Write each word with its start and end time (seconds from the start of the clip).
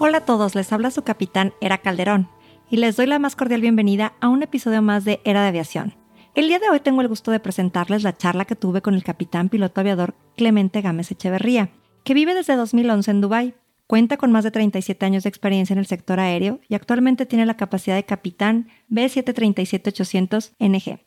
Hola 0.00 0.18
a 0.18 0.24
todos, 0.24 0.54
les 0.54 0.72
habla 0.72 0.92
su 0.92 1.02
capitán 1.02 1.54
Era 1.60 1.78
Calderón 1.78 2.28
y 2.70 2.76
les 2.76 2.94
doy 2.94 3.06
la 3.06 3.18
más 3.18 3.34
cordial 3.34 3.62
bienvenida 3.62 4.12
a 4.20 4.28
un 4.28 4.44
episodio 4.44 4.80
más 4.80 5.04
de 5.04 5.20
Era 5.24 5.42
de 5.42 5.48
Aviación. 5.48 5.96
El 6.36 6.46
día 6.46 6.60
de 6.60 6.70
hoy 6.70 6.78
tengo 6.78 7.00
el 7.00 7.08
gusto 7.08 7.32
de 7.32 7.40
presentarles 7.40 8.04
la 8.04 8.16
charla 8.16 8.44
que 8.44 8.54
tuve 8.54 8.80
con 8.80 8.94
el 8.94 9.02
capitán 9.02 9.48
piloto 9.48 9.80
aviador 9.80 10.14
Clemente 10.36 10.82
Gámez 10.82 11.10
Echeverría, 11.10 11.70
que 12.04 12.14
vive 12.14 12.34
desde 12.34 12.54
2011 12.54 13.10
en 13.10 13.20
Dubái. 13.20 13.54
Cuenta 13.88 14.18
con 14.18 14.30
más 14.30 14.44
de 14.44 14.52
37 14.52 15.04
años 15.04 15.24
de 15.24 15.30
experiencia 15.30 15.74
en 15.74 15.80
el 15.80 15.86
sector 15.86 16.20
aéreo 16.20 16.60
y 16.68 16.76
actualmente 16.76 17.26
tiene 17.26 17.44
la 17.44 17.56
capacidad 17.56 17.96
de 17.96 18.04
capitán 18.04 18.68
B737-800 18.90 20.52
NG, 20.60 21.00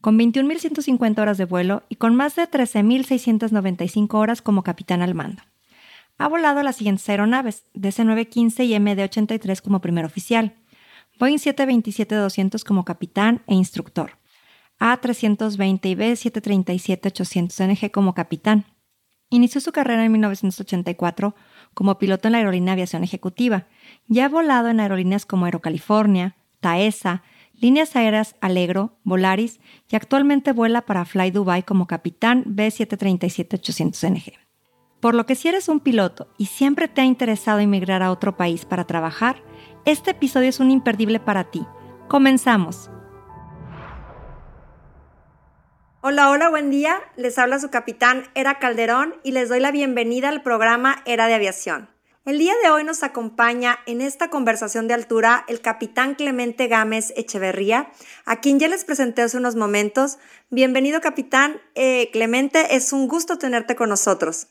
con 0.00 0.16
21.150 0.16 1.18
horas 1.18 1.36
de 1.36 1.46
vuelo 1.46 1.82
y 1.88 1.96
con 1.96 2.14
más 2.14 2.36
de 2.36 2.48
13.695 2.48 4.14
horas 4.14 4.40
como 4.40 4.62
capitán 4.62 5.02
al 5.02 5.16
mando. 5.16 5.42
Ha 6.18 6.28
volado 6.28 6.62
las 6.62 6.76
siguientes 6.76 7.08
aeronaves, 7.08 7.64
DC-915 7.74 8.66
y 8.66 8.74
MD-83 8.74 9.60
como 9.60 9.80
primer 9.80 10.04
oficial, 10.04 10.54
Boeing 11.18 11.38
727-200 11.38 12.64
como 12.64 12.84
capitán 12.84 13.42
e 13.46 13.54
instructor, 13.54 14.18
A320 14.78 15.90
y 15.90 15.94
B737-800 15.94 17.66
NG 17.68 17.90
como 17.90 18.14
capitán. 18.14 18.66
Inició 19.28 19.60
su 19.60 19.72
carrera 19.72 20.04
en 20.04 20.12
1984 20.12 21.34
como 21.74 21.98
piloto 21.98 22.28
en 22.28 22.32
la 22.32 22.38
aerolínea 22.38 22.72
Aviación 22.72 23.02
Ejecutiva 23.02 23.66
y 24.08 24.20
ha 24.20 24.28
volado 24.28 24.68
en 24.68 24.80
aerolíneas 24.80 25.26
como 25.26 25.46
Aerocalifornia, 25.46 26.36
Taesa, 26.60 27.22
Líneas 27.52 27.96
Aéreas 27.96 28.36
Alegro, 28.40 28.98
Volaris 29.02 29.60
y 29.90 29.96
actualmente 29.96 30.52
vuela 30.52 30.82
para 30.82 31.04
Fly 31.04 31.30
Dubai 31.30 31.62
como 31.62 31.86
capitán 31.86 32.44
B737-800 32.44 34.10
NG. 34.10 34.45
Por 35.00 35.14
lo 35.14 35.26
que 35.26 35.34
si 35.34 35.48
eres 35.48 35.68
un 35.68 35.80
piloto 35.80 36.28
y 36.38 36.46
siempre 36.46 36.88
te 36.88 37.02
ha 37.02 37.04
interesado 37.04 37.58
emigrar 37.60 38.02
a 38.02 38.10
otro 38.10 38.36
país 38.36 38.64
para 38.64 38.86
trabajar, 38.86 39.42
este 39.84 40.12
episodio 40.12 40.48
es 40.48 40.58
un 40.58 40.70
imperdible 40.70 41.20
para 41.20 41.44
ti. 41.44 41.66
Comenzamos. 42.08 42.90
Hola, 46.00 46.30
hola, 46.30 46.48
buen 46.48 46.70
día. 46.70 47.00
Les 47.16 47.38
habla 47.38 47.58
su 47.58 47.68
capitán 47.68 48.24
Era 48.34 48.58
Calderón 48.58 49.16
y 49.22 49.32
les 49.32 49.48
doy 49.48 49.60
la 49.60 49.70
bienvenida 49.70 50.28
al 50.28 50.42
programa 50.42 51.02
Era 51.04 51.26
de 51.26 51.34
Aviación. 51.34 51.90
El 52.24 52.38
día 52.38 52.54
de 52.62 52.70
hoy 52.70 52.82
nos 52.82 53.02
acompaña 53.02 53.78
en 53.86 54.00
esta 54.00 54.30
conversación 54.30 54.88
de 54.88 54.94
altura 54.94 55.44
el 55.46 55.60
capitán 55.60 56.14
Clemente 56.14 56.66
Gámez 56.68 57.12
Echeverría, 57.16 57.90
a 58.24 58.40
quien 58.40 58.58
ya 58.58 58.66
les 58.66 58.84
presenté 58.84 59.22
hace 59.22 59.36
unos 59.36 59.54
momentos. 59.56 60.18
Bienvenido, 60.50 61.00
capitán. 61.00 61.60
Eh, 61.74 62.08
Clemente, 62.12 62.74
es 62.74 62.92
un 62.92 63.06
gusto 63.06 63.38
tenerte 63.38 63.76
con 63.76 63.90
nosotros. 63.90 64.48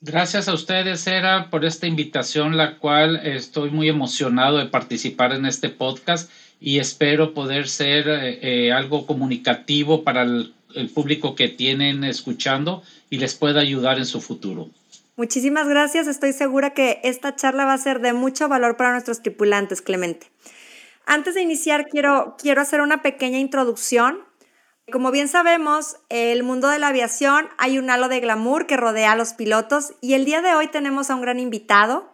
Gracias 0.00 0.48
a 0.48 0.54
ustedes, 0.54 1.06
Era, 1.06 1.50
por 1.50 1.64
esta 1.64 1.86
invitación, 1.86 2.56
la 2.56 2.78
cual 2.78 3.16
estoy 3.24 3.70
muy 3.70 3.88
emocionado 3.88 4.58
de 4.58 4.66
participar 4.66 5.32
en 5.32 5.46
este 5.46 5.70
podcast 5.70 6.30
y 6.60 6.78
espero 6.78 7.34
poder 7.34 7.68
ser 7.68 8.08
eh, 8.08 8.38
eh, 8.42 8.72
algo 8.72 9.06
comunicativo 9.06 10.04
para 10.04 10.22
el, 10.22 10.54
el, 10.74 10.90
público 10.90 11.34
que 11.34 11.48
tienen 11.48 12.04
escuchando 12.04 12.82
y 13.10 13.18
les 13.18 13.34
pueda 13.34 13.60
ayudar 13.60 13.98
en 13.98 14.06
su 14.06 14.20
futuro. 14.20 14.68
Muchísimas 15.16 15.68
gracias. 15.68 16.06
Estoy 16.06 16.32
segura 16.32 16.74
que 16.74 17.00
esta 17.04 17.36
charla 17.36 17.64
va 17.64 17.74
a 17.74 17.78
ser 17.78 18.00
de 18.00 18.12
mucho 18.12 18.48
valor 18.48 18.76
para 18.76 18.92
nuestros 18.92 19.22
tripulantes, 19.22 19.80
Clemente. 19.80 20.26
Antes 21.06 21.34
de 21.34 21.42
iniciar, 21.42 21.86
quiero, 21.88 22.36
quiero 22.40 22.62
hacer 22.62 22.80
una 22.80 23.02
pequeña 23.02 23.38
introducción 23.38 24.18
como 24.92 25.10
bien 25.10 25.28
sabemos, 25.28 25.96
el 26.10 26.42
mundo 26.42 26.68
de 26.68 26.78
la 26.78 26.88
aviación 26.88 27.48
hay 27.56 27.78
un 27.78 27.88
halo 27.88 28.08
de 28.08 28.20
glamour 28.20 28.66
que 28.66 28.76
rodea 28.76 29.12
a 29.12 29.16
los 29.16 29.32
pilotos 29.32 29.94
y 30.00 30.12
el 30.12 30.24
día 30.24 30.42
de 30.42 30.54
hoy 30.54 30.68
tenemos 30.68 31.08
a 31.08 31.14
un 31.14 31.22
gran 31.22 31.38
invitado, 31.40 32.12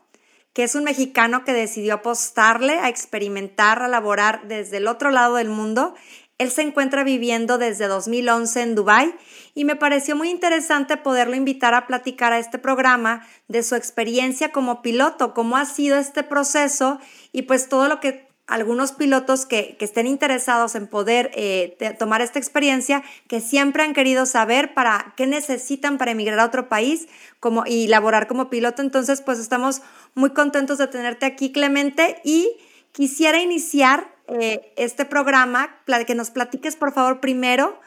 que 0.53 0.62
es 0.62 0.75
un 0.75 0.84
mexicano 0.84 1.44
que 1.44 1.53
decidió 1.53 1.94
apostarle 1.94 2.78
a 2.78 2.88
experimentar, 2.88 3.82
a 3.82 3.88
laborar 3.88 4.47
desde 4.47 4.76
el 4.76 4.86
otro 4.86 5.10
lado 5.10 5.34
del 5.34 5.48
mundo. 5.48 5.94
Él 6.38 6.50
se 6.50 6.62
encuentra 6.62 7.03
viviendo 7.03 7.58
desde 7.58 7.88
2011 7.88 8.62
en 8.62 8.75
Dubai 8.76 9.14
y 9.54 9.64
me 9.64 9.76
pareció 9.76 10.14
muy 10.14 10.31
interesante 10.31 10.97
poderlo 10.97 11.34
invitar 11.34 11.75
a 11.75 11.88
platicar 11.88 12.32
a 12.32 12.38
este 12.38 12.58
programa 12.58 13.26
de 13.48 13.64
su 13.64 13.75
experiencia 13.75 14.52
como 14.52 14.81
piloto, 14.81 15.34
cómo 15.34 15.56
ha 15.56 15.64
sido 15.64 15.98
este 15.98 16.22
proceso 16.22 17.00
y 17.32 17.42
pues 17.42 17.69
todo 17.69 17.88
lo 17.88 18.00
que 18.00 18.30
algunos 18.50 18.93
pilotos 18.93 19.47
que, 19.47 19.77
estén 19.81 20.06
interesados 20.06 20.75
en 20.75 20.87
poder 20.87 21.31
eh, 21.34 21.77
tomar 21.99 22.21
esta 22.21 22.38
experiencia, 22.38 23.03
que 23.28 23.41
siempre 23.41 23.83
han 23.83 23.94
querido 23.94 24.27
saber 24.27 24.75
para 24.75 25.15
qué 25.16 25.27
necesitan 25.27 25.99
para 25.99 26.11
emigrar 26.11 26.41
a 26.41 26.44
otro 26.44 26.69
país 26.69 27.09
como, 27.38 27.65
y 27.65 27.87
laborar 27.87 28.27
como 28.27 28.50
piloto. 28.50 28.83
Entonces, 28.83 29.22
pues 29.22 29.38
estamos 29.38 29.83
muy 30.15 30.31
contentos 30.31 30.78
de 30.78 30.88
tenerte 30.88 31.27
aquí, 31.27 31.53
Clemente, 31.53 32.21
y 32.25 32.50
quisiera 32.93 33.41
iniciar 33.41 34.12
eh, 34.28 34.72
este 34.77 35.05
programa, 35.05 35.81
que 36.06 36.15
nos 36.15 36.31
platiques, 36.31 36.77
por 36.77 36.93
favor, 36.93 37.21
primero, 37.21 37.81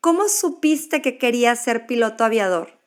¿cómo 0.00 0.28
supiste 0.28 1.02
que 1.02 1.18
querías 1.18 1.62
ser 1.62 1.86
piloto 1.86 2.24
aviador? 2.24 2.78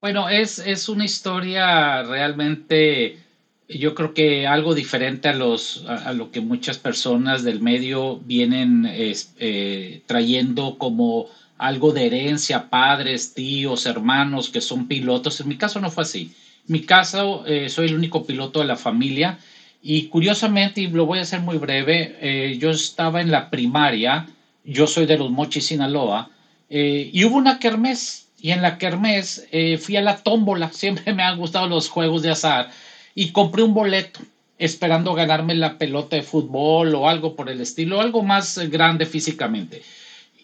Bueno, 0.00 0.28
es, 0.28 0.58
es 0.58 0.88
una 0.88 1.04
historia 1.04 2.02
realmente 2.02 3.23
yo 3.68 3.94
creo 3.94 4.12
que 4.12 4.46
algo 4.46 4.74
diferente 4.74 5.28
a, 5.28 5.32
los, 5.32 5.84
a, 5.86 6.12
lo 6.12 6.30
que 6.30 6.40
muchas 6.40 6.78
personas 6.78 7.42
del 7.44 7.60
medio 7.60 8.18
vienen 8.18 8.86
eh, 8.86 10.02
trayendo 10.06 10.76
como 10.76 11.26
algo 11.56 11.92
de 11.92 12.06
herencia, 12.06 12.68
padres, 12.68 13.32
tíos, 13.32 13.86
hermanos 13.86 14.50
que 14.50 14.60
son 14.60 14.86
pilotos. 14.86 15.40
En 15.40 15.48
mi 15.48 15.56
caso 15.56 15.80
no 15.80 15.90
fue 15.90 16.02
así. 16.02 16.32
En 16.68 16.72
mi 16.72 16.80
caso 16.80 17.46
eh, 17.46 17.68
soy 17.70 17.86
el 17.86 17.94
único 17.94 18.26
piloto 18.26 18.60
de 18.60 18.66
la 18.66 18.76
familia 18.76 19.38
y 19.82 20.08
curiosamente, 20.08 20.82
y 20.82 20.88
lo 20.88 21.06
voy 21.06 21.18
a 21.18 21.22
hacer 21.22 21.40
muy 21.40 21.58
breve, 21.58 22.16
eh, 22.20 22.58
yo 22.58 22.70
estaba 22.70 23.20
en 23.20 23.30
la 23.30 23.50
primaria, 23.50 24.26
yo 24.64 24.86
soy 24.86 25.06
de 25.06 25.18
los 25.18 25.30
Mochis, 25.30 25.66
Sinaloa, 25.66 26.30
y 26.70 27.22
hubo 27.24 27.36
una 27.36 27.60
kermés 27.60 28.28
y 28.40 28.50
en 28.50 28.60
la 28.60 28.78
kermés 28.78 29.46
fui 29.78 29.96
a 29.96 30.02
la 30.02 30.16
tómbola, 30.16 30.72
siempre 30.72 31.14
me 31.14 31.22
han 31.22 31.38
gustado 31.38 31.68
los 31.68 31.88
juegos 31.88 32.22
de 32.22 32.30
azar 32.30 32.70
y 33.14 33.30
compré 33.30 33.62
un 33.62 33.74
boleto 33.74 34.20
esperando 34.58 35.14
ganarme 35.14 35.54
la 35.54 35.78
pelota 35.78 36.16
de 36.16 36.22
fútbol 36.22 36.94
o 36.94 37.08
algo 37.08 37.34
por 37.34 37.50
el 37.50 37.60
estilo, 37.60 38.00
algo 38.00 38.22
más 38.22 38.58
grande 38.70 39.06
físicamente. 39.06 39.82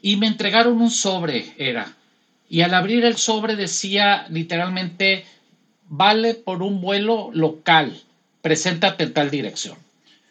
Y 0.03 0.17
me 0.17 0.27
entregaron 0.27 0.81
un 0.81 0.91
sobre, 0.91 1.55
era. 1.59 1.95
Y 2.49 2.63
al 2.63 2.75
abrir 2.75 3.05
el 3.05 3.17
sobre 3.17 3.57
decía 3.57 4.27
literalmente, 4.29 5.25
vale 5.89 6.35
por 6.35 6.63
un 6.63 6.81
vuelo 6.81 7.31
local, 7.33 8.01
preséntate 8.43 9.05
en 9.05 9.13
tal 9.13 9.31
dirección. 9.31 9.77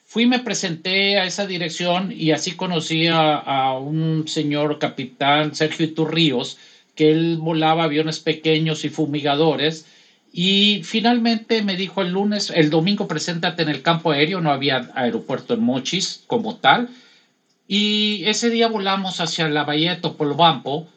Fui, 0.05 0.25
me 0.25 0.39
presenté 0.39 1.19
a 1.19 1.25
esa 1.25 1.45
dirección 1.45 2.11
y 2.11 2.31
así 2.31 2.53
conocí 2.53 3.07
a, 3.07 3.35
a 3.35 3.77
un 3.77 4.27
señor 4.27 4.79
capitán, 4.79 5.55
Sergio 5.55 5.85
Iturríos, 5.85 6.57
que 6.95 7.11
él 7.11 7.37
volaba 7.37 7.83
aviones 7.83 8.19
pequeños 8.19 8.83
y 8.83 8.89
fumigadores 8.89 9.85
y 10.31 10.81
finalmente 10.83 11.63
me 11.63 11.75
dijo 11.75 12.01
el 12.01 12.11
lunes, 12.11 12.51
el 12.55 12.69
domingo 12.69 13.07
preséntate 13.07 13.63
en 13.63 13.69
el 13.69 13.81
campo 13.81 14.11
aéreo, 14.11 14.41
no 14.41 14.51
había 14.51 14.91
aeropuerto 14.93 15.53
en 15.53 15.61
Mochis 15.61 16.23
como 16.27 16.57
tal. 16.57 16.89
Y 17.67 18.23
ese 18.25 18.49
día 18.49 18.67
volamos 18.67 19.21
hacia 19.21 19.47
la 19.49 19.63
bahía 19.63 19.95
de 19.95 20.01
Topolobampo 20.01 20.87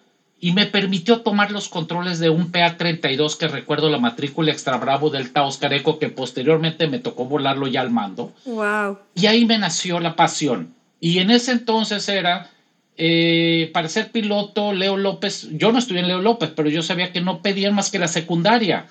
y 0.40 0.52
me 0.52 0.66
permitió 0.66 1.20
tomar 1.20 1.50
los 1.50 1.68
controles 1.68 2.18
de 2.18 2.28
un 2.28 2.50
PA-32 2.50 3.36
que 3.36 3.48
recuerdo 3.48 3.88
la 3.88 3.98
matrícula 3.98 4.52
extra 4.52 4.76
bravo 4.76 5.08
del 5.08 5.32
Taoscareco 5.32 5.98
que 5.98 6.08
posteriormente 6.08 6.88
me 6.88 6.98
tocó 6.98 7.26
volarlo 7.26 7.66
ya 7.68 7.80
al 7.80 7.90
mando. 7.90 8.32
Wow. 8.44 8.98
Y 9.14 9.26
ahí 9.26 9.44
me 9.44 9.58
nació 9.58 10.00
la 10.00 10.16
pasión. 10.16 10.74
Y 11.00 11.18
en 11.20 11.30
ese 11.30 11.52
entonces 11.52 12.08
era, 12.08 12.50
eh, 12.96 13.70
para 13.72 13.88
ser 13.88 14.10
piloto, 14.10 14.72
Leo 14.72 14.96
López, 14.96 15.48
yo 15.52 15.72
no 15.72 15.78
estudié 15.78 16.00
en 16.00 16.08
Leo 16.08 16.20
López, 16.20 16.50
pero 16.54 16.68
yo 16.68 16.82
sabía 16.82 17.12
que 17.12 17.20
no 17.20 17.40
pedían 17.40 17.74
más 17.74 17.90
que 17.90 17.98
la 17.98 18.08
secundaria 18.08 18.88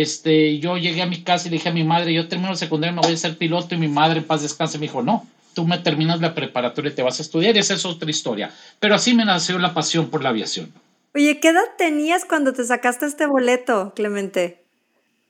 este, 0.00 0.58
yo 0.58 0.76
llegué 0.76 1.02
a 1.02 1.06
mi 1.06 1.22
casa 1.22 1.46
y 1.46 1.50
le 1.50 1.56
dije 1.56 1.68
a 1.68 1.72
mi 1.72 1.84
madre, 1.84 2.12
yo 2.12 2.28
termino 2.28 2.50
el 2.50 2.56
secundario, 2.56 2.94
me 2.94 3.00
voy 3.00 3.14
a 3.14 3.16
ser 3.16 3.38
piloto 3.38 3.74
y 3.74 3.78
mi 3.78 3.88
madre 3.88 4.18
en 4.18 4.24
paz 4.24 4.42
descanse 4.42 4.78
me 4.78 4.86
dijo, 4.86 5.02
no, 5.02 5.26
tú 5.54 5.66
me 5.66 5.78
terminas 5.78 6.20
la 6.20 6.34
preparatoria 6.34 6.90
y 6.90 6.94
te 6.94 7.02
vas 7.02 7.18
a 7.18 7.22
estudiar 7.22 7.56
y 7.56 7.60
esa 7.60 7.74
es 7.74 7.84
otra 7.84 8.10
historia. 8.10 8.50
Pero 8.80 8.94
así 8.94 9.14
me 9.14 9.24
nació 9.24 9.58
la 9.58 9.72
pasión 9.72 10.10
por 10.10 10.22
la 10.22 10.30
aviación. 10.30 10.72
Oye, 11.14 11.38
¿qué 11.40 11.48
edad 11.48 11.62
tenías 11.78 12.24
cuando 12.24 12.52
te 12.52 12.64
sacaste 12.64 13.06
este 13.06 13.26
boleto, 13.26 13.92
Clemente? 13.94 14.64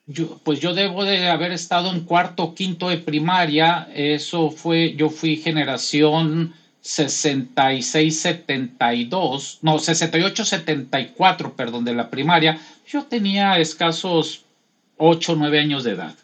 yo, 0.06 0.38
pues 0.44 0.61
yo 0.61 0.75
debo 0.75 1.05
de 1.05 1.28
haber 1.28 1.50
estado 1.52 1.90
en 1.90 2.05
cuarto 2.05 2.44
o 2.44 2.55
quinto 2.55 2.90
de 2.90 2.99
primaria. 2.99 3.88
Eso 3.94 4.50
fue, 4.50 4.94
yo 4.96 5.08
fui 5.08 5.37
generación 5.37 6.52
66-72, 6.82 9.61
no, 9.62 9.78
68-74, 9.78 11.55
perdón, 11.55 11.87
de 11.87 11.94
la 11.94 12.11
primaria. 12.11 12.61
Yo 12.87 13.05
tenía 13.05 13.58
escasos 13.58 14.44
8 14.96 15.32
o 15.32 15.37
9 15.37 15.58
años 15.58 15.85
de 15.85 15.93
edad. 15.93 16.14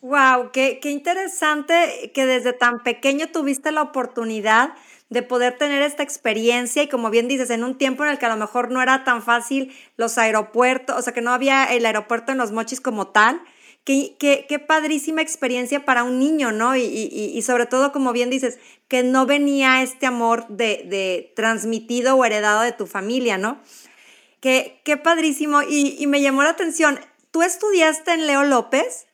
Wow, 0.00 0.50
qué, 0.52 0.78
qué 0.80 0.90
interesante 0.90 2.12
que 2.14 2.26
desde 2.26 2.52
tan 2.52 2.82
pequeño 2.82 3.28
tuviste 3.28 3.72
la 3.72 3.82
oportunidad 3.82 4.74
de 5.08 5.22
poder 5.22 5.56
tener 5.56 5.82
esta 5.82 6.02
experiencia 6.02 6.82
y 6.82 6.88
como 6.88 7.10
bien 7.10 7.28
dices, 7.28 7.50
en 7.50 7.62
un 7.64 7.78
tiempo 7.78 8.04
en 8.04 8.10
el 8.10 8.18
que 8.18 8.26
a 8.26 8.28
lo 8.28 8.36
mejor 8.36 8.70
no 8.70 8.82
era 8.82 9.04
tan 9.04 9.22
fácil 9.22 9.72
los 9.96 10.18
aeropuertos, 10.18 10.96
o 10.96 11.02
sea, 11.02 11.12
que 11.12 11.20
no 11.20 11.30
había 11.30 11.64
el 11.64 11.86
aeropuerto 11.86 12.32
en 12.32 12.38
los 12.38 12.52
mochis 12.52 12.80
como 12.80 13.08
tal. 13.08 13.40
Qué, 13.84 14.16
qué, 14.18 14.46
qué 14.48 14.58
padrísima 14.58 15.22
experiencia 15.22 15.84
para 15.84 16.02
un 16.02 16.18
niño, 16.18 16.50
¿no? 16.50 16.74
Y, 16.74 16.82
y, 16.82 17.32
y, 17.36 17.42
sobre 17.42 17.66
todo, 17.66 17.92
como 17.92 18.12
bien 18.12 18.30
dices, 18.30 18.58
que 18.88 19.04
no 19.04 19.26
venía 19.26 19.80
este 19.80 20.06
amor 20.06 20.48
de, 20.48 20.84
de 20.88 21.32
transmitido 21.36 22.16
o 22.16 22.24
heredado 22.24 22.62
de 22.62 22.72
tu 22.72 22.88
familia, 22.88 23.38
¿no? 23.38 23.60
Qué, 24.40 24.80
qué 24.84 24.96
padrísimo. 24.96 25.62
Y, 25.62 25.94
y 26.00 26.08
me 26.08 26.20
llamó 26.20 26.42
la 26.42 26.50
atención, 26.50 26.98
¿tú 27.36 27.42
estudiaste 27.42 28.14
en 28.14 28.26
Leo 28.26 28.44
López? 28.44 29.08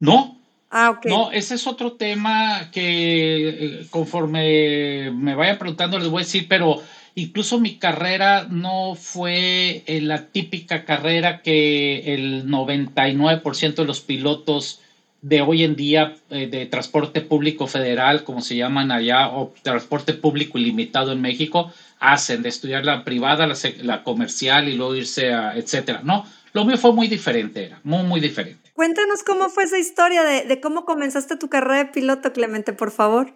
No, 0.00 0.36
Ah, 0.68 0.90
okay. 0.90 1.10
No, 1.10 1.32
ese 1.32 1.54
es 1.54 1.66
otro 1.66 1.94
tema 1.94 2.70
que 2.70 3.48
eh, 3.48 3.86
conforme 3.90 5.10
me 5.10 5.34
vaya 5.34 5.58
preguntando 5.58 5.98
les 5.98 6.08
voy 6.08 6.22
a 6.22 6.26
decir, 6.26 6.46
pero 6.46 6.80
incluso 7.14 7.58
mi 7.58 7.76
carrera 7.76 8.46
no 8.48 8.94
fue 8.94 9.82
eh, 9.86 10.00
la 10.02 10.26
típica 10.26 10.84
carrera 10.84 11.40
que 11.42 12.14
el 12.14 12.46
99% 12.46 13.74
de 13.74 13.84
los 13.84 14.00
pilotos 14.00 14.80
de 15.22 15.40
hoy 15.40 15.64
en 15.64 15.74
día 15.74 16.16
eh, 16.28 16.46
de 16.46 16.66
transporte 16.66 17.22
público 17.22 17.66
federal, 17.66 18.24
como 18.24 18.42
se 18.42 18.56
llaman 18.56 18.92
allá, 18.92 19.30
o 19.30 19.54
transporte 19.62 20.12
público 20.12 20.58
ilimitado 20.58 21.12
en 21.12 21.22
México, 21.22 21.72
hacen 21.98 22.42
de 22.42 22.50
estudiar 22.50 22.84
la 22.84 23.04
privada, 23.04 23.46
la, 23.46 23.56
la 23.82 24.04
comercial 24.04 24.68
y 24.68 24.74
luego 24.74 24.94
irse 24.94 25.32
a, 25.32 25.56
etcétera. 25.56 26.02
No, 26.04 26.26
lo 26.52 26.64
mío 26.64 26.76
fue 26.76 26.92
muy 26.92 27.08
diferente, 27.08 27.66
era 27.66 27.80
muy, 27.84 28.02
muy 28.02 28.20
diferente. 28.20 28.70
Cuéntanos 28.74 29.22
cómo 29.22 29.48
fue 29.48 29.64
esa 29.64 29.78
historia 29.78 30.22
de, 30.22 30.44
de 30.44 30.60
cómo 30.60 30.84
comenzaste 30.84 31.36
tu 31.36 31.48
carrera 31.48 31.84
de 31.84 31.86
piloto, 31.86 32.32
Clemente, 32.32 32.72
por 32.72 32.90
favor. 32.90 33.34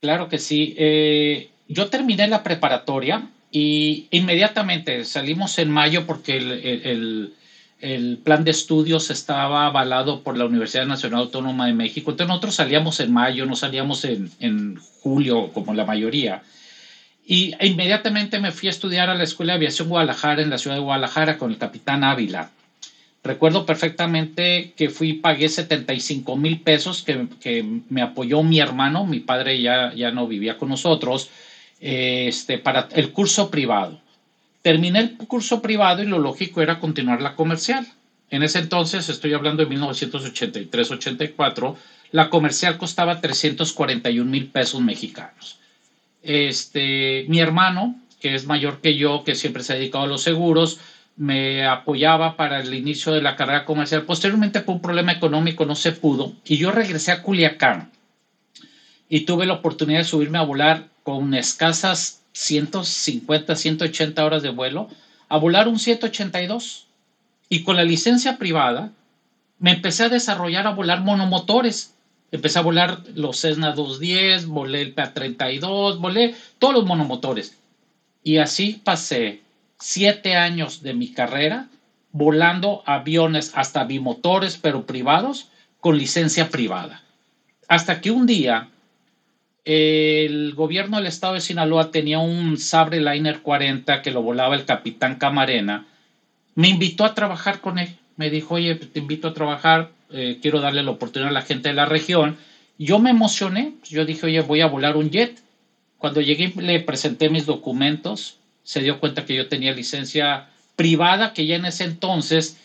Claro 0.00 0.28
que 0.28 0.38
sí. 0.38 0.74
Eh, 0.76 1.50
yo 1.68 1.88
terminé 1.88 2.26
la 2.28 2.42
preparatoria 2.42 3.28
y 3.50 4.08
inmediatamente 4.10 5.04
salimos 5.04 5.58
en 5.58 5.70
mayo 5.70 6.06
porque 6.06 6.36
el, 6.36 6.52
el, 6.52 7.34
el, 7.80 8.18
plan 8.18 8.44
de 8.44 8.50
estudios 8.50 9.10
estaba 9.10 9.66
avalado 9.66 10.22
por 10.22 10.36
la 10.36 10.44
Universidad 10.44 10.86
Nacional 10.86 11.20
Autónoma 11.20 11.66
de 11.66 11.74
México. 11.74 12.10
Entonces 12.10 12.28
nosotros 12.28 12.54
salíamos 12.56 12.98
en 13.00 13.12
mayo, 13.12 13.46
no 13.46 13.54
salíamos 13.54 14.04
en, 14.04 14.30
en 14.40 14.76
julio 15.02 15.52
como 15.52 15.72
la 15.72 15.84
mayoría. 15.84 16.42
Y 17.32 17.56
inmediatamente 17.62 18.38
me 18.40 18.52
fui 18.52 18.68
a 18.68 18.70
estudiar 18.70 19.08
a 19.08 19.14
la 19.14 19.24
Escuela 19.24 19.54
de 19.54 19.56
Aviación 19.56 19.88
Guadalajara 19.88 20.42
en 20.42 20.50
la 20.50 20.58
ciudad 20.58 20.76
de 20.76 20.82
Guadalajara 20.82 21.38
con 21.38 21.50
el 21.50 21.56
capitán 21.56 22.04
Ávila. 22.04 22.50
Recuerdo 23.24 23.64
perfectamente 23.64 24.74
que 24.76 24.90
fui, 24.90 25.14
pagué 25.14 25.48
75 25.48 26.36
mil 26.36 26.60
pesos 26.60 27.00
que, 27.00 27.28
que, 27.40 27.64
me 27.88 28.02
apoyó 28.02 28.42
mi 28.42 28.60
hermano, 28.60 29.06
mi 29.06 29.20
padre 29.20 29.62
ya, 29.62 29.94
ya 29.94 30.10
no 30.10 30.26
vivía 30.26 30.58
con 30.58 30.68
nosotros, 30.68 31.30
este, 31.80 32.58
para 32.58 32.90
el 32.92 33.12
curso 33.12 33.50
privado. 33.50 33.98
Terminé 34.60 34.98
el 34.98 35.16
curso 35.16 35.62
privado 35.62 36.02
y 36.02 36.06
lo 36.06 36.18
lógico 36.18 36.60
era 36.60 36.80
continuar 36.80 37.22
la 37.22 37.34
comercial. 37.34 37.86
En 38.28 38.42
ese 38.42 38.58
entonces, 38.58 39.08
estoy 39.08 39.32
hablando 39.32 39.64
de 39.64 39.74
1983-84, 39.74 41.76
la 42.10 42.28
comercial 42.28 42.76
costaba 42.76 43.22
341 43.22 44.30
mil 44.30 44.48
pesos 44.48 44.82
mexicanos. 44.82 45.61
Este, 46.22 47.24
mi 47.28 47.40
hermano, 47.40 47.96
que 48.20 48.34
es 48.34 48.46
mayor 48.46 48.80
que 48.80 48.96
yo, 48.96 49.24
que 49.24 49.34
siempre 49.34 49.62
se 49.62 49.72
ha 49.72 49.76
dedicado 49.76 50.04
a 50.04 50.08
los 50.08 50.22
seguros, 50.22 50.78
me 51.16 51.66
apoyaba 51.66 52.36
para 52.36 52.60
el 52.60 52.72
inicio 52.74 53.12
de 53.12 53.22
la 53.22 53.36
carrera 53.36 53.64
comercial. 53.64 54.02
Posteriormente, 54.02 54.60
por 54.60 54.76
un 54.76 54.82
problema 54.82 55.12
económico, 55.12 55.66
no 55.66 55.74
se 55.74 55.92
pudo 55.92 56.32
y 56.44 56.56
yo 56.56 56.72
regresé 56.72 57.12
a 57.12 57.22
Culiacán 57.22 57.90
y 59.08 59.20
tuve 59.20 59.46
la 59.46 59.54
oportunidad 59.54 59.98
de 59.98 60.04
subirme 60.04 60.38
a 60.38 60.42
volar 60.42 60.88
con 61.02 61.34
escasas 61.34 62.22
150, 62.32 63.54
180 63.54 64.24
horas 64.24 64.42
de 64.42 64.50
vuelo, 64.50 64.88
a 65.28 65.36
volar 65.36 65.68
un 65.68 65.78
182. 65.78 66.86
Y 67.48 67.62
con 67.64 67.76
la 67.76 67.84
licencia 67.84 68.38
privada, 68.38 68.92
me 69.58 69.72
empecé 69.72 70.04
a 70.04 70.08
desarrollar 70.08 70.66
a 70.66 70.72
volar 70.72 71.02
monomotores. 71.02 71.91
Empecé 72.32 72.58
a 72.58 72.62
volar 72.62 73.02
los 73.14 73.38
Cessna 73.38 73.72
210, 73.72 74.46
volé 74.46 74.80
el 74.80 74.94
PA32, 74.94 76.00
volé 76.00 76.34
todos 76.58 76.74
los 76.74 76.86
monomotores. 76.86 77.58
Y 78.24 78.38
así 78.38 78.80
pasé 78.82 79.42
siete 79.78 80.36
años 80.36 80.82
de 80.82 80.94
mi 80.94 81.12
carrera 81.12 81.68
volando 82.10 82.82
aviones 82.86 83.52
hasta 83.54 83.84
bimotores, 83.84 84.56
pero 84.56 84.86
privados, 84.86 85.48
con 85.80 85.98
licencia 85.98 86.48
privada. 86.50 87.02
Hasta 87.68 88.00
que 88.00 88.10
un 88.10 88.26
día 88.26 88.68
el 89.64 90.54
gobierno 90.54 90.96
del 90.96 91.06
estado 91.06 91.34
de 91.34 91.40
Sinaloa 91.40 91.90
tenía 91.90 92.18
un 92.18 92.58
Sabre 92.58 93.00
Liner 93.00 93.40
40 93.42 94.02
que 94.02 94.10
lo 94.10 94.22
volaba 94.22 94.54
el 94.54 94.64
capitán 94.64 95.16
Camarena. 95.16 95.86
Me 96.54 96.68
invitó 96.68 97.04
a 97.04 97.14
trabajar 97.14 97.60
con 97.60 97.78
él. 97.78 97.96
Me 98.16 98.30
dijo, 98.30 98.54
oye, 98.54 98.74
te 98.74 98.98
invito 98.98 99.28
a 99.28 99.34
trabajar, 99.34 99.90
eh, 100.12 100.38
quiero 100.40 100.60
darle 100.60 100.82
la 100.82 100.90
oportunidad 100.90 101.30
a 101.30 101.34
la 101.34 101.42
gente 101.42 101.68
de 101.68 101.74
la 101.74 101.86
región. 101.86 102.36
Yo 102.78 102.98
me 102.98 103.10
emocioné, 103.10 103.74
yo 103.88 104.04
dije, 104.04 104.26
oye, 104.26 104.40
voy 104.40 104.60
a 104.60 104.66
volar 104.66 104.96
un 104.96 105.10
jet. 105.10 105.38
Cuando 105.98 106.20
llegué 106.20 106.52
le 106.56 106.80
presenté 106.80 107.28
mis 107.28 107.46
documentos, 107.46 108.38
se 108.64 108.80
dio 108.80 109.00
cuenta 109.00 109.24
que 109.24 109.34
yo 109.34 109.48
tenía 109.48 109.72
licencia 109.72 110.48
privada, 110.76 111.32
que 111.32 111.46
ya 111.46 111.56
en 111.56 111.66
ese 111.66 111.84
entonces, 111.84 112.58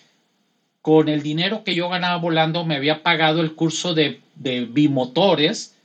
con 0.82 1.10
el 1.10 1.22
dinero 1.22 1.64
que 1.64 1.76
yo 1.76 1.90
ganaba 1.90 2.18
volando, 2.18 2.66
me 2.66 2.76
había 2.76 3.04
pagado 3.04 3.42
el 3.42 3.54
curso 3.54 3.94
de, 3.94 4.22
de 4.36 4.66
bimotores, 4.66 5.76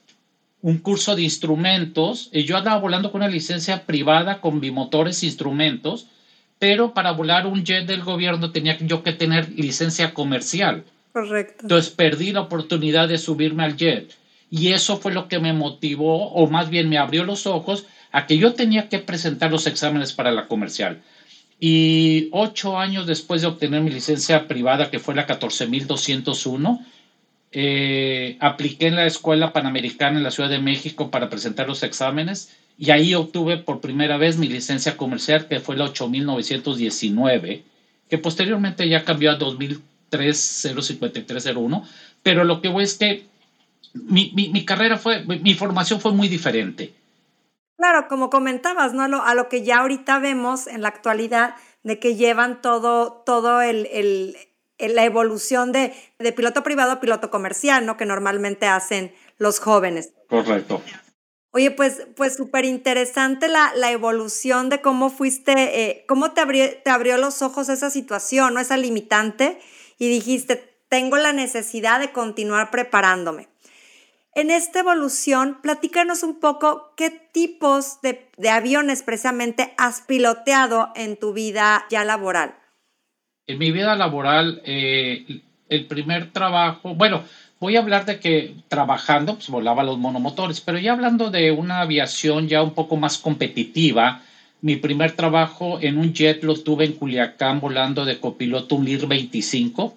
un 0.63 0.79
curso 0.79 1.17
de 1.17 1.23
instrumentos, 1.23 2.31
y 2.33 2.45
yo 2.45 2.57
andaba 2.57 2.79
volando 2.79 3.11
con 3.11 3.23
una 3.23 3.31
licencia 3.31 3.85
privada 3.85 4.41
con 4.41 4.61
bimotores 4.61 5.23
instrumentos, 5.25 6.07
pero 6.59 6.95
para 6.95 7.11
volar 7.11 7.47
un 7.47 7.65
jet 7.65 7.87
del 7.87 8.05
gobierno 8.05 8.53
tenía 8.53 8.79
yo 8.79 9.03
que 9.03 9.13
tener 9.13 9.51
licencia 9.51 10.15
comercial. 10.15 10.85
Correcto. 11.13 11.59
Entonces 11.63 11.93
perdí 11.93 12.33
la 12.33 12.43
oportunidad 12.43 13.09
de 13.09 13.19
subirme 13.19 13.65
al 13.65 13.77
jet. 13.77 14.17
Y 14.51 14.73
eso 14.73 14.99
fue 14.99 15.13
lo 15.13 15.29
que 15.29 15.39
me 15.39 15.53
motivó, 15.53 16.31
o 16.31 16.47
más 16.47 16.69
bien 16.69 16.89
me 16.89 16.99
abrió 16.99 17.25
los 17.25 17.47
ojos 17.47 17.87
a 18.11 18.27
que 18.27 18.37
yo 18.37 18.53
tenía 18.53 18.89
que 18.89 18.99
presentar 18.99 19.51
los 19.51 19.67
exámenes 19.67 20.13
para 20.13 20.31
la 20.31 20.47
comercial. 20.47 21.03
Y 21.59 22.29
ocho 22.33 22.79
años 22.79 23.07
después 23.07 23.41
de 23.41 23.47
obtener 23.47 23.81
mi 23.81 23.91
licencia 23.91 24.49
privada, 24.49 24.91
que 24.91 24.99
fue 24.99 25.15
la 25.15 25.27
14201, 25.27 26.85
eh, 27.53 28.37
apliqué 28.41 28.89
en 28.89 28.97
la 28.97 29.07
Escuela 29.07 29.53
Panamericana 29.53 30.19
en 30.19 30.25
la 30.25 30.31
Ciudad 30.31 30.51
de 30.51 30.59
México 30.59 31.11
para 31.11 31.29
presentar 31.31 31.69
los 31.69 31.83
exámenes 31.83 32.57
y 32.79 32.91
ahí 32.91 33.15
obtuve 33.15 33.59
por 33.59 33.81
primera 33.81 34.17
vez 34.17 34.39
mi 34.39 34.49
licencia 34.49 34.97
comercial, 34.97 35.47
que 35.47 35.61
fue 35.61 35.77
la 35.77 35.85
8919, 35.85 37.63
que 38.09 38.19
posteriormente 38.19 38.89
ya 38.89 39.05
cambió 39.05 39.31
a 39.31 39.39
2003-05301. 40.13 41.89
Pero 42.23 42.45
lo 42.45 42.61
que 42.61 42.69
voy 42.69 42.85
es 42.85 42.99
que 42.99 43.27
mi, 43.95 44.33
mi, 44.35 44.49
mi 44.51 44.65
carrera 44.65 44.99
fue, 44.99 45.25
mi 45.25 45.55
formación 45.55 46.01
fue 46.01 46.13
muy 46.13 46.29
diferente. 46.29 46.95
Claro, 47.77 48.07
como 48.09 48.31
comentabas, 48.31 48.95
¿no? 48.95 49.03
A 49.03 49.09
lo, 49.09 49.23
a 49.23 49.35
lo, 49.35 49.49
que 49.49 49.65
ya 49.65 49.79
ahorita 49.79 50.21
vemos 50.21 50.69
en 50.69 50.83
la 50.83 50.89
actualidad, 50.89 51.57
de 51.83 51.99
que 51.99 52.15
llevan 52.15 52.63
todo, 52.63 53.23
todo 53.27 53.61
el, 53.61 53.89
el, 53.93 54.37
el 54.79 54.95
la 54.95 55.05
evolución 55.05 55.73
de, 55.73 55.93
de, 56.19 56.33
piloto 56.33 56.63
privado 56.63 56.93
a 56.93 57.01
piloto 57.01 57.31
comercial, 57.31 57.85
¿no? 57.85 57.97
Que 57.97 58.07
normalmente 58.07 58.67
hacen 58.67 59.13
los 59.39 59.59
jóvenes. 59.59 60.13
Correcto. 60.29 60.81
Oye, 61.51 61.71
pues, 61.71 62.07
pues 62.17 62.37
súper 62.37 62.65
interesante 62.65 63.49
la, 63.49 63.73
la, 63.75 63.91
evolución 63.91 64.69
de 64.69 64.81
cómo 64.81 65.11
fuiste, 65.11 65.83
eh, 65.83 66.05
cómo 66.07 66.31
te 66.33 66.41
abrió, 66.41 66.65
te 66.85 66.91
abrió 66.91 67.19
los 67.19 67.43
ojos 67.43 67.69
esa 67.69 67.91
situación, 67.91 68.55
¿no? 68.55 68.61
Esa 68.61 68.77
limitante, 68.77 69.59
y 69.99 70.09
dijiste, 70.09 70.73
tengo 70.89 71.17
la 71.17 71.33
necesidad 71.33 72.01
de 72.01 72.13
continuar 72.13 72.71
preparándome. 72.71 73.49
En 74.35 74.51
esta 74.51 74.81
evolución, 74.81 75.59
platícanos 75.63 76.23
un 76.23 76.41
poco 76.41 76.95
qué 76.97 77.11
tipos 77.11 78.01
de, 78.01 78.31
aviones 78.51 79.03
precisamente 79.03 79.75
has 79.77 80.01
piloteado 80.01 80.91
en 80.95 81.19
tu 81.19 81.35
vida 81.35 81.85
ya 81.91 82.05
laboral. 82.05 82.55
En 83.47 83.59
mi 83.59 83.71
vida 83.71 83.95
laboral, 83.95 84.63
eh, 84.65 85.43
el 85.69 85.87
primer 85.87 86.33
trabajo, 86.33 86.95
bueno, 86.95 87.25
voy 87.61 87.77
a 87.77 87.81
hablar 87.81 88.07
de 88.07 88.21
que 88.21 88.55
trabajando, 88.69 89.35
pues 89.35 89.51
volaba 89.51 89.83
los 89.83 89.99
monomotores, 89.99 90.63
pero 90.63 90.79
ya 90.79 90.93
hablando 90.93 91.31
de 91.31 91.51
una 91.51 91.81
aviación 91.81 92.49
ya 92.49 92.63
un 92.63 92.73
poco 92.73 92.97
más 92.97 93.19
competitiva, 93.19 94.23
mi 94.63 94.77
primer 94.77 95.11
trabajo 95.17 95.81
en 95.81 95.99
un 95.99 96.15
jet 96.15 96.45
lo 96.45 96.55
tuve 96.55 96.85
en 96.85 96.93
Culiacán 96.93 97.59
volando 97.59 98.05
de 98.05 98.21
copiloto 98.21 98.77
un 98.77 98.85
LIR 98.85 99.09
25 99.09 99.93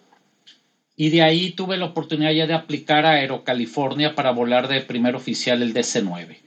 y 0.98 1.10
de 1.10 1.22
ahí 1.22 1.52
tuve 1.52 1.78
la 1.78 1.86
oportunidad 1.86 2.32
ya 2.32 2.48
de 2.48 2.56
aplicar 2.56 3.06
a 3.06 3.12
Aerocalifornia 3.12 4.16
para 4.16 4.32
volar 4.32 4.68
de 4.68 4.82
primer 4.82 5.16
oficial 5.16 5.62
el 5.62 5.72
DC-9. 5.72 6.38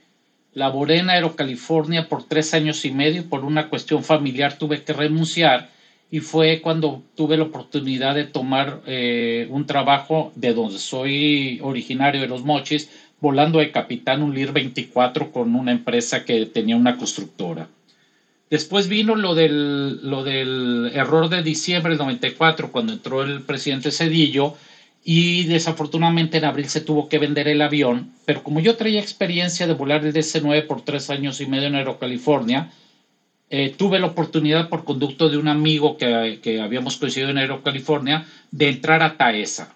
Laboré 0.51 0.97
en 0.97 1.09
Aerocalifornia 1.09 2.09
por 2.09 2.23
tres 2.23 2.53
años 2.53 2.83
y 2.83 2.91
medio, 2.91 3.29
por 3.29 3.45
una 3.45 3.69
cuestión 3.69 4.03
familiar 4.03 4.57
tuve 4.57 4.83
que 4.83 4.91
renunciar 4.91 5.69
y 6.11 6.19
fue 6.19 6.59
cuando 6.59 7.01
tuve 7.15 7.37
la 7.37 7.43
oportunidad 7.43 8.15
de 8.15 8.25
tomar 8.25 8.81
eh, 8.85 9.47
un 9.49 9.65
trabajo 9.65 10.33
de 10.35 10.53
donde 10.53 10.79
soy 10.79 11.61
originario 11.63 12.19
de 12.19 12.27
Los 12.27 12.43
Mochis, 12.43 12.89
volando 13.21 13.59
de 13.59 13.71
capitán 13.71 14.23
un 14.23 14.35
LIR 14.35 14.51
24 14.51 15.31
con 15.31 15.55
una 15.55 15.71
empresa 15.71 16.25
que 16.25 16.45
tenía 16.47 16.75
una 16.75 16.97
constructora. 16.97 17.69
Después 18.49 18.87
vino 18.87 19.15
lo 19.15 19.35
del, 19.35 20.91
error 20.93 21.29
de 21.29 21.43
diciembre 21.43 21.91
del 21.91 21.99
94, 21.99 22.71
cuando 22.71 22.93
entró 22.93 23.21
el 23.21 23.41
presidente 23.41 23.91
Cedillo, 23.91 24.55
y 25.03 25.45
desafortunadamente 25.45 26.37
en 26.37 26.45
abril 26.45 26.67
se 26.67 26.81
tuvo 26.81 27.07
que 27.07 27.19
vender 27.19 27.47
el 27.47 27.61
avión, 27.61 28.11
pero 28.25 28.43
como 28.43 28.59
yo 28.59 28.75
traía 28.75 28.99
experiencia 28.99 29.65
de 29.65 29.73
volar 29.73 30.05
el 30.05 30.13
DC-9 30.13 30.67
por 30.67 30.81
tres 30.81 31.09
años 31.09 31.39
y 31.41 31.45
medio 31.45 31.67
en 31.67 31.75
Aerocalifornia, 31.75 32.71
eh, 33.51 33.73
tuve 33.75 33.99
la 33.99 34.07
oportunidad 34.07 34.67
por 34.67 34.83
conducto 34.83 35.29
de 35.29 35.37
un 35.37 35.47
amigo 35.47 35.97
que, 35.97 36.39
que 36.43 36.59
habíamos 36.59 36.97
coincidido 36.97 37.29
en 37.29 37.37
Aerocalifornia 37.37 38.25
de 38.51 38.69
entrar 38.69 39.01
a 39.01 39.15
TAESA. 39.15 39.73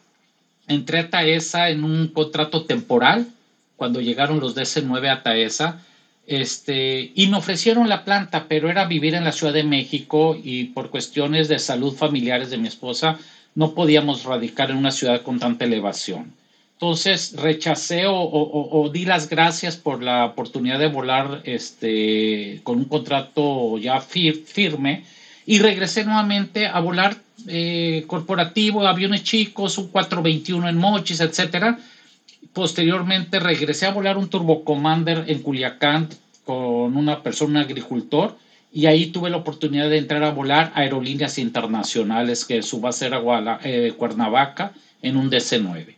Entré 0.67 0.99
a 0.99 1.09
TAESA 1.09 1.69
en 1.69 1.83
un 1.83 2.07
contrato 2.07 2.65
temporal 2.65 3.27
cuando 3.75 4.01
llegaron 4.01 4.39
los 4.39 4.55
DC-9 4.55 5.09
a 5.09 5.23
TAESA 5.23 5.81
este, 6.25 7.11
y 7.15 7.27
me 7.27 7.37
ofrecieron 7.37 7.89
la 7.89 8.05
planta, 8.05 8.45
pero 8.47 8.69
era 8.69 8.85
vivir 8.85 9.15
en 9.15 9.23
la 9.23 9.31
Ciudad 9.31 9.53
de 9.53 9.63
México 9.63 10.37
y 10.41 10.65
por 10.65 10.89
cuestiones 10.89 11.49
de 11.49 11.59
salud 11.59 11.93
familiares 11.93 12.49
de 12.49 12.57
mi 12.57 12.67
esposa 12.67 13.19
no 13.55 13.73
podíamos 13.73 14.23
radicar 14.23 14.71
en 14.71 14.77
una 14.77 14.91
ciudad 14.91 15.21
con 15.21 15.39
tanta 15.39 15.65
elevación. 15.65 16.33
Entonces 16.73 17.35
rechacé 17.37 18.03
o, 18.07 18.89
di 18.91 19.05
las 19.05 19.29
gracias 19.29 19.77
por 19.77 20.01
la 20.01 20.25
oportunidad 20.25 20.79
de 20.79 20.87
volar 20.87 21.41
este, 21.45 22.59
con 22.63 22.77
un 22.77 22.85
contrato 22.85 23.77
ya 23.77 24.01
firme 24.01 25.05
y 25.45 25.59
regresé 25.59 26.03
nuevamente 26.03 26.67
a 26.67 26.79
volar 26.79 27.15
eh, 27.47 28.03
corporativo, 28.07 28.85
aviones 28.85 29.23
chicos, 29.23 29.77
un 29.77 29.89
421 29.89 30.67
en 30.67 30.77
Mochis, 30.77 31.21
etcétera 31.21 31.77
Posteriormente 32.51 33.39
regresé 33.39 33.85
a 33.85 33.91
volar 33.91 34.17
un 34.17 34.29
Turbo 34.29 34.63
Commander 34.63 35.25
en 35.27 35.41
Culiacán 35.41 36.09
con 36.45 36.97
una 36.97 37.23
persona, 37.23 37.59
un 37.59 37.65
agricultor, 37.65 38.37
y 38.71 38.87
ahí 38.87 39.07
tuve 39.07 39.29
la 39.29 39.37
oportunidad 39.37 39.89
de 39.89 39.99
entrar 39.99 40.23
a 40.23 40.31
volar 40.31 40.71
aerolíneas 40.75 41.37
internacionales, 41.37 42.43
que 42.43 42.61
su 42.63 42.81
base 42.81 43.05
era 43.05 43.21
eh, 43.63 43.93
Cuernavaca, 43.95 44.73
en 45.01 45.15
un 45.17 45.29
DC-9. 45.29 45.95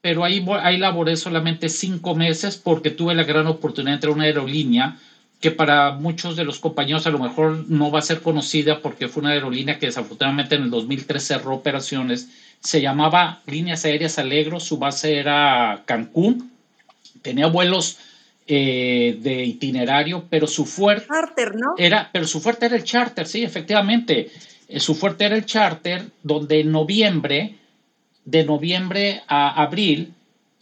Pero 0.00 0.24
ahí, 0.24 0.44
ahí 0.62 0.78
laboré 0.78 1.16
solamente 1.16 1.68
cinco 1.68 2.14
meses 2.14 2.56
porque 2.56 2.90
tuve 2.90 3.14
la 3.14 3.24
gran 3.24 3.48
oportunidad 3.48 3.92
de 3.92 3.94
entrar 3.96 4.12
a 4.12 4.14
una 4.14 4.24
aerolínea 4.24 4.96
que 5.40 5.50
para 5.50 5.92
muchos 5.92 6.36
de 6.36 6.44
los 6.44 6.58
compañeros 6.58 7.06
a 7.06 7.10
lo 7.10 7.18
mejor 7.18 7.64
no 7.68 7.90
va 7.90 8.00
a 8.00 8.02
ser 8.02 8.20
conocida 8.20 8.80
porque 8.80 9.08
fue 9.08 9.22
una 9.22 9.30
aerolínea 9.30 9.78
que 9.78 9.86
desafortunadamente 9.86 10.56
en 10.56 10.64
el 10.64 10.70
2003 10.70 11.22
cerró 11.22 11.54
operaciones 11.54 12.28
se 12.60 12.80
llamaba 12.80 13.40
Líneas 13.46 13.84
Aéreas 13.84 14.18
Alegro, 14.18 14.60
su 14.60 14.78
base 14.78 15.18
era 15.18 15.82
Cancún, 15.86 16.50
tenía 17.22 17.46
vuelos 17.46 17.98
eh, 18.46 19.18
de 19.20 19.44
itinerario, 19.44 20.24
pero 20.28 20.46
su 20.46 20.64
fuerte 20.64 21.06
charter, 21.06 21.54
¿no? 21.54 21.74
Era, 21.76 22.08
pero 22.12 22.26
su 22.26 22.40
fuerte 22.40 22.66
era 22.66 22.76
el 22.76 22.84
charter, 22.84 23.26
sí, 23.26 23.44
efectivamente. 23.44 24.30
Eh, 24.68 24.80
su 24.80 24.94
fuerte 24.94 25.26
era 25.26 25.36
el 25.36 25.44
charter, 25.44 26.06
donde 26.22 26.60
en 26.60 26.72
noviembre, 26.72 27.56
de 28.24 28.44
noviembre 28.44 29.22
a 29.26 29.62
abril, 29.62 30.14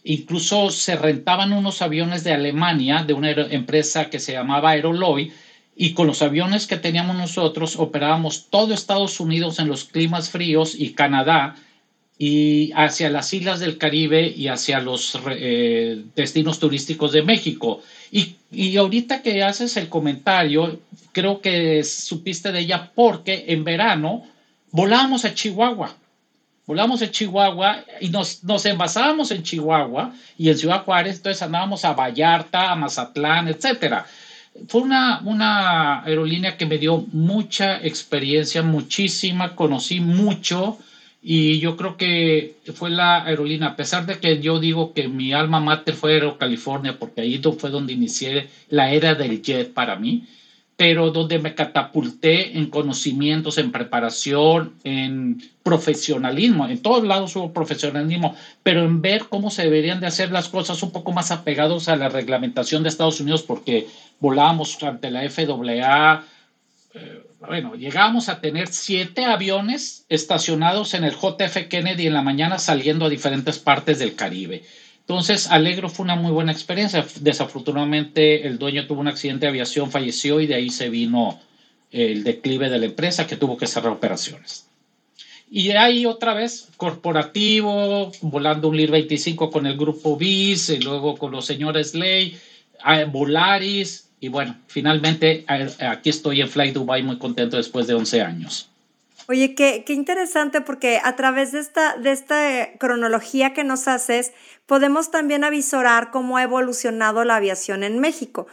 incluso 0.03 0.69
se 0.69 0.95
rentaban 0.95 1.53
unos 1.53 1.81
aviones 1.81 2.23
de 2.23 2.33
Alemania, 2.33 3.03
de 3.03 3.13
una 3.13 3.31
empresa 3.31 4.09
que 4.09 4.19
se 4.19 4.33
llamaba 4.33 4.71
Aeroloy, 4.71 5.31
y 5.75 5.93
con 5.93 6.07
los 6.07 6.21
aviones 6.21 6.67
que 6.67 6.77
teníamos 6.77 7.15
nosotros 7.15 7.75
operábamos 7.77 8.47
todo 8.49 8.73
Estados 8.73 9.19
Unidos 9.19 9.59
en 9.59 9.67
los 9.67 9.85
climas 9.85 10.29
fríos 10.29 10.75
y 10.77 10.93
Canadá 10.93 11.55
y 12.19 12.71
hacia 12.75 13.09
las 13.09 13.31
islas 13.33 13.59
del 13.59 13.77
Caribe 13.77 14.27
y 14.27 14.47
hacia 14.47 14.79
los 14.79 15.17
eh, 15.29 16.03
destinos 16.15 16.59
turísticos 16.59 17.11
de 17.11 17.21
México. 17.21 17.81
Y, 18.11 18.35
y, 18.51 18.75
ahorita 18.77 19.21
que 19.21 19.43
haces 19.43 19.77
el 19.77 19.89
comentario, 19.89 20.79
creo 21.11 21.41
que 21.41 21.83
supiste 21.83 22.51
de 22.51 22.61
ella 22.61 22.91
porque 22.95 23.45
en 23.49 23.63
verano 23.63 24.25
volábamos 24.71 25.25
a 25.25 25.33
Chihuahua. 25.33 25.95
Volamos 26.65 27.01
a 27.01 27.09
Chihuahua 27.09 27.85
y 28.01 28.09
nos, 28.09 28.43
nos 28.43 28.65
envasábamos 28.65 29.31
en 29.31 29.43
Chihuahua 29.43 30.13
y 30.37 30.49
en 30.49 30.57
Ciudad 30.57 30.83
Juárez, 30.83 31.17
entonces 31.17 31.41
andábamos 31.41 31.85
a 31.85 31.93
Vallarta, 31.93 32.71
a 32.71 32.75
Mazatlán, 32.75 33.47
etcétera. 33.47 34.05
Fue 34.67 34.81
una, 34.81 35.21
una 35.23 36.03
aerolínea 36.03 36.57
que 36.57 36.65
me 36.65 36.77
dio 36.77 37.05
mucha 37.13 37.77
experiencia, 37.85 38.63
muchísima, 38.63 39.55
conocí 39.55 40.01
mucho, 40.01 40.77
y 41.21 41.59
yo 41.59 41.75
creo 41.75 41.97
que 41.97 42.55
fue 42.73 42.89
la 42.89 43.25
aerolínea, 43.25 43.69
a 43.69 43.75
pesar 43.75 44.05
de 44.05 44.19
que 44.19 44.39
yo 44.39 44.59
digo 44.59 44.93
que 44.93 45.07
mi 45.07 45.33
alma 45.33 45.59
mater 45.59 45.95
fue 45.95 46.13
Aero 46.13 46.37
California, 46.37 46.97
porque 46.99 47.21
ahí 47.21 47.41
fue 47.57 47.69
donde 47.69 47.93
inicié 47.93 48.49
la 48.69 48.91
era 48.91 49.15
del 49.15 49.41
jet 49.41 49.73
para 49.73 49.95
mí, 49.95 50.27
pero 50.77 51.09
donde 51.09 51.39
me 51.39 51.55
catapulté 51.55 52.55
en 52.57 52.69
conocimientos, 52.69 53.57
en 53.57 53.71
preparación, 53.71 54.75
en 54.83 55.41
profesionalismo. 55.63 56.67
En 56.67 56.83
todos 56.83 57.03
lados 57.03 57.35
hubo 57.35 57.51
profesionalismo, 57.51 58.35
pero 58.61 58.85
en 58.85 59.01
ver 59.01 59.25
cómo 59.27 59.49
se 59.49 59.63
deberían 59.63 59.99
de 59.99 60.05
hacer 60.05 60.31
las 60.31 60.49
cosas 60.49 60.83
un 60.83 60.91
poco 60.91 61.11
más 61.11 61.31
apegados 61.31 61.89
a 61.89 61.95
la 61.95 62.09
reglamentación 62.09 62.83
de 62.83 62.89
Estados 62.89 63.19
Unidos, 63.19 63.41
porque 63.41 63.87
volábamos 64.19 64.81
ante 64.83 65.09
la 65.09 65.27
FAA. 65.27 66.23
Eh, 66.97 67.23
bueno, 67.39 67.75
llegamos 67.75 68.29
a 68.29 68.41
tener 68.41 68.67
siete 68.67 69.25
aviones 69.25 70.05
estacionados 70.09 70.93
en 70.93 71.03
el 71.03 71.13
JF 71.13 71.67
Kennedy 71.69 72.07
en 72.07 72.13
la 72.13 72.21
mañana 72.21 72.57
saliendo 72.57 73.05
a 73.05 73.09
diferentes 73.09 73.59
partes 73.59 73.99
del 73.99 74.15
Caribe. 74.15 74.63
Entonces, 75.01 75.47
Alegro 75.47 75.87
fue 75.87 76.03
una 76.03 76.15
muy 76.15 76.31
buena 76.31 76.51
experiencia. 76.51 77.05
Desafortunadamente, 77.21 78.47
el 78.47 78.57
dueño 78.57 78.87
tuvo 78.87 79.01
un 79.01 79.07
accidente 79.07 79.45
de 79.45 79.51
aviación, 79.51 79.91
falleció 79.91 80.41
y 80.41 80.47
de 80.47 80.55
ahí 80.55 80.69
se 80.69 80.89
vino 80.89 81.39
el 81.91 82.23
declive 82.23 82.69
de 82.69 82.79
la 82.79 82.85
empresa 82.87 83.27
que 83.27 83.37
tuvo 83.37 83.55
que 83.55 83.67
cerrar 83.67 83.93
operaciones. 83.93 84.67
Y 85.49 85.71
ahí 85.71 86.05
otra 86.05 86.33
vez, 86.33 86.67
corporativo, 86.75 88.11
volando 88.21 88.67
un 88.67 88.75
LIR 88.75 88.91
25 88.91 89.49
con 89.49 89.65
el 89.65 89.77
grupo 89.77 90.17
BIS, 90.17 90.71
y 90.71 90.79
luego 90.79 91.15
con 91.15 91.31
los 91.31 91.45
señores 91.45 91.95
Ley, 91.95 92.37
Volaris, 93.09 94.06
y 94.19 94.29
bueno, 94.29 94.57
finalmente 94.67 95.45
aquí 95.47 96.09
estoy 96.09 96.41
en 96.41 96.49
Fly 96.49 96.71
Dubai 96.71 97.03
muy 97.03 97.19
contento 97.19 97.57
después 97.57 97.87
de 97.87 97.93
11 97.93 98.21
años. 98.21 98.71
Oye, 99.29 99.55
qué, 99.55 99.83
qué 99.85 99.93
interesante 99.93 100.61
porque 100.61 101.01
a 101.03 101.15
través 101.15 101.51
de 101.51 101.59
esta, 101.59 101.97
de 101.97 102.11
esta 102.11 102.69
cronología 102.79 103.53
que 103.53 103.63
nos 103.63 103.87
haces, 103.87 104.31
podemos 104.65 105.11
también 105.11 105.43
avisorar 105.43 106.11
cómo 106.11 106.37
ha 106.37 106.43
evolucionado 106.43 107.25
la 107.25 107.35
aviación 107.35 107.83
en 107.83 107.99
México. 107.99 108.47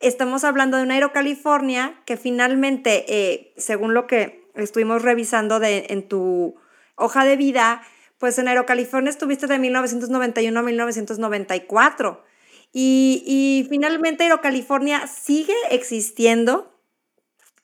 Estamos 0.00 0.44
hablando 0.44 0.76
de 0.76 0.82
un 0.82 0.90
Aerocalifornia 0.90 1.94
que 2.04 2.16
finalmente, 2.16 3.04
eh, 3.08 3.52
según 3.56 3.94
lo 3.94 4.06
que 4.06 4.44
estuvimos 4.54 5.02
revisando 5.02 5.60
de, 5.60 5.86
en 5.88 6.06
tu 6.06 6.56
hoja 6.94 7.24
de 7.24 7.36
vida, 7.36 7.82
pues 8.18 8.38
en 8.38 8.48
Aerocalifornia 8.48 9.10
estuviste 9.10 9.46
de 9.46 9.58
1991 9.58 10.60
a 10.60 10.62
1994. 10.62 12.24
Y, 12.72 13.66
finalmente 13.68 14.24
Aerocalifornia 14.24 15.06
sigue 15.06 15.54
existiendo. 15.70 16.74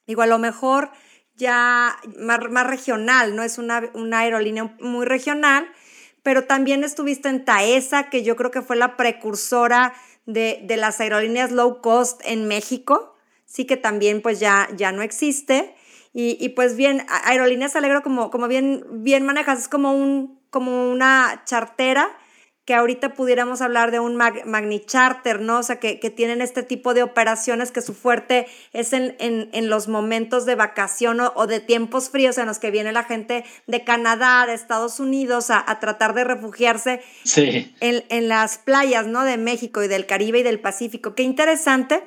Digo, 0.07 0.23
a 0.23 0.27
lo 0.27 0.39
mejor 0.39 0.91
ya 1.37 1.97
más, 2.19 2.67
regional, 2.67 3.37
¿no? 3.37 3.43
Es 3.43 3.59
una, 3.59 3.91
aerolínea 4.13 4.77
muy 4.81 5.05
regional, 5.05 5.69
pero 6.23 6.45
también 6.45 6.85
estuviste 6.85 7.29
en 7.29 7.45
Taesa, 7.45 8.09
que 8.09 8.23
yo 8.23 8.37
creo 8.37 8.51
que 8.51 8.63
fue 8.63 8.77
la 8.77 8.97
precursora 8.97 9.95
de, 10.27 10.65
las 10.77 11.01
aerolíneas 11.01 11.53
low 11.53 11.81
cost 11.83 12.21
en 12.25 12.49
México, 12.49 13.15
sí 13.45 13.67
que 13.67 13.77
también 13.77 14.23
pues 14.23 14.41
ya, 14.41 14.69
ya 14.77 14.93
no 14.93 15.03
existe. 15.03 15.75
Y, 16.17 16.51
pues 16.51 16.77
bien, 16.77 17.05
Aerolíneas 17.25 17.75
Alegro, 17.75 18.05
como, 18.05 18.31
como 18.31 18.47
bien, 18.47 18.85
bien 19.03 19.27
manejas, 19.27 19.59
es 19.59 19.69
como, 19.69 19.93
un, 19.93 20.41
como 20.51 20.89
una 20.93 21.43
chartera 21.45 22.09
que 22.65 22.73
ahorita 22.75 23.13
pudiéramos 23.13 23.61
hablar 23.61 23.91
de 23.91 24.01
un 24.01 24.17
Magni 24.17 24.81
Charter, 24.81 25.41
¿no? 25.41 25.59
O 25.59 25.63
sea, 25.63 25.79
que, 25.79 25.97
tienen 25.97 26.41
este 26.41 26.63
tipo 26.63 26.95
de 26.95 27.03
operaciones 27.03 27.71
que 27.71 27.83
su 27.83 27.93
fuerte 27.93 28.47
es 28.73 28.95
en, 28.95 29.17
en, 29.19 29.69
los 29.69 29.89
momentos 29.89 30.47
de 30.47 30.55
vacación 30.55 31.21
o, 31.21 31.47
de 31.47 31.61
tiempos 31.61 32.09
fríos 32.09 32.39
en 32.39 32.47
los 32.47 32.59
que 32.59 32.71
viene 32.71 32.93
la 32.93 33.05
gente 33.05 33.45
de 33.67 33.85
Canadá, 33.85 34.47
de 34.47 34.55
Estados 34.55 34.99
Unidos 34.99 35.51
a, 35.51 35.79
tratar 35.79 36.15
de 36.15 36.25
refugiarse 36.25 37.03
en, 37.37 38.05
en, 38.09 38.29
las 38.29 38.57
playas, 38.57 39.07
¿no? 39.07 39.25
De 39.25 39.37
México 39.37 39.83
y 39.83 39.89
del 39.89 40.07
Caribe 40.07 40.39
y 40.39 40.43
del 40.43 40.61
Pacífico. 40.61 41.15
Qué 41.15 41.23
interesante. 41.23 42.03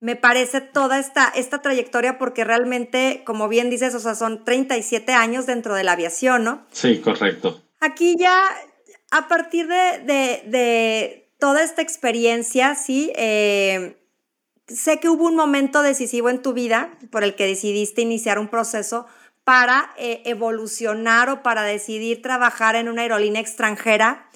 me 0.00 0.16
parece 0.16 0.62
toda 0.62 0.98
esta, 0.98 1.28
esta 1.28 1.60
trayectoria 1.60 2.16
porque 2.16 2.44
realmente, 2.44 3.22
como 3.26 3.48
bien 3.48 3.68
dices, 3.68 3.94
o 3.94 4.00
sea, 4.00 4.14
son 4.14 4.44
37 4.44 5.12
años 5.12 5.44
dentro 5.44 5.74
de 5.74 5.84
la 5.84 5.92
aviación, 5.92 6.44
¿no? 6.44 6.66
Sí, 6.70 7.00
correcto. 7.00 7.62
Aquí 7.80 8.16
ya, 8.18 8.42
a 9.10 9.28
partir 9.28 9.66
de, 9.68 11.30
toda 11.38 11.62
esta 11.62 11.82
experiencia, 11.82 12.74
sí, 12.74 13.12
eh, 13.16 13.96
sé 14.66 14.98
que 15.00 15.08
hubo 15.08 15.26
un 15.26 15.36
momento 15.36 15.82
decisivo 15.82 16.30
en 16.30 16.42
tu 16.42 16.52
vida 16.52 16.90
por 17.10 17.24
el 17.24 17.34
que 17.34 17.46
decidiste 17.46 18.02
iniciar 18.02 18.38
un 18.38 18.48
proceso 18.48 19.06
para 19.44 19.92
eh, 19.96 20.22
evolucionar 20.26 21.30
o 21.30 21.42
para 21.42 21.62
decidir 21.62 22.20
trabajar 22.20 22.76
en 22.76 22.88
una 22.88 23.02
aerolínea 23.02 23.40
extranjera. 23.40 24.28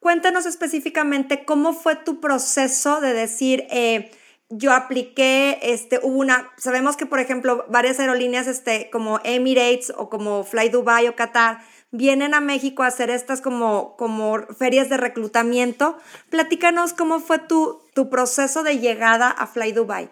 Cuéntanos 0.00 0.46
específicamente 0.46 1.44
cómo 1.44 1.74
fue 1.74 1.96
tu 1.96 2.18
proceso 2.18 3.00
de 3.00 3.12
decir, 3.12 3.66
eh, 3.70 4.10
yo 4.48 4.72
apliqué, 4.72 5.58
este, 5.62 6.00
hubo 6.02 6.18
una, 6.18 6.50
sabemos 6.56 6.96
que 6.96 7.06
por 7.06 7.20
ejemplo 7.20 7.66
varias 7.68 8.00
aerolíneas 8.00 8.46
este, 8.46 8.90
como 8.90 9.20
Emirates 9.22 9.92
o 9.96 10.08
como 10.08 10.42
Fly 10.42 10.70
Dubai 10.70 11.06
o 11.08 11.14
Qatar 11.14 11.60
vienen 11.90 12.34
a 12.34 12.40
México 12.40 12.82
a 12.82 12.88
hacer 12.88 13.10
estas 13.10 13.40
como, 13.40 13.96
como 13.96 14.38
ferias 14.58 14.88
de 14.88 14.96
reclutamiento. 14.96 15.98
Platícanos 16.30 16.92
cómo 16.92 17.20
fue 17.20 17.38
tu, 17.38 17.80
tu 17.94 18.10
proceso 18.10 18.62
de 18.62 18.78
llegada 18.78 19.30
a 19.30 19.46
Fly 19.46 19.72
Dubai. 19.72 20.10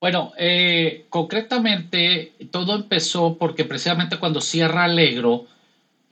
Bueno, 0.00 0.32
eh, 0.38 1.04
concretamente 1.10 2.32
todo 2.50 2.74
empezó 2.74 3.36
porque 3.36 3.66
precisamente 3.66 4.18
cuando 4.18 4.40
cierra 4.40 4.84
Alegro, 4.84 5.44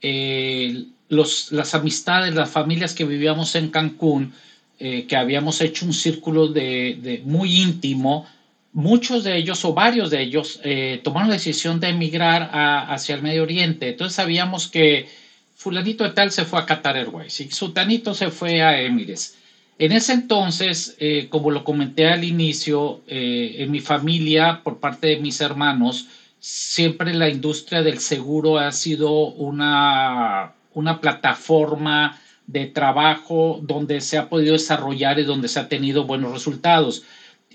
eh, 0.01 0.85
los, 1.09 1.51
las 1.51 1.73
amistades, 1.73 2.35
las 2.35 2.51
familias 2.51 2.93
que 2.93 3.03
vivíamos 3.03 3.55
en 3.55 3.69
Cancún, 3.69 4.33
eh, 4.77 5.07
que 5.07 5.15
habíamos 5.15 5.59
hecho 5.61 5.87
un 5.87 5.93
círculo 5.93 6.47
de, 6.47 7.21
muy 7.25 7.61
íntimo, 7.61 8.27
muchos 8.73 9.23
de 9.23 9.37
ellos 9.37 9.63
o 9.65 9.73
varios 9.73 10.09
de 10.09 10.21
ellos 10.21 10.59
eh, 10.63 11.01
tomaron 11.03 11.29
la 11.29 11.35
decisión 11.35 11.79
de 11.79 11.89
emigrar 11.89 12.49
hacia 12.51 13.15
el 13.15 13.21
Medio 13.21 13.43
Oriente. 13.43 13.89
Entonces 13.89 14.15
sabíamos 14.15 14.67
que 14.67 15.07
fulanito 15.55 16.03
de 16.03 16.11
tal 16.11 16.31
se 16.31 16.45
fue 16.45 16.59
a 16.59 16.65
Qatar 16.65 16.95
Airways 16.95 17.39
y 17.41 17.51
sutanito 17.51 18.13
se 18.13 18.29
fue 18.29 18.61
a 18.61 18.81
Emirates. 18.81 19.35
En 19.77 19.93
ese 19.93 20.11
entonces, 20.13 20.97
eh, 20.99 21.27
como 21.29 21.51
lo 21.51 21.63
comenté 21.63 22.07
al 22.07 22.25
inicio, 22.25 23.01
en 23.07 23.71
mi 23.71 23.79
familia, 23.79 24.61
por 24.61 24.79
parte 24.79 25.07
de 25.07 25.17
mis 25.17 25.39
hermanos, 25.39 26.07
siempre 26.39 27.13
la 27.13 27.29
industria 27.29 27.81
del 27.81 27.99
seguro 27.99 28.57
ha 28.57 28.71
sido 28.71 29.27
una, 29.27 30.53
una 30.73 31.01
plataforma 31.01 32.19
de 32.47 32.65
trabajo 32.65 33.59
donde 33.61 34.01
se 34.01 34.17
ha 34.17 34.27
podido 34.27 34.53
desarrollar 34.53 35.19
y 35.19 35.23
donde 35.23 35.47
se 35.47 35.59
ha 35.59 35.69
tenido 35.69 36.05
buenos 36.05 36.33
resultados. 36.33 37.03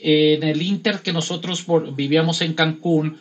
En 0.07 0.43
el 0.43 0.61
Inter 0.61 1.01
que 1.01 1.15
nosotros 1.15 1.65
vivíamos 1.97 2.43
en 2.43 2.53
Cancún, 2.53 3.19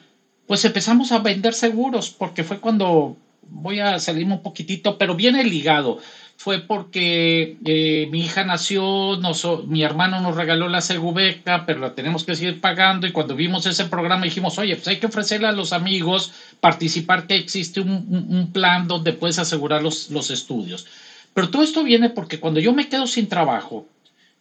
pues 0.48 0.66
empezamos 0.66 1.13
a 1.13 1.20
vender 1.20 1.54
seguros 1.54 2.10
porque 2.10 2.44
fue 2.44 2.60
cuando 2.60 3.16
voy 3.48 3.80
a 3.80 4.00
salirme 4.00 4.34
un 4.34 4.44
poquitito, 4.44 4.98
pero 4.98 5.16
viene 5.16 5.46
ligado. 5.46 6.00
Fue 6.36 6.60
porque 6.60 7.58
eh, 7.63 8.10
mi 8.12 8.25
hija 8.25 8.44
nació, 8.44 9.18
mi 9.66 9.84
hermano 9.84 10.20
nos 10.20 10.36
regaló 10.36 10.68
la 10.68 10.82
segubeca, 10.82 11.66
pero 11.66 11.80
la 11.80 11.96
tenemos 11.96 12.25
que 12.25 12.36
seguir 12.36 12.60
pagando. 12.60 13.08
Y 13.08 13.13
cuando 13.13 13.36
vimos 13.36 13.66
ese 13.66 13.86
programa 13.86 14.25
dijimos, 14.25 14.58
oye, 14.58 14.75
pues 14.75 14.90
hay 14.90 14.98
que 14.98 15.06
ofrecerle 15.06 15.48
a 15.48 15.54
los 15.54 15.72
amigos 15.72 16.34
participar 16.60 17.28
que 17.28 17.36
existe 17.36 17.80
un, 17.80 18.52
plan 18.52 18.90
donde 18.90 19.13
puedes 19.13 19.40
asegurar 19.40 19.82
los, 19.82 20.10
los 20.10 20.32
estudios. 20.32 20.86
Pero 21.34 21.50
todo 21.50 21.63
esto 21.63 21.84
viene 21.84 22.10
porque 22.10 22.42
cuando 22.42 22.60
yo 22.60 22.74
me 22.74 22.90
quedo 22.90 23.08
sin 23.08 23.30
trabajo 23.30 23.88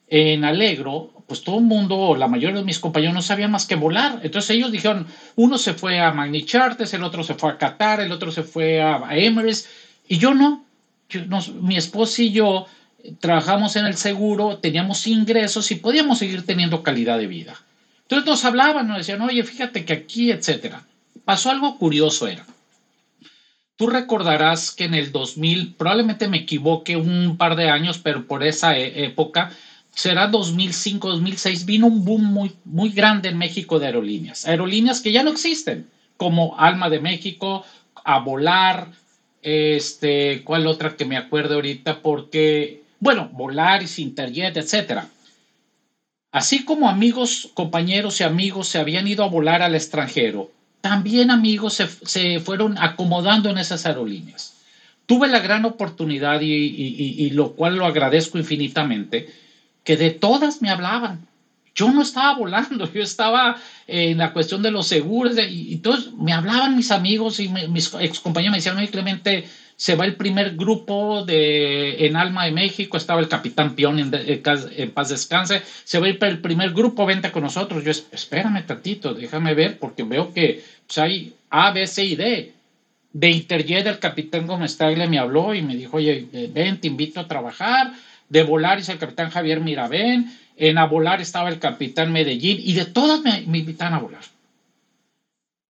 en 0.08 0.44
Alegro, 0.44 1.12
pues 1.32 1.44
todo 1.44 1.60
el 1.60 1.64
mundo, 1.64 2.14
la 2.14 2.28
mayoría 2.28 2.58
de 2.58 2.62
mis 2.62 2.78
compañeros 2.78 3.14
no 3.14 3.22
sabían 3.22 3.50
más 3.50 3.64
que 3.64 3.74
volar. 3.74 4.20
Entonces 4.22 4.50
ellos 4.50 4.70
dijeron, 4.70 5.06
uno 5.36 5.56
se 5.56 5.72
fue 5.72 5.98
a 5.98 6.12
Magni 6.12 6.44
Charters, 6.44 6.92
el 6.92 7.02
otro 7.02 7.24
se 7.24 7.32
fue 7.32 7.52
a 7.52 7.56
Qatar, 7.56 8.02
el 8.02 8.12
otro 8.12 8.30
se 8.30 8.42
fue 8.42 8.82
a, 8.82 9.00
Emirates, 9.12 9.66
y 10.06 10.18
yo 10.18 10.34
no. 10.34 10.66
mi 11.62 11.78
esposa 11.78 12.20
y 12.20 12.32
yo 12.32 12.66
trabajamos 13.18 13.76
en 13.76 13.86
el 13.86 13.96
seguro, 13.96 14.58
teníamos 14.58 15.06
ingresos 15.06 15.70
y 15.70 15.76
podíamos 15.76 16.18
seguir 16.18 16.44
teniendo 16.44 16.82
calidad 16.82 17.16
de 17.16 17.28
vida. 17.28 17.58
Entonces 18.02 18.26
nos 18.28 18.44
hablaban, 18.44 18.88
nos 18.88 18.98
decían, 18.98 19.22
oye, 19.22 19.42
fíjate 19.42 19.86
que 19.86 19.94
aquí, 19.94 20.32
etcétera. 20.32 20.82
Pasó 21.24 21.50
algo 21.50 21.78
curioso, 21.78 22.28
era. 22.28 22.44
Tú 23.76 23.86
recordarás 23.86 24.70
que 24.70 24.84
en 24.84 24.92
el 24.92 25.12
2000, 25.12 25.76
probablemente 25.78 26.28
me 26.28 26.40
equivoque 26.40 26.98
un 26.98 27.38
par 27.38 27.56
de 27.56 27.70
años, 27.70 27.96
pero 27.96 28.26
por 28.26 28.42
esa 28.42 28.76
e, 28.76 29.06
época, 29.06 29.50
será 29.94 30.26
2005, 30.26 31.08
2006, 31.08 31.64
vino 31.64 31.86
un 31.86 32.04
boom 32.04 32.24
muy, 32.24 32.52
muy 32.64 32.90
grande 32.90 33.28
en 33.28 33.38
México 33.38 33.78
de 33.78 33.86
aerolíneas. 33.86 34.46
Aerolíneas 34.46 35.00
que 35.00 35.12
ya 35.12 35.22
no 35.22 35.30
existen, 35.30 35.88
como 36.16 36.58
Alma 36.58 36.90
de 36.90 37.00
México, 37.00 37.64
a 38.04 38.18
volar, 38.20 38.88
este, 39.42 40.42
¿cuál 40.44 40.66
otra 40.66 40.96
que 40.96 41.04
me 41.04 41.16
acuerdo 41.16 41.56
ahorita? 41.56 42.00
Porque, 42.00 42.82
bueno, 43.00 43.30
Volaris, 43.32 43.98
Interjet, 43.98 44.56
etcétera. 44.56 45.08
Así 46.32 46.64
como 46.64 46.88
amigos, 46.88 47.50
compañeros 47.52 48.20
y 48.20 48.24
amigos 48.24 48.68
se 48.68 48.78
habían 48.78 49.06
ido 49.06 49.22
a 49.22 49.28
volar 49.28 49.60
al 49.60 49.74
extranjero, 49.74 50.50
también 50.80 51.30
amigos 51.30 51.80
se, 52.02 52.40
fueron 52.40 52.78
acomodando 52.78 53.50
en 53.50 53.58
esas 53.58 53.84
aerolíneas. 53.86 54.54
Tuve 55.06 55.28
la 55.28 55.40
gran 55.40 55.64
oportunidad 55.64 56.40
y, 56.40 57.30
lo 57.30 57.52
cual 57.52 57.76
lo 57.76 57.86
agradezco 57.86 58.38
infinitamente, 58.38 59.28
que 59.84 59.96
de 59.96 60.10
todas 60.10 60.62
me 60.62 60.70
hablaban. 60.70 61.26
Yo 61.74 61.90
no 61.90 62.02
estaba 62.02 62.36
volando, 62.36 62.90
yo 62.92 63.02
estaba 63.02 63.56
en 63.86 64.18
la 64.18 64.32
cuestión 64.32 64.62
de 64.62 64.70
los 64.70 64.86
seguros 64.86 65.36
y, 65.38 65.72
entonces 65.72 66.12
me 66.12 66.32
hablaban 66.32 66.76
mis 66.76 66.90
amigos 66.90 67.40
y 67.40 67.48
mis 67.48 67.92
ex 67.94 68.20
compañeros 68.20 68.52
me 68.52 68.58
decían, 68.58 68.76
oye 68.76 68.88
Clemente, 68.88 69.46
se 69.82 69.96
va 69.96 70.04
el 70.04 70.14
primer 70.14 70.54
grupo 70.54 71.24
de, 71.24 72.06
en 72.06 72.16
Alma 72.16 72.44
de 72.44 72.52
México, 72.52 72.96
estaba 72.96 73.20
el 73.20 73.28
capitán 73.28 73.74
Pion 73.74 73.98
en, 73.98 74.12
en, 74.14 74.90
paz 74.92 75.08
descanse, 75.08 75.62
se 75.82 75.98
va 75.98 76.06
el 76.06 76.18
primer 76.18 76.72
grupo, 76.72 77.06
vente 77.06 77.32
con 77.32 77.42
nosotros. 77.42 77.82
Yo, 77.82 77.90
espérame 77.90 78.64
tantito, 78.64 79.12
déjame 79.14 79.54
ver, 79.54 79.78
porque 79.78 80.04
veo 80.04 80.32
que 80.32 80.62
pues, 80.86 80.98
hay 80.98 81.34
A, 81.50 81.72
B, 81.72 81.86
C 81.86 82.04
y 82.04 82.16
D. 82.16 82.52
De 83.14 83.28
Interjet, 83.28 83.86
el 83.86 83.98
capitán 83.98 84.46
Gómez 84.46 84.76
Tagle 84.78 85.06
me 85.06 85.18
habló 85.18 85.52
y 85.52 85.60
me 85.60 85.76
dijo, 85.76 85.98
oye, 85.98 86.28
ven, 86.50 86.80
te 86.80 86.86
invito 86.86 87.20
a 87.20 87.28
trabajar. 87.28 87.92
De 88.32 88.42
Volaris, 88.42 88.88
el 88.88 88.98
capitán 88.98 89.30
Javier 89.30 89.60
Mirabén. 89.60 90.34
En 90.56 90.78
A 90.78 90.86
Volar 90.86 91.20
estaba 91.20 91.50
el 91.50 91.58
capitán 91.58 92.12
Medellín 92.12 92.58
y 92.60 92.72
de 92.72 92.86
todas 92.86 93.20
me, 93.20 93.42
me 93.46 93.58
invitan 93.58 93.92
a 93.92 93.98
volar. 93.98 94.22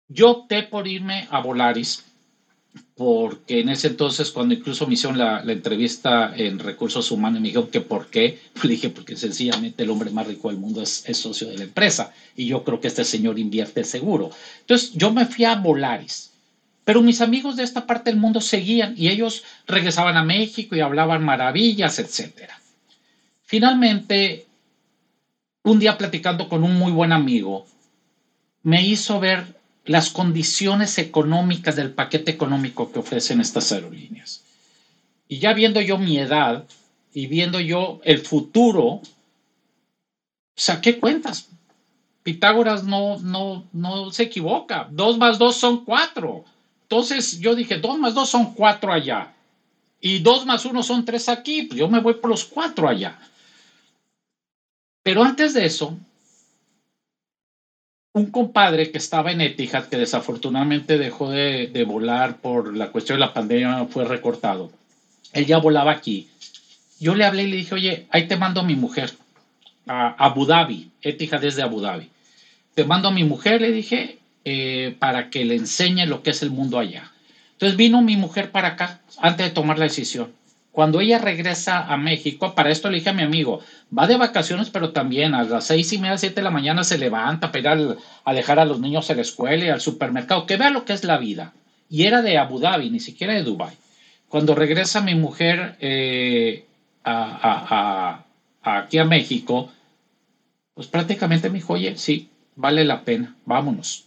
Yo 0.08 0.30
opté 0.30 0.62
por 0.62 0.86
irme 0.86 1.26
a 1.30 1.40
Volaris 1.40 2.04
porque 2.96 3.58
en 3.58 3.70
ese 3.70 3.88
entonces, 3.88 4.30
cuando 4.30 4.54
incluso 4.54 4.86
me 4.86 4.94
hicieron 4.94 5.18
la, 5.18 5.42
entrevista 5.42 6.32
en 6.36 6.60
recursos 6.60 7.10
humanos, 7.10 7.40
me 7.40 7.48
dijeron 7.48 7.68
que 7.68 7.80
por 7.80 8.06
qué, 8.06 8.38
le 8.62 8.68
dije 8.68 8.88
porque 8.88 9.16
sencillamente 9.16 9.82
el 9.82 9.90
hombre 9.90 10.10
más 10.10 10.28
rico 10.28 10.48
del 10.48 10.58
mundo 10.58 10.80
es, 10.82 11.04
socio 11.12 11.48
de 11.48 11.58
la 11.58 11.64
empresa 11.64 12.12
y 12.36 12.46
yo 12.46 12.62
creo 12.62 12.80
que 12.80 12.88
este 12.88 13.04
señor 13.04 13.38
invierte 13.38 13.82
seguro. 13.82 14.30
Entonces 14.60 14.92
yo 14.92 15.12
me 15.12 15.26
fui 15.26 15.44
a 15.44 15.56
Volaris, 15.56 16.33
pero 16.84 17.00
mis 17.00 17.20
amigos 17.20 17.56
de 17.56 17.62
esta 17.62 17.86
parte 17.86 18.10
del 18.10 18.20
mundo 18.20 18.40
seguían 18.40 18.94
y 18.96 19.08
ellos 19.08 19.42
regresaban 19.66 20.16
a 20.16 20.22
México 20.22 20.76
y 20.76 20.80
hablaban 20.80 21.24
maravillas, 21.24 21.98
etc. 21.98 22.50
Finalmente, 23.42 24.46
un 25.62 25.78
día 25.78 25.96
platicando 25.96 26.48
con 26.48 26.62
un 26.62 26.78
muy 26.78 26.92
buen 26.92 27.12
amigo, 27.12 27.66
me 28.62 28.82
hizo 28.86 29.18
ver 29.18 29.58
las 29.86 30.10
condiciones 30.10 30.98
económicas 30.98 31.76
del 31.76 31.90
paquete 31.90 32.30
económico 32.30 32.92
que 32.92 32.98
ofrecen 32.98 33.40
estas 33.40 33.72
aerolíneas. 33.72 34.42
Y 35.28 35.38
ya 35.38 35.54
viendo 35.54 35.80
yo 35.80 35.98
mi 35.98 36.18
edad 36.18 36.64
y 37.12 37.26
viendo 37.26 37.60
yo 37.60 38.00
el 38.04 38.18
futuro, 38.18 39.00
saqué 40.54 40.98
cuentas. 40.98 41.48
Pitágoras 42.22 42.84
no, 42.84 43.18
no, 43.20 43.64
no 43.72 44.10
se 44.10 44.24
equivoca. 44.24 44.88
Dos 44.90 45.18
más 45.18 45.38
dos 45.38 45.56
son 45.56 45.84
cuatro. 45.84 46.44
Entonces 46.84 47.40
yo 47.40 47.54
dije, 47.54 47.78
dos 47.78 47.98
más 47.98 48.14
dos 48.14 48.28
son 48.28 48.54
cuatro 48.54 48.92
allá. 48.92 49.32
Y 50.00 50.18
dos 50.18 50.44
más 50.44 50.64
uno 50.66 50.82
son 50.82 51.04
tres 51.04 51.28
aquí. 51.28 51.68
Yo 51.74 51.88
me 51.88 52.00
voy 52.00 52.14
por 52.14 52.30
los 52.30 52.44
cuatro 52.44 52.88
allá. 52.88 53.18
Pero 55.02 55.22
antes 55.22 55.54
de 55.54 55.64
eso, 55.64 55.98
un 58.12 58.30
compadre 58.30 58.90
que 58.90 58.98
estaba 58.98 59.32
en 59.32 59.40
Etihad, 59.40 59.86
que 59.86 59.96
desafortunadamente 59.96 60.98
dejó 60.98 61.30
de, 61.30 61.84
volar 61.86 62.36
por 62.36 62.76
la 62.76 62.90
cuestión 62.90 63.18
de 63.18 63.26
la 63.26 63.32
pandemia, 63.32 63.86
fue 63.86 64.04
recortado. 64.04 64.70
Él 65.32 65.46
ya 65.46 65.58
volaba 65.58 65.90
aquí. 65.90 66.28
Yo 67.00 67.14
le 67.14 67.24
hablé 67.24 67.44
y 67.44 67.50
le 67.50 67.56
dije, 67.56 67.74
oye, 67.74 68.06
ahí 68.10 68.28
te 68.28 68.36
mando 68.36 68.60
a 68.60 68.64
mi 68.64 68.76
mujer, 68.76 69.12
a 69.86 70.14
Abu 70.22 70.46
Dhabi, 70.46 70.90
Etihad 71.02 71.40
desde 71.40 71.62
Abu 71.62 71.80
Dhabi. 71.80 72.08
Te 72.74 72.84
mando 72.84 73.08
a 73.08 73.10
mi 73.10 73.24
mujer, 73.24 73.60
le 73.60 73.72
dije, 73.72 74.18
eh, 74.44 74.96
para 74.98 75.30
que 75.30 75.44
le 75.44 75.56
enseñe 75.56 76.06
lo 76.06 76.22
que 76.22 76.30
es 76.30 76.42
el 76.42 76.50
mundo 76.50 76.78
allá. 76.78 77.10
Entonces 77.52 77.76
vino 77.76 78.02
mi 78.02 78.16
mujer 78.16 78.50
para 78.50 78.68
acá 78.68 79.00
antes 79.18 79.46
de 79.46 79.52
tomar 79.52 79.78
la 79.78 79.84
decisión. 79.84 80.32
Cuando 80.74 81.00
ella 81.00 81.18
regresa 81.18 81.84
a 81.86 81.96
México, 81.96 82.56
para 82.56 82.70
esto 82.70 82.90
le 82.90 82.98
dije 82.98 83.10
a 83.10 83.12
mi 83.12 83.22
amigo, 83.22 83.60
va 83.96 84.08
de 84.08 84.16
vacaciones, 84.16 84.70
pero 84.70 84.90
también 84.90 85.32
a 85.32 85.44
las 85.44 85.68
seis 85.68 85.92
y 85.92 85.98
media, 85.98 86.18
siete 86.18 86.36
de 86.36 86.42
la 86.42 86.50
mañana 86.50 86.82
se 86.82 86.98
levanta 86.98 87.52
para 87.52 87.80
ir 87.80 87.96
a 88.24 88.34
dejar 88.34 88.58
a 88.58 88.64
los 88.64 88.80
niños 88.80 89.08
a 89.08 89.14
la 89.14 89.22
escuela 89.22 89.64
y 89.64 89.68
al 89.68 89.80
supermercado, 89.80 90.46
que 90.46 90.56
vea 90.56 90.70
lo 90.70 90.84
que 90.84 90.92
es 90.92 91.04
la 91.04 91.16
vida. 91.16 91.52
Y 91.88 92.06
era 92.06 92.22
de 92.22 92.38
Abu 92.38 92.58
Dhabi, 92.58 92.90
ni 92.90 92.98
siquiera 92.98 93.34
de 93.34 93.44
Dubai. 93.44 93.76
Cuando 94.28 94.56
regresa 94.56 95.00
mi 95.00 95.14
mujer 95.14 95.76
eh, 95.78 96.64
a, 97.04 98.24
aquí 98.62 98.98
a 98.98 99.04
México, 99.04 99.70
pues 100.74 100.88
prácticamente 100.88 101.50
me 101.50 101.58
dijo, 101.58 101.74
oye, 101.74 101.96
sí, 101.96 102.30
vale 102.56 102.84
la 102.84 103.04
pena, 103.04 103.36
vámonos. 103.46 104.06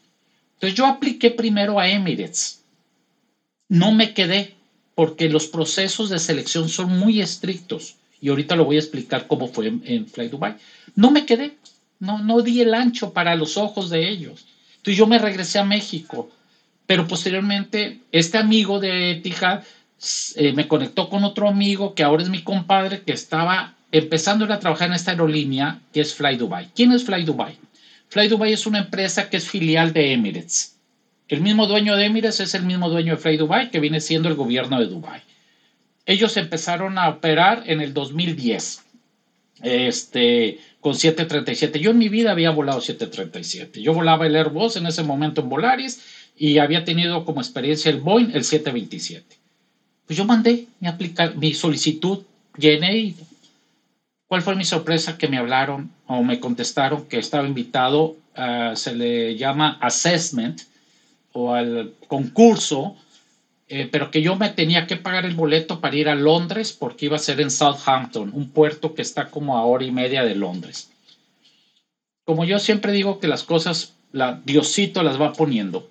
Entonces 0.58 0.78
yo 0.78 0.88
apliqué 0.88 1.30
primero 1.30 1.80
a 1.80 1.88
Emirates. 1.88 2.64
No 3.70 3.92
me 3.92 4.14
quedé 4.14 4.56
porque 4.96 5.30
los 5.30 5.46
procesos 5.46 6.10
de 6.10 6.18
selección 6.18 6.68
son 6.68 6.98
muy 6.98 7.22
estrictos. 7.22 7.98
Y 8.20 8.30
ahorita 8.30 8.56
lo 8.56 8.66
voy 8.66 8.78
a 8.78 8.80
explicar 8.80 9.28
cómo 9.28 9.48
fue 9.48 9.68
en, 9.68 10.08
Fly 10.08 10.30
Dubai. 10.30 10.56
No 10.96 11.12
me 11.12 11.28
quedé, 11.28 11.56
no, 12.00 12.18
no 12.24 12.42
di 12.42 12.62
el 12.62 12.74
ancho 12.74 13.14
para 13.14 13.36
los 13.36 13.58
ojos 13.58 13.92
de 13.92 14.10
ellos. 14.10 14.48
Entonces 14.78 14.98
yo 14.98 15.06
me 15.06 15.20
regresé 15.20 15.60
a 15.60 15.64
México. 15.64 16.32
Pero 16.88 17.08
posteriormente, 17.08 18.00
este 18.12 18.40
amigo 18.40 18.80
de 18.80 19.12
Etihad 19.12 19.62
eh, 20.36 20.54
me 20.54 20.68
conectó 20.68 21.10
con 21.10 21.24
otro 21.24 21.48
amigo 21.48 21.94
que 21.94 22.04
ahora 22.04 22.24
es 22.24 22.30
mi 22.30 22.42
compadre, 22.42 23.02
que 23.02 23.14
estaba 23.14 23.76
empezando 23.92 24.52
a 24.52 24.60
trabajar 24.60 24.88
en 24.88 24.96
esta 24.96 25.12
aerolínea 25.12 25.82
que 25.94 26.02
es 26.02 26.16
Fly 26.16 26.38
Dubai. 26.38 26.70
¿Quién 26.76 26.92
es 26.94 27.04
Fly 27.04 27.24
Dubai? 27.24 27.60
Fly 28.10 28.28
Dubai 28.28 28.54
es 28.54 28.66
una 28.66 28.80
empresa 28.80 29.30
que 29.30 29.38
es 29.38 29.50
filial 29.50 29.94
de 29.94 30.14
Emirates. 30.14 30.78
El 31.28 31.42
mismo 31.42 31.68
dueño 31.68 31.96
de 31.96 32.06
Emirates 32.06 32.40
es 32.40 32.54
el 32.56 32.64
mismo 32.64 32.90
dueño 32.90 33.16
de 33.16 33.22
Fly 33.22 33.38
Dubai, 33.38 33.70
que 33.70 33.80
viene 33.80 34.00
siendo 34.00 34.30
el 34.30 34.36
gobierno 34.36 34.80
de 34.80 34.88
Dubai. 34.88 35.22
Ellos 36.06 36.38
empezaron 36.38 36.98
a 36.98 37.10
operar 37.10 37.64
en 37.66 37.82
el 37.82 37.94
2010 37.94 38.84
este, 39.62 40.60
con 40.80 40.96
737. 40.96 41.80
Yo 41.80 41.92
en 41.92 41.98
mi 41.98 42.08
vida 42.08 42.32
había 42.32 42.52
volado 42.52 42.80
737. 42.80 43.82
Yo 43.82 43.94
volaba 43.94 44.26
el 44.26 44.36
Airbus 44.36 44.78
en 44.78 44.88
ese 44.88 45.04
momento 45.04 45.42
en 45.42 45.50
Volaris 45.50 46.02
y 46.38 46.60
había 46.60 46.86
tenido 46.86 47.26
como 47.26 47.42
experiencia 47.42 47.92
el 47.92 48.00
Boeing, 48.00 48.32
el 48.34 48.46
727. 48.46 49.36
Pues 50.06 50.18
yo 50.18 50.24
mandé 50.24 50.68
mi, 50.80 50.90
mi 51.36 51.54
solicitud, 51.54 52.20
llené 52.58 52.98
y 52.98 53.16
¿Cuál 54.28 54.42
fue 54.42 54.56
mi 54.56 54.66
sorpresa? 54.66 55.18
Que 55.18 55.28
me 55.28 55.38
hablaron 55.38 55.92
o 56.06 56.24
me 56.24 56.40
contestaron 56.40 57.06
que 57.06 57.20
estaba 57.20 57.48
invitado, 57.48 58.18
se 58.76 58.96
le 58.96 59.36
llama 59.36 59.78
assessment 59.82 60.62
o 61.34 61.54
al 61.54 61.94
concurso, 62.08 62.96
eh, 63.70 63.88
pero 63.92 64.12
que 64.12 64.22
yo 64.22 64.36
me 64.36 64.50
tenía 64.50 64.88
que 64.88 64.96
pagar 64.96 65.26
el 65.26 65.36
boleto 65.36 65.82
para 65.82 65.96
ir 65.96 66.10
a 66.10 66.16
Londres 66.16 66.72
porque 66.72 67.06
iba 67.06 67.18
a 67.18 67.20
ser 67.20 67.42
en 67.42 67.52
Southampton, 67.52 68.32
un 68.34 68.50
puerto 68.50 68.96
que 68.96 69.02
está 69.02 69.30
como 69.30 69.58
a 69.58 69.66
hora 69.66 69.84
y 69.84 69.92
media 69.92 70.24
de 70.24 70.36
Londres. 70.36 70.90
Como 72.26 72.46
yo 72.46 72.60
siempre 72.60 72.92
digo 72.92 73.20
que 73.20 73.28
las 73.28 73.44
cosas, 73.44 73.94
la, 74.12 74.42
Diosito 74.46 75.04
las 75.04 75.20
va 75.20 75.34
poniendo. 75.34 75.90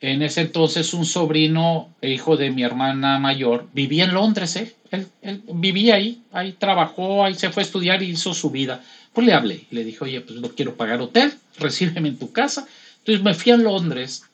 En 0.00 0.22
ese 0.22 0.42
entonces 0.42 0.94
un 0.94 1.06
sobrino, 1.06 1.94
hijo 2.02 2.36
de 2.36 2.50
mi 2.50 2.62
hermana 2.62 3.18
mayor, 3.18 3.68
vivía 3.72 4.04
en 4.04 4.14
Londres, 4.14 4.56
¿eh? 4.56 4.74
Él, 4.92 5.42
vivía 5.54 5.96
ahí, 5.96 6.22
ahí 6.32 6.52
trabajó, 6.52 7.24
ahí 7.24 7.34
se 7.34 7.50
fue 7.50 7.62
a 7.62 7.66
estudiar 7.66 8.02
y 8.02 8.10
hizo 8.10 8.34
su 8.34 8.50
vida. 8.50 8.82
Pues 9.12 9.26
le 9.26 9.34
hablé, 9.34 9.66
le 9.70 9.84
dije, 9.84 9.98
oye, 10.04 10.20
pues 10.20 10.40
no 10.40 10.48
quiero 10.50 10.76
pagar 10.76 11.00
hotel, 11.00 11.32
recíbeme 11.58 12.08
en 12.08 12.18
tu 12.18 12.32
casa. 12.32 12.66
Entonces 12.98 13.24
me 13.24 13.34
fui 13.34 13.52
a 13.52 13.56
Londres 13.56 14.24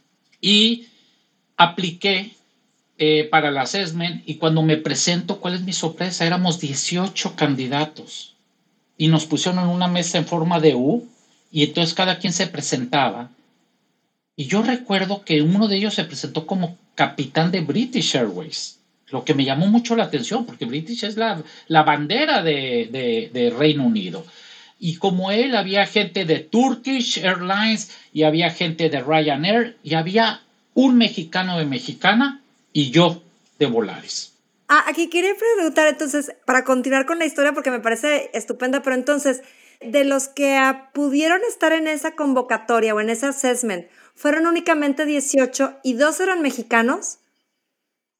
y 0.40 0.86
apliqué 1.56 2.32
eh, 2.98 3.28
para 3.30 3.48
el 3.48 3.58
assessment 3.58 4.22
y 4.26 4.34
cuando 4.34 4.62
me 4.62 4.76
presento, 4.76 5.40
¿cuál 5.40 5.54
es 5.54 5.62
mi 5.62 5.72
sorpresa? 5.72 6.26
Éramos 6.26 6.60
18 6.60 7.36
candidatos 7.36 8.34
y 8.96 9.08
nos 9.08 9.24
pusieron 9.24 9.62
en 9.64 9.70
una 9.70 9.88
mesa 9.88 10.18
en 10.18 10.26
forma 10.26 10.60
de 10.60 10.74
U 10.74 11.08
y 11.50 11.64
entonces 11.64 11.94
cada 11.94 12.18
quien 12.18 12.32
se 12.32 12.46
presentaba 12.46 13.30
y 14.38 14.46
yo 14.46 14.62
recuerdo 14.62 15.24
que 15.24 15.42
uno 15.42 15.66
de 15.66 15.76
ellos 15.76 15.94
se 15.94 16.04
presentó 16.04 16.46
como 16.46 16.78
capitán 16.94 17.50
de 17.50 17.60
British 17.60 18.14
Airways, 18.14 18.77
lo 19.10 19.24
que 19.24 19.34
me 19.34 19.44
llamó 19.44 19.66
mucho 19.66 19.96
la 19.96 20.04
atención, 20.04 20.44
porque 20.44 20.64
British 20.64 21.04
es 21.04 21.16
la, 21.16 21.42
la 21.66 21.82
bandera 21.82 22.42
de, 22.42 23.30
de, 23.32 23.50
Reino 23.50 23.84
Unido. 23.84 24.24
Y 24.78 24.96
como 24.96 25.30
él, 25.30 25.56
había 25.56 25.86
gente 25.86 26.24
de 26.24 26.40
Turkish 26.40 27.18
Airlines 27.18 27.90
y 28.12 28.22
había 28.22 28.50
gente 28.50 28.90
de 28.90 29.00
Ryanair 29.00 29.76
y 29.82 29.94
había 29.94 30.42
un 30.74 30.96
mexicano 30.96 31.58
de 31.58 31.64
Mexicana 31.64 32.42
y 32.72 32.90
yo 32.90 33.22
de 33.58 33.66
Volaris. 33.66 34.34
Ah, 34.68 34.84
aquí 34.86 35.08
quería 35.08 35.34
preguntar 35.34 35.88
entonces, 35.88 36.32
para 36.44 36.62
continuar 36.62 37.06
con 37.06 37.18
la 37.18 37.24
historia, 37.24 37.52
porque 37.52 37.70
me 37.70 37.80
parece 37.80 38.30
estupenda, 38.34 38.82
pero 38.82 38.94
entonces, 38.94 39.42
de 39.80 40.04
los 40.04 40.28
que 40.28 40.60
pudieron 40.92 41.40
estar 41.48 41.72
en 41.72 41.88
esa 41.88 42.14
convocatoria 42.14 42.94
o 42.94 43.00
en 43.00 43.08
ese 43.08 43.26
assessment, 43.26 43.86
fueron 44.14 44.46
únicamente 44.46 45.06
18 45.06 45.78
y 45.82 45.94
dos 45.94 46.20
eran 46.20 46.42
mexicanos. 46.42 47.18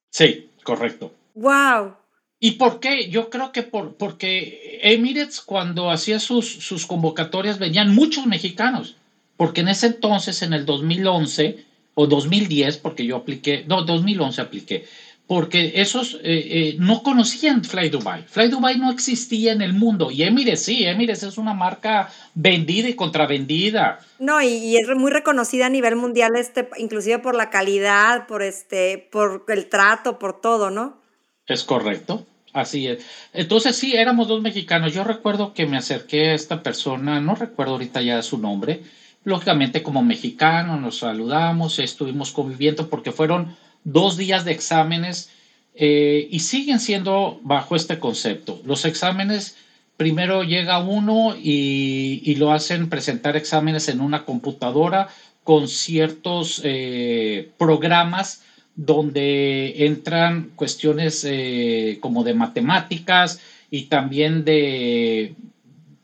Sí, 0.09 0.48
correcto. 0.69 1.11
¡Wow! 1.33 1.95
¿Y 2.39 2.51
por 2.51 2.79
qué? 2.79 3.09
Yo 3.09 3.29
creo 3.29 3.51
que 3.51 3.63
por, 3.63 3.95
porque 3.95 4.79
Emirates 4.83 5.41
cuando 5.41 5.89
hacía 5.89 6.19
sus, 6.19 6.45
sus 6.47 6.85
convocatorias 6.85 7.57
venían 7.57 7.93
muchos 7.93 8.27
mexicanos, 8.27 8.95
porque 9.35 9.61
en 9.61 9.69
ese 9.69 9.87
entonces, 9.87 10.41
en 10.43 10.53
el 10.53 10.65
2011 10.65 11.65
o 11.95 12.07
2010, 12.07 12.77
porque 12.77 13.05
yo 13.05 13.17
apliqué, 13.17 13.65
no, 13.67 13.81
2011 13.81 14.41
apliqué, 14.41 14.85
porque 15.29 15.73
esos 15.75 16.15
eh, 16.15 16.19
eh, 16.23 16.75
no 16.79 17.03
conocían 17.03 17.63
Fly 17.63 17.89
Dubai. 17.89 18.23
Fly 18.23 18.47
Dubai 18.47 18.79
no 18.79 18.89
existía 18.89 19.51
en 19.53 19.61
el 19.61 19.73
mundo 19.73 20.09
y 20.09 20.23
Emirates 20.23 20.65
sí, 20.65 20.85
Emirates 20.85 21.21
es 21.21 21.37
una 21.37 21.53
marca 21.53 22.09
vendida 22.33 22.89
y 22.89 22.95
contravendida. 22.95 23.99
No, 24.17 24.41
y, 24.41 24.75
es 24.75 24.87
muy 24.95 25.11
reconocida 25.11 25.67
a 25.67 25.69
nivel 25.69 25.95
mundial, 25.97 26.31
este, 26.35 26.67
inclusive 26.79 27.19
por 27.19 27.35
la 27.35 27.51
calidad, 27.51 28.25
por, 28.25 28.41
este, 28.41 29.07
por 29.11 29.45
el 29.49 29.69
trato, 29.69 30.17
por 30.17 30.41
todo, 30.41 30.71
¿no? 30.71 30.97
Es 31.45 31.63
correcto, 31.63 32.25
así 32.51 32.87
es. 32.87 33.05
Entonces 33.31 33.75
sí, 33.75 33.95
éramos 33.95 34.27
dos 34.27 34.41
mexicanos. 34.41 34.95
Yo 34.95 35.03
recuerdo 35.03 35.53
que 35.53 35.67
me 35.67 35.77
acerqué 35.77 36.31
a 36.31 36.33
esta 36.33 36.63
persona, 36.63 37.21
no 37.21 37.35
recuerdo 37.35 37.73
ahorita 37.73 38.01
ya 38.01 38.23
su 38.23 38.39
nombre, 38.39 38.81
lógicamente 39.25 39.83
como 39.83 40.01
mexicano, 40.01 40.79
nos 40.79 40.97
saludamos, 40.97 41.77
estuvimos 41.77 42.31
conviviendo 42.31 42.89
porque 42.89 43.11
fueron 43.11 43.55
dos 43.83 44.17
días 44.17 44.45
de 44.45 44.51
exámenes 44.51 45.29
eh, 45.75 46.27
y 46.29 46.39
siguen 46.39 46.79
siendo 46.79 47.39
bajo 47.43 47.75
este 47.75 47.99
concepto. 47.99 48.61
Los 48.65 48.85
exámenes, 48.85 49.57
primero 49.97 50.43
llega 50.43 50.79
uno 50.79 51.35
y, 51.35 52.35
lo 52.35 52.51
hacen 52.51 52.89
presentar 52.89 53.37
exámenes 53.37 53.89
en 53.89 54.01
una 54.01 54.25
computadora 54.25 55.09
con 55.43 55.67
ciertos 55.67 56.61
eh, 56.63 57.51
programas 57.57 58.43
donde 58.75 59.85
entran 59.85 60.51
cuestiones 60.55 61.25
eh, 61.27 61.97
como 61.99 62.23
de 62.23 62.33
matemáticas 62.33 63.39
y 63.69 63.83
también 63.83 64.45
de, 64.45 65.35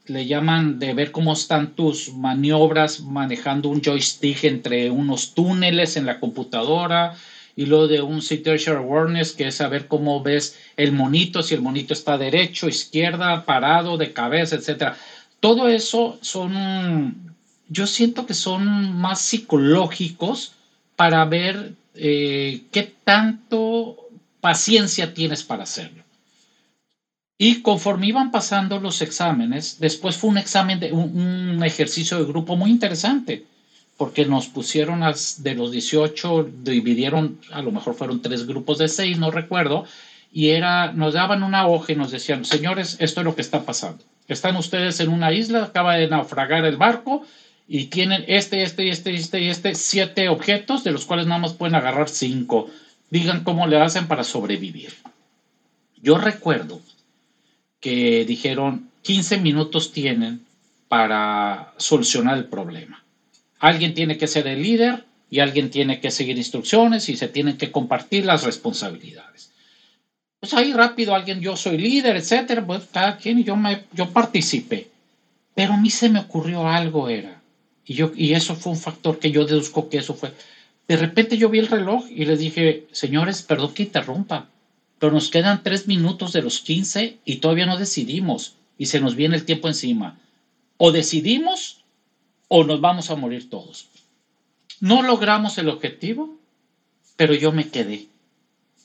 le 0.08 0.26
llaman 0.26 0.78
de 0.80 0.94
ver 0.94 1.12
cómo 1.12 1.34
están 1.34 1.76
tus 1.76 2.14
maniobras 2.14 3.02
manejando 3.02 3.70
un 3.70 3.82
joystick 3.82 4.44
entre 4.44 4.90
unos 4.90 5.34
túneles 5.34 5.98
en 5.98 6.06
la 6.06 6.20
computadora, 6.20 7.16
y 7.56 7.66
lo 7.68 7.88
de 7.88 8.02
un 8.02 8.22
situational 8.22 8.84
awareness, 8.84 9.32
que 9.32 9.48
es 9.48 9.56
saber 9.56 9.88
cómo 9.88 10.22
ves 10.22 10.58
el 10.76 10.92
monito, 10.92 11.42
si 11.42 11.54
el 11.54 11.62
monito 11.62 11.94
está 11.94 12.18
derecho, 12.18 12.68
izquierda, 12.68 13.46
parado, 13.46 13.98
de 13.98 14.12
cabeza, 14.12 14.56
etcétera. 14.58 14.98
Todo 15.40 15.70
eso 15.70 16.18
son, 16.22 17.36
yo 17.70 17.88
siento 17.88 18.26
que 18.26 18.34
son 18.34 18.98
más 18.98 19.22
psicológicos 19.22 20.54
para 20.96 21.24
ver 21.26 21.74
eh, 21.94 22.64
qué 22.72 22.94
tanto 23.04 24.10
paciencia 24.42 25.14
tienes 25.14 25.44
para 25.44 25.64
hacerlo. 25.64 26.04
Y 27.38 27.62
conforme 27.62 28.08
iban 28.08 28.32
pasando 28.32 28.80
los 28.80 29.02
exámenes, 29.02 29.80
después 29.80 30.18
fue 30.18 30.30
un 30.30 30.38
examen 30.38 30.80
de 30.80 30.92
un 30.94 31.62
ejercicio 31.64 32.18
de 32.18 32.26
grupo 32.26 32.56
muy 32.56 32.70
interesante 32.70 33.46
porque 33.98 34.26
nos 34.26 34.48
pusieron 34.48 35.02
de 35.02 35.56
los 35.56 35.72
18, 35.72 36.50
dividieron, 36.64 37.40
a 37.52 37.62
lo 37.62 37.72
mejor 37.72 37.96
fueron 37.96 38.22
tres 38.22 38.46
grupos 38.46 38.78
de 38.78 38.90
seis, 38.90 39.18
no 39.18 39.32
recuerdo, 39.32 39.86
y 40.34 40.50
era, 40.50 40.92
nos 40.92 41.14
daban 41.14 41.44
una 41.44 41.68
hoja 41.68 41.94
y 41.94 41.96
nos 41.96 42.12
decían, 42.12 42.44
señores, 42.44 42.98
esto 43.00 43.22
es 43.22 43.26
lo 43.26 43.36
que 43.36 43.42
está 43.42 43.64
pasando. 43.64 44.04
Están 44.28 44.58
ustedes 44.58 45.00
en 45.00 45.10
una 45.10 45.32
isla, 45.32 45.64
acaba 45.64 45.96
de 45.96 46.10
naufragar 46.10 46.66
el 46.66 46.76
barco 46.76 47.26
y 47.68 47.86
tienen 47.86 48.26
este, 48.28 48.64
este, 48.64 48.90
este, 48.90 49.16
este 49.16 49.50
este, 49.50 49.76
siete 49.76 50.28
objetos, 50.28 50.84
de 50.84 50.92
los 50.92 51.06
cuales 51.06 51.26
nada 51.26 51.40
más 51.40 51.54
pueden 51.54 51.76
agarrar 51.76 52.10
cinco. 52.10 52.70
Digan 53.10 53.44
cómo 53.44 53.66
le 53.66 53.80
hacen 53.80 54.08
para 54.08 54.26
sobrevivir. 54.26 54.94
Yo 56.02 56.18
recuerdo 56.18 56.82
que 57.80 58.26
dijeron 58.26 58.90
15 59.04 59.38
minutos 59.38 59.94
tienen 59.94 60.46
para 60.90 61.74
solucionar 61.78 62.38
el 62.38 62.46
problema. 62.46 63.05
Alguien 63.60 63.94
tiene 63.94 64.18
que 64.18 64.28
ser 64.28 64.48
el 64.48 64.62
líder 64.62 65.06
y 65.30 65.40
alguien 65.40 65.70
tiene 65.70 66.00
que 66.00 66.12
seguir 66.12 66.38
instrucciones 66.38 67.10
y 67.10 67.18
se 67.18 67.28
tienen 67.28 67.58
que 67.58 67.72
compartir 67.72 68.26
las 68.26 68.44
responsabilidades. 68.44 69.52
pues 70.40 70.54
ahí 70.54 70.74
rápido 70.74 71.16
alguien, 71.16 71.42
yo 71.42 71.58
soy 71.58 71.78
líder, 71.78 72.18
etcétera, 72.18 72.66
pues 72.66 72.84
cada 72.92 73.18
quien, 73.18 73.44
yo, 73.44 73.56
me, 73.56 73.84
yo 73.94 74.10
participé. 74.12 74.90
Pero 75.56 75.74
a 75.74 75.78
mí 75.78 75.90
se 75.90 76.10
me 76.10 76.20
ocurrió 76.20 76.68
algo, 76.68 77.10
era, 77.10 77.42
y, 77.86 77.96
yo, 77.96 78.12
y 78.16 78.34
eso 78.34 78.56
fue 78.56 78.74
un 78.74 78.80
factor 78.80 79.20
que 79.20 79.32
yo 79.32 79.46
deduzco 79.46 79.90
que 79.90 79.98
eso 79.98 80.14
fue. 80.14 80.34
De 80.88 80.98
repente 80.98 81.38
yo 81.38 81.50
vi 81.50 81.60
el 81.60 81.68
reloj 81.68 82.06
y 82.10 82.26
les 82.26 82.40
dije, 82.40 82.86
señores, 82.92 83.42
perdón 83.42 83.74
que 83.74 83.84
interrumpa, 83.84 84.50
pero 85.00 85.12
nos 85.12 85.30
quedan 85.30 85.64
tres 85.64 85.88
minutos 85.88 86.34
de 86.34 86.42
los 86.42 86.60
15 86.60 87.18
y 87.26 87.38
todavía 87.38 87.66
no 87.66 87.78
decidimos 87.78 88.56
y 88.78 88.88
se 88.88 89.00
nos 89.00 89.16
viene 89.16 89.36
el 89.36 89.46
tiempo 89.46 89.68
encima. 89.68 90.20
O 90.78 90.92
decidimos 90.92 91.85
o 92.48 92.64
nos 92.64 92.82
vamos 92.82 93.10
a 93.10 93.16
morir 93.16 93.50
todos. 93.50 93.90
No 94.80 95.02
logramos 95.02 95.58
el 95.58 95.70
objetivo, 95.70 96.38
pero 97.16 97.34
yo 97.34 97.52
me 97.52 97.70
quedé. 97.70 98.08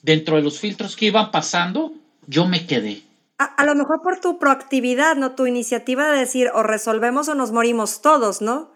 Dentro 0.01 0.37
de 0.37 0.41
los 0.41 0.59
filtros 0.59 0.95
que 0.95 1.07
iban 1.07 1.31
pasando, 1.31 1.93
yo 2.27 2.47
me 2.47 2.65
quedé. 2.65 3.03
A, 3.37 3.65
lo 3.65 3.73
mejor 3.73 4.01
por 4.03 4.19
tu 4.19 4.37
proactividad, 4.37 5.15
¿no? 5.15 5.31
Tu 5.31 5.47
iniciativa 5.47 6.11
de 6.11 6.19
decir 6.19 6.49
o 6.53 6.61
resolvemos 6.61 7.27
o 7.27 7.33
nos 7.33 7.51
morimos 7.51 8.01
todos, 8.01 8.41
¿no? 8.41 8.71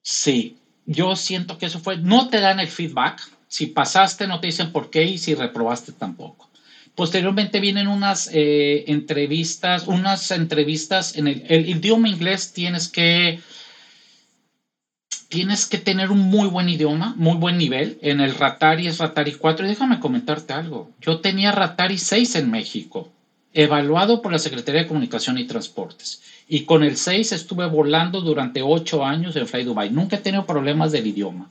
Sí, 0.00 0.58
yo 0.86 1.16
siento 1.16 1.58
que 1.58 1.66
eso 1.66 1.80
fue, 1.80 1.96
no 1.96 2.28
te 2.28 2.40
dan 2.40 2.60
el 2.60 2.68
feedback, 2.68 3.20
si 3.48 3.66
pasaste 3.66 4.26
no 4.26 4.40
te 4.40 4.46
dicen 4.48 4.70
por 4.70 4.90
qué 4.90 5.04
y 5.04 5.18
si 5.18 5.34
reprobaste 5.34 5.92
tampoco. 5.92 6.48
Posteriormente 6.94 7.58
vienen 7.58 7.88
unas 7.88 8.30
eh, 8.32 8.84
entrevistas, 8.86 9.88
unas 9.88 10.30
entrevistas 10.30 11.16
en 11.16 11.26
el, 11.26 11.68
idioma 11.68 12.08
inglés 12.08 12.52
tienes 12.52 12.88
que 12.88 13.40
tienes 15.34 15.66
que 15.66 15.78
tener 15.78 16.12
un 16.12 16.20
muy 16.20 16.46
buen 16.46 16.68
idioma, 16.68 17.12
muy 17.16 17.34
buen 17.34 17.58
nivel. 17.58 17.98
En 18.02 18.20
el 18.20 18.36
Ratari 18.36 18.86
es 18.86 18.98
Ratari 18.98 19.32
4. 19.32 19.66
Y 19.66 19.68
déjame 19.68 19.98
comentarte 19.98 20.52
algo. 20.52 20.92
Yo 21.00 21.18
tenía 21.18 21.50
Ratari 21.50 21.98
6 21.98 22.36
en 22.36 22.52
México, 22.52 23.10
evaluado 23.52 24.22
por 24.22 24.30
la 24.30 24.38
Secretaría 24.38 24.82
de 24.82 24.86
Comunicación 24.86 25.36
y 25.36 25.44
Transportes. 25.44 26.22
Y 26.48 26.60
con 26.60 26.84
el 26.84 26.96
6 26.96 27.32
estuve 27.32 27.66
volando 27.66 28.20
durante 28.20 28.62
8 28.62 29.04
años 29.04 29.34
en 29.34 29.48
Fly 29.48 29.64
Dubai. 29.64 29.90
Nunca 29.90 30.14
he 30.14 30.20
tenido 30.20 30.46
problemas 30.46 30.92
del 30.92 31.08
idioma. 31.08 31.50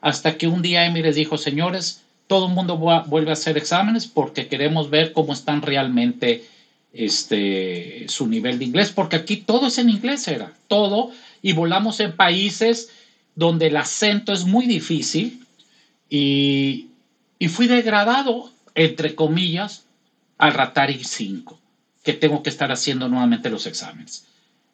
Hasta 0.00 0.38
que 0.38 0.46
un 0.46 0.62
día 0.62 0.86
Emirates 0.86 1.16
dijo, 1.16 1.36
señores, 1.36 2.02
todo 2.28 2.46
el 2.46 2.54
mundo 2.54 2.76
vuelve 2.76 3.30
a 3.30 3.32
hacer 3.32 3.58
exámenes 3.58 4.06
porque 4.06 4.46
queremos 4.46 4.90
ver 4.90 5.12
cómo 5.12 5.32
están 5.32 5.60
realmente 5.60 6.44
este, 6.92 8.04
su 8.06 8.28
nivel 8.28 8.60
de 8.60 8.66
inglés, 8.66 8.92
porque 8.92 9.16
aquí 9.16 9.38
todo 9.38 9.66
es 9.66 9.78
en 9.78 9.90
inglés, 9.90 10.28
era 10.28 10.52
todo, 10.68 11.10
y 11.42 11.52
volamos 11.52 11.98
en 11.98 12.14
países 12.14 12.90
donde 13.34 13.66
el 13.68 13.76
acento 13.76 14.32
es 14.32 14.44
muy 14.44 14.66
difícil 14.66 15.46
y, 16.08 16.88
y 17.38 17.48
fui 17.48 17.66
degradado, 17.66 18.50
entre 18.74 19.14
comillas, 19.14 19.84
al 20.38 20.54
Ratari 20.54 21.02
5, 21.02 21.58
que 22.02 22.12
tengo 22.12 22.42
que 22.42 22.50
estar 22.50 22.70
haciendo 22.72 23.08
nuevamente 23.08 23.50
los 23.50 23.66
exámenes. 23.66 24.26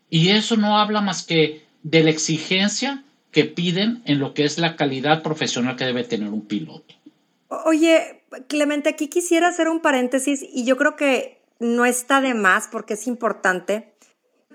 Y 0.08 0.30
eso 0.30 0.56
no 0.56 0.78
habla 0.78 1.00
más 1.00 1.22
que 1.22 1.64
de 1.82 2.02
la 2.02 2.10
exigencia 2.10 3.04
que 3.30 3.44
piden 3.44 4.02
en 4.04 4.18
lo 4.18 4.34
que 4.34 4.44
es 4.44 4.58
la 4.58 4.76
calidad 4.76 5.22
profesional 5.22 5.76
que 5.76 5.84
debe 5.84 6.04
tener 6.04 6.28
un 6.28 6.46
piloto. 6.46 6.94
Oye, 7.48 8.20
Clemente, 8.48 8.88
aquí 8.88 9.08
quisiera 9.08 9.48
hacer 9.48 9.68
un 9.68 9.80
paréntesis 9.80 10.44
y 10.52 10.64
yo 10.64 10.76
creo 10.76 10.94
que 10.94 11.40
no 11.58 11.84
está 11.84 12.20
de 12.20 12.34
más 12.34 12.68
porque 12.70 12.94
es 12.94 13.06
importante. 13.06 13.92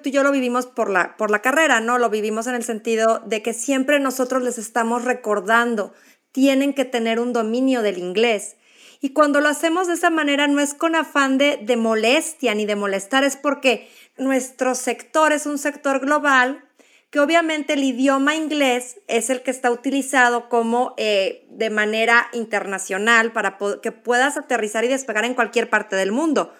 Tú 0.05 0.09
y 0.09 0.11
yo 0.11 0.21
lo 0.21 0.31
vivimos 0.31 0.67
por 0.67 0.91
la, 0.91 1.17
por 1.17 1.31
la 1.31 1.41
carrera, 1.41 1.79
¿no? 1.79 1.97
Lo 1.97 2.11
vivimos 2.11 2.45
en 2.45 2.53
el 2.53 2.63
sentido 2.63 3.23
de 3.25 3.41
que 3.41 3.53
siempre 3.53 3.99
nosotros 3.99 4.43
les 4.43 4.59
estamos 4.59 5.03
recordando, 5.03 5.95
tienen 6.31 6.75
que 6.75 6.85
tener 6.85 7.19
un 7.19 7.33
dominio 7.33 7.81
del 7.81 7.97
inglés. 7.97 8.55
Y 9.01 9.13
cuando 9.13 9.41
lo 9.41 9.49
hacemos 9.49 9.87
de 9.87 9.93
esa 9.95 10.11
manera 10.11 10.45
no 10.45 10.59
es 10.59 10.75
con 10.75 10.93
afán 10.93 11.39
de, 11.39 11.75
molestia 11.75 12.53
ni 12.53 12.67
de 12.67 12.75
molestar, 12.75 13.23
es 13.23 13.35
porque 13.35 13.89
nuestro 14.15 14.75
sector 14.75 15.31
es 15.31 15.47
un 15.47 15.57
sector 15.57 15.99
global 15.99 16.63
que 17.09 17.19
obviamente 17.19 17.73
el 17.73 17.83
idioma 17.83 18.35
inglés 18.35 19.01
es 19.07 19.31
el 19.31 19.41
que 19.41 19.49
está 19.49 19.71
utilizado 19.71 20.49
como 20.49 20.93
eh, 20.97 21.47
de 21.49 21.71
manera 21.71 22.27
internacional 22.31 23.31
para 23.31 23.57
que 23.81 23.91
puedas 23.91 24.37
aterrizar 24.37 24.85
y 24.85 24.87
despegar 24.87 25.25
en 25.25 25.33
cualquier 25.33 25.67
parte 25.67 25.95
del 25.95 26.11
mundo. 26.11 26.53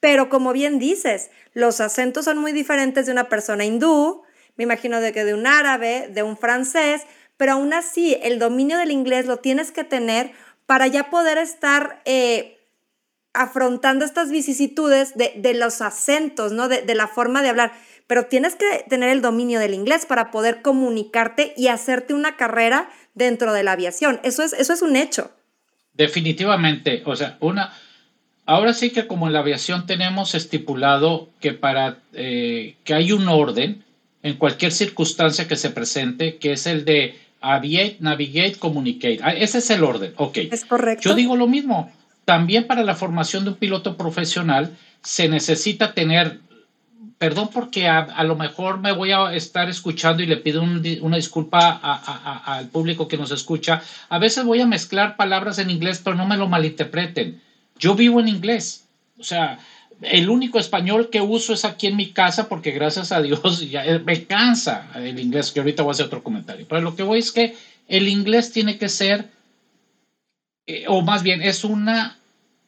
Pero 0.00 0.28
como 0.28 0.52
bien 0.52 0.78
dices, 0.78 1.30
los 1.52 1.80
acentos 1.80 2.24
son 2.24 2.38
muy 2.38 2.52
diferentes 2.52 3.06
de 3.06 3.12
una 3.12 3.28
persona 3.28 3.64
hindú, 3.64 4.22
me 4.56 4.64
imagino 4.64 5.00
de 5.00 5.12
que 5.12 5.24
de 5.24 5.34
un 5.34 5.46
árabe, 5.46 6.08
de 6.12 6.22
un 6.22 6.36
francés, 6.36 7.02
pero 7.36 7.52
aún 7.52 7.72
así 7.72 8.18
el 8.22 8.38
dominio 8.38 8.76
del 8.78 8.90
inglés 8.90 9.26
lo 9.26 9.38
tienes 9.38 9.72
que 9.72 9.84
tener 9.84 10.32
para 10.66 10.86
ya 10.86 11.10
poder 11.10 11.38
estar 11.38 12.02
eh, 12.04 12.58
afrontando 13.32 14.04
estas 14.04 14.30
vicisitudes 14.30 15.14
de, 15.16 15.54
los 15.54 15.80
acentos, 15.80 16.52
¿no? 16.52 16.68
de 16.68 16.94
la 16.94 17.06
forma 17.06 17.42
de 17.42 17.48
hablar 17.48 17.72
pero 18.10 18.26
tienes 18.26 18.56
que 18.56 18.84
tener 18.88 19.08
el 19.10 19.22
dominio 19.22 19.60
del 19.60 19.72
inglés 19.72 20.04
para 20.04 20.32
poder 20.32 20.62
comunicarte 20.62 21.54
y 21.56 21.68
hacerte 21.68 22.12
una 22.12 22.36
carrera 22.36 22.90
dentro 23.14 23.52
de 23.52 23.62
la 23.62 23.70
aviación. 23.70 24.18
Eso 24.24 24.42
es, 24.42 24.52
eso 24.52 24.72
es 24.72 24.82
un 24.82 24.96
hecho. 24.96 25.30
Definitivamente, 25.92 27.04
o 27.06 27.14
sea, 27.14 27.38
una, 27.38 27.72
ahora 28.50 28.74
sí 28.74 28.90
que 28.90 29.06
como 29.06 29.28
en 29.28 29.32
la 29.32 29.38
aviación 29.38 29.86
tenemos 29.86 30.34
estipulado 30.34 31.28
que 31.38 31.52
para 31.52 31.98
eh, 32.14 32.74
que 32.82 32.94
hay 32.94 33.12
un 33.12 33.28
orden 33.28 33.84
en 34.24 34.34
cualquier 34.34 34.72
circunstancia 34.72 35.46
que 35.46 35.54
se 35.54 35.70
presente, 35.70 36.36
que 36.38 36.52
es 36.52 36.66
el 36.66 36.84
de 36.84 37.16
aviate, 37.40 37.98
navigate, 38.00 38.56
communicate. 38.56 39.20
Ah, 39.22 39.30
ese 39.30 39.58
es 39.58 39.70
el 39.70 39.84
orden, 39.84 40.14
ok. 40.16 40.38
Es 40.50 40.64
correcto. 40.64 41.08
Yo 41.08 41.14
digo 41.14 41.36
lo 41.36 41.46
mismo. 41.46 41.92
También 42.24 42.66
para 42.66 42.82
la 42.82 42.96
formación 42.96 43.44
de 43.44 43.50
un 43.50 43.56
piloto 43.56 43.96
profesional 43.96 44.76
se 45.00 45.28
necesita 45.28 45.94
tener 45.94 46.40
perdón 47.18 47.50
porque 47.52 47.86
a, 47.86 48.24
lo 48.24 48.34
mejor 48.34 48.80
me 48.80 48.92
voy 48.92 49.12
a 49.12 49.32
estar 49.34 49.68
escuchando 49.68 50.22
y 50.22 50.26
le 50.26 50.38
pido 50.38 50.62
una 50.62 51.16
disculpa 51.16 51.68
al 51.70 52.68
público 52.68 53.06
que 53.06 53.18
nos 53.18 53.30
escucha. 53.30 53.82
A 54.08 54.18
veces 54.18 54.44
voy 54.44 54.60
a 54.60 54.66
mezclar 54.66 55.16
palabras 55.16 55.58
en 55.58 55.70
inglés, 55.70 56.00
pero 56.02 56.16
no 56.16 56.26
me 56.26 56.38
lo 56.38 56.48
malinterpreten. 56.48 57.40
Yo 57.80 57.94
vivo 57.94 58.20
en 58.20 58.28
inglés. 58.28 58.84
O 59.18 59.24
sea, 59.24 59.58
el 60.02 60.30
único 60.30 60.58
español 60.58 61.10
que 61.10 61.20
uso 61.20 61.52
es 61.52 61.64
aquí 61.64 61.88
en 61.88 61.96
mi 61.96 62.12
casa 62.12 62.48
porque 62.48 62.70
gracias 62.70 63.10
a 63.10 63.20
Dios 63.20 63.60
ya 63.70 63.84
me 64.04 64.24
cansa 64.24 64.90
el 64.94 65.18
inglés, 65.18 65.50
que 65.50 65.60
ahorita 65.60 65.82
voy 65.82 65.90
a 65.90 65.94
hacer 65.94 66.06
otro 66.06 66.22
comentario. 66.22 66.66
Pero 66.68 66.82
lo 66.82 66.94
que 66.94 67.02
voy 67.02 67.18
es 67.18 67.32
que 67.32 67.56
el 67.88 68.06
inglés 68.06 68.52
tiene 68.52 68.78
que 68.78 68.88
ser, 68.88 69.28
eh, 70.66 70.84
o 70.86 71.02
más 71.02 71.24
bien 71.24 71.42
es 71.42 71.64
una 71.64 72.16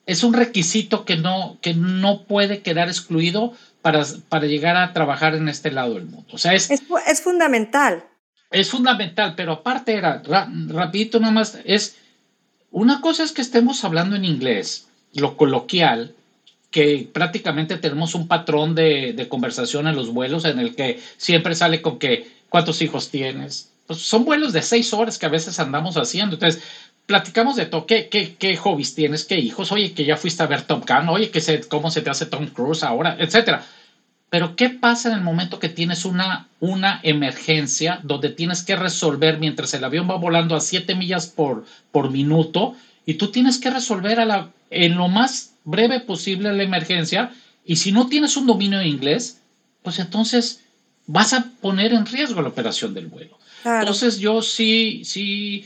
es 0.05 0.25
un 0.25 0.35
requisito 0.35 1.05
que 1.05 1.17
no, 1.17 1.59
que 1.61 1.75
no 1.75 2.25
puede 2.25 2.61
quedar 2.61 2.89
excluido 2.89 3.55
para, 3.83 4.05
para 4.29 4.47
llegar 4.47 4.77
a 4.77 4.93
trabajar 4.93 5.35
en 5.35 5.49
este 5.49 5.71
lado 5.71 5.95
del 5.95 6.07
mundo. 6.07 6.27
O 6.33 6.39
sea, 6.39 6.55
es, 6.55 6.71
es, 6.71 7.23
fundamental. 7.23 8.05
Es 8.51 8.71
fundamental, 8.71 9.35
pero 9.37 9.53
aparte 9.53 9.95
era, 9.95 10.23
rapidito 10.69 11.21
nomás, 11.21 11.59
es, 11.65 11.97
una 12.71 13.01
cosa 13.01 13.23
es 13.23 13.33
que 13.33 13.43
estemos 13.43 13.85
hablando 13.85 14.17
en 14.17 14.25
inglés, 14.25 14.89
lo 15.15 15.37
coloquial, 15.37 16.15
que 16.71 17.09
prácticamente 17.13 17.77
tenemos 17.77 18.15
un 18.15 18.29
patrón 18.29 18.75
de, 18.75 19.13
de, 19.13 19.29
conversación 19.29 19.87
en 19.87 19.95
los 19.95 20.09
vuelos 20.09 20.45
en 20.47 20.59
el 20.59 20.75
que 20.75 21.01
siempre 21.19 21.55
sale 21.55 21.83
con 21.83 21.99
que, 21.99 22.27
¿cuántos 22.49 22.81
hijos 22.81 23.11
tienes? 23.11 23.71
Pues 23.87 24.01
son 24.01 24.25
vuelos 24.25 24.53
de 24.53 24.63
seis 24.63 24.93
horas 24.95 25.19
que 25.19 25.27
a 25.27 25.29
veces 25.29 25.61
andamos 25.61 25.97
haciendo. 25.97 26.37
Entonces, 26.37 26.63
platicamos 27.07 27.57
de 27.57 27.67
todo, 27.67 27.87
¿Qué, 27.87 28.09
qué, 28.09 28.37
qué 28.37 28.57
hobbies 28.57 28.95
tienes, 28.95 29.25
qué 29.25 29.39
hijos, 29.39 29.73
oye, 29.73 29.93
que 29.93 30.05
ya 30.05 30.17
fuiste 30.17 30.43
a 30.43 30.47
ver 30.47 30.63
Top 30.63 30.89
Gun, 30.89 31.09
oye, 31.09 31.31
que 31.31 31.41
se, 31.41 31.61
cómo 31.61 31.91
se 31.91 32.01
te 32.01 32.11
hace 32.11 32.27
Tom 32.27 32.47
Cruise 32.47 32.83
ahora, 32.83 33.17
etcétera. 33.19 33.65
Pero 34.31 34.57
¿qué 34.57 34.71
pasa 34.71 35.11
en 35.11 35.17
el 35.17 35.21
momento 35.21 35.59
que 35.59 35.69
tienes 35.69 36.07
una, 36.07 36.49
una 36.59 37.01
emergencia 37.03 38.01
donde 38.03 38.31
tienes 38.31 38.63
que 38.63 38.77
resolver 38.77 39.39
mientras 39.39 39.75
el 39.75 39.85
avión 39.85 40.09
va 40.09 40.17
volando 40.17 40.57
a 40.57 40.61
7 40.61 40.95
millas 40.95 41.27
por, 41.27 41.67
por 41.91 42.11
minuto 42.11 42.75
y 43.07 43.15
tú 43.15 43.31
tienes 43.31 43.59
que 43.59 43.71
resolver 43.71 44.21
a 44.21 44.25
la, 44.25 44.51
en 44.71 44.97
lo 44.97 45.09
más 45.09 45.55
breve 45.65 46.01
posible 46.01 46.53
la 46.53 46.63
emergencia. 46.63 47.33
Y 47.65 47.77
si 47.77 47.93
no 47.93 48.07
tienes 48.07 48.37
un 48.37 48.47
dominio 48.47 48.79
de 48.79 48.89
inglés, 48.89 49.41
pues 49.83 49.99
entonces 49.99 50.61
vas 51.07 51.33
a 51.33 51.47
poner 51.61 51.93
en 51.93 52.07
riesgo 52.07 52.43
la 52.43 52.49
operación 52.49 52.95
del 52.95 53.07
vuelo. 53.07 53.39
Entonces 53.65 54.19
yo 54.19 54.43
sí, 54.43 55.03
sí, 55.05 55.65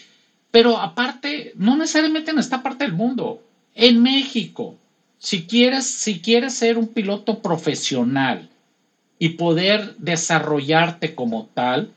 pero 0.50 0.78
aparte, 0.78 1.52
no 1.56 1.76
necesariamente 1.76 2.30
en 2.30 2.38
esta 2.38 2.62
parte 2.62 2.84
del 2.84 2.92
mundo, 2.92 3.42
en 3.74 4.02
México, 4.02 4.76
si 5.18 5.46
quieres, 5.46 5.86
si 5.86 6.20
quieres 6.20 6.54
ser 6.54 6.78
un 6.78 6.88
piloto 6.88 7.40
profesional 7.40 8.50
y 9.18 9.30
poder 9.30 9.96
desarrollarte 9.96 11.14
como 11.14 11.48
tal, 11.54 11.92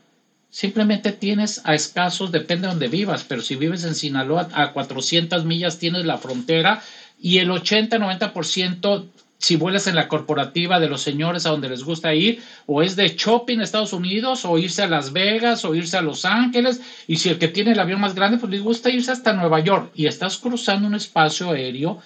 simplemente 0.49 1.11
tienes 1.11 1.61
a 1.63 1.75
escasos, 1.75 2.31
depende 2.31 2.67
de 2.67 2.73
donde 2.73 2.87
vivas, 2.87 3.23
pero 3.27 3.41
si 3.41 3.55
vives 3.55 3.83
en 3.83 3.95
Sinaloa 3.95 4.49
a 4.53 4.73
400 4.73 5.45
millas 5.45 5.77
tienes 5.77 6.05
la 6.05 6.17
frontera 6.17 6.81
y 7.19 7.37
el 7.37 7.49
80-90% 7.49 9.05
si 9.39 9.55
vuelas 9.55 9.87
en 9.87 9.95
la 9.95 10.09
corporativa 10.09 10.79
de 10.79 10.89
los 10.89 11.01
señores 11.01 11.45
a 11.45 11.51
donde 11.51 11.69
les 11.69 11.83
gusta 11.83 12.13
ir, 12.13 12.43
o 12.65 12.83
es 12.83 12.97
de 12.97 13.15
shopping 13.17 13.59
a 13.59 13.63
Estados 13.63 13.93
Unidos, 13.93 14.43
o 14.43 14.57
irse 14.57 14.83
a 14.83 14.87
Las 14.87 15.13
Vegas, 15.13 15.63
o 15.63 15.73
irse 15.73 15.95
a 15.95 16.01
Los 16.01 16.25
Ángeles, 16.25 16.81
y 17.07 17.15
si 17.15 17.29
el 17.29 17.39
que 17.39 17.47
tiene 17.47 17.71
el 17.71 17.79
avión 17.79 18.01
más 18.01 18.15
grande, 18.15 18.37
pues 18.37 18.51
les 18.51 18.61
gusta 18.61 18.89
irse 18.89 19.11
hasta 19.11 19.31
Nueva 19.31 19.61
York, 19.61 19.91
y 19.95 20.07
estás 20.07 20.37
cruzando 20.37 20.87
un 20.87 20.95
espacio 20.95 21.51
aéreo 21.51 22.01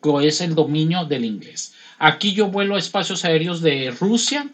que 0.00 0.28
es 0.28 0.40
el 0.40 0.54
dominio 0.54 1.04
del 1.04 1.24
inglés. 1.24 1.74
Aquí 1.98 2.32
yo 2.32 2.46
vuelo 2.46 2.76
a 2.76 2.78
espacios 2.78 3.24
aéreos 3.24 3.60
de 3.62 3.90
Rusia, 3.90 4.48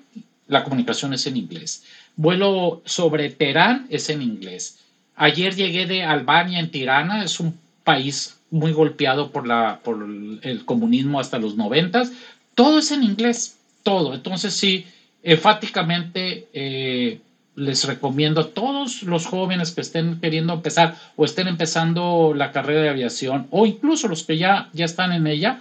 la 0.49 0.65
comunicación 0.65 1.13
es 1.13 1.27
en 1.27 1.37
inglés. 1.37 1.85
Vuelo 2.17 2.83
sobre 2.85 3.31
Teherán, 3.31 3.87
es 3.91 4.09
en 4.11 4.23
inglés. 4.23 4.79
Ayer 5.17 5.55
llegué 5.55 5.87
de 5.87 6.05
Albania, 6.05 6.59
en 6.59 6.71
Tirana, 6.71 7.25
es 7.25 7.41
un 7.41 7.59
país 7.85 8.39
muy 8.51 8.73
golpeado 8.73 9.31
por, 9.31 9.47
la, 9.47 9.81
por 9.83 10.03
el 10.43 10.65
comunismo 10.65 11.21
hasta 11.21 11.39
los 11.39 11.57
noventas. 11.57 12.13
Todo 12.55 12.79
es 12.79 12.91
en 12.91 13.03
inglés, 13.03 13.57
todo. 13.83 14.15
Entonces 14.15 14.55
sí, 14.55 14.87
enfáticamente 15.23 16.49
eh, 16.53 17.21
les 17.55 17.85
recomiendo 17.85 18.41
a 18.41 18.49
todos 18.51 19.03
los 19.03 19.27
jóvenes 19.27 19.73
que 19.73 19.81
estén 19.81 20.21
queriendo 20.21 20.55
empezar 20.55 20.97
o 21.17 21.25
estén 21.25 21.49
empezando 21.49 22.35
la 22.35 22.53
carrera 22.53 22.83
de 22.83 22.89
aviación 22.91 23.47
o 23.51 23.67
incluso 23.67 24.09
los 24.09 24.25
que 24.25 24.39
ya, 24.39 24.69
ya 24.73 24.85
están 24.85 25.13
en 25.13 25.27
ella, 25.27 25.61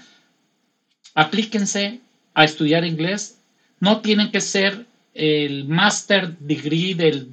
aplíquense 1.16 2.00
a 2.34 2.44
estudiar 2.44 2.86
inglés. 2.86 3.38
No 3.80 4.02
tienen 4.02 4.32
que 4.32 4.42
ser 4.42 4.86
el 5.14 5.68
master 5.68 6.38
degree 6.40 6.96
del 6.96 7.30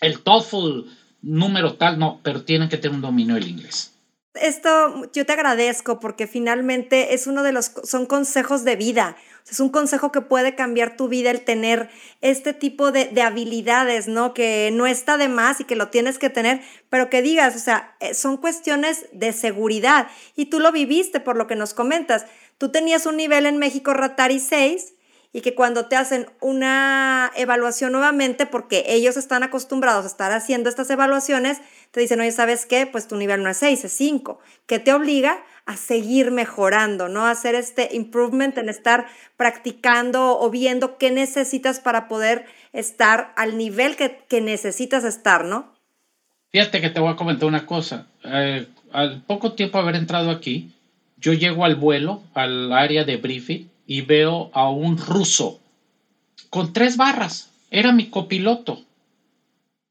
el 0.00 0.20
TOEFL 0.20 0.82
número 1.22 1.74
tal, 1.74 1.98
no, 1.98 2.20
pero 2.22 2.42
tienen 2.44 2.68
que 2.68 2.76
tener 2.76 2.94
un 2.94 3.02
dominio 3.02 3.34
del 3.34 3.48
inglés. 3.48 3.92
Esto 4.34 5.10
yo 5.12 5.26
te 5.26 5.32
agradezco 5.32 5.98
porque 5.98 6.28
finalmente 6.28 7.14
es 7.14 7.26
uno 7.26 7.42
de 7.42 7.50
los, 7.50 7.72
son 7.82 8.06
consejos 8.06 8.64
de 8.64 8.76
vida. 8.76 9.16
Es 9.50 9.58
un 9.58 9.70
consejo 9.70 10.12
que 10.12 10.20
puede 10.20 10.54
cambiar 10.54 10.96
tu 10.96 11.08
vida 11.08 11.30
el 11.30 11.40
tener 11.40 11.88
este 12.20 12.52
tipo 12.52 12.92
de, 12.92 13.06
de, 13.06 13.22
habilidades, 13.22 14.06
¿no? 14.06 14.34
Que 14.34 14.70
no 14.72 14.86
está 14.86 15.16
de 15.16 15.28
más 15.28 15.60
y 15.60 15.64
que 15.64 15.74
lo 15.74 15.88
tienes 15.88 16.18
que 16.18 16.30
tener, 16.30 16.60
pero 16.90 17.08
que 17.08 17.22
digas, 17.22 17.56
o 17.56 17.58
sea, 17.58 17.96
eh, 18.00 18.14
son 18.14 18.36
cuestiones 18.36 19.06
de 19.12 19.32
seguridad. 19.32 20.08
Y 20.36 20.46
tú 20.46 20.60
lo 20.60 20.70
viviste 20.70 21.18
por 21.18 21.36
lo 21.36 21.46
que 21.46 21.56
nos 21.56 21.72
comentas. 21.72 22.26
Tú 22.58 22.70
tenías 22.70 23.06
un 23.06 23.16
nivel 23.16 23.46
en 23.46 23.56
México 23.56 23.94
Ratari 23.94 24.38
6 24.38 24.92
y 25.32 25.42
que 25.42 25.54
cuando 25.54 25.86
te 25.86 25.96
hacen 25.96 26.26
una 26.40 27.30
evaluación 27.36 27.92
nuevamente, 27.92 28.46
porque 28.46 28.84
ellos 28.88 29.16
están 29.16 29.42
acostumbrados 29.42 30.04
a 30.04 30.08
estar 30.08 30.32
haciendo 30.32 30.68
estas 30.68 30.88
evaluaciones, 30.90 31.58
te 31.90 32.00
dicen, 32.00 32.20
oye, 32.20 32.32
¿sabes 32.32 32.66
qué? 32.66 32.86
Pues 32.86 33.08
tu 33.08 33.16
nivel 33.16 33.42
no 33.42 33.50
es 33.50 33.58
6, 33.58 33.84
es 33.84 33.92
5, 33.92 34.40
que 34.66 34.78
te 34.78 34.92
obliga 34.92 35.38
a 35.66 35.76
seguir 35.76 36.30
mejorando, 36.30 37.10
¿no? 37.10 37.26
A 37.26 37.30
hacer 37.30 37.54
este 37.54 37.90
improvement 37.92 38.56
en 38.56 38.70
estar 38.70 39.06
practicando 39.36 40.38
o 40.40 40.48
viendo 40.48 40.96
qué 40.96 41.10
necesitas 41.10 41.78
para 41.78 42.08
poder 42.08 42.46
estar 42.72 43.34
al 43.36 43.58
nivel 43.58 43.96
que, 43.96 44.40
necesitas 44.40 45.04
estar, 45.04 45.44
¿no? 45.44 45.74
Fíjate 46.50 46.80
que 46.80 46.88
te 46.88 47.00
voy 47.00 47.12
a 47.12 47.16
comentar 47.16 47.46
una 47.46 47.66
cosa. 47.66 48.06
Eh, 48.24 48.66
al 48.92 49.20
poco 49.24 49.52
tiempo 49.52 49.78
haber 49.78 49.96
entrado 49.96 50.30
aquí, 50.30 50.72
yo 51.18 51.34
llego 51.34 51.66
al 51.66 51.74
vuelo, 51.74 52.22
al 52.32 52.72
área 52.72 53.04
de 53.04 53.18
briefing, 53.18 53.68
y 53.88 54.02
veo 54.02 54.50
a 54.52 54.68
un 54.68 54.98
ruso 54.98 55.58
con 56.50 56.74
tres 56.74 56.98
barras. 56.98 57.50
Era 57.70 57.90
mi 57.90 58.10
copiloto. 58.10 58.84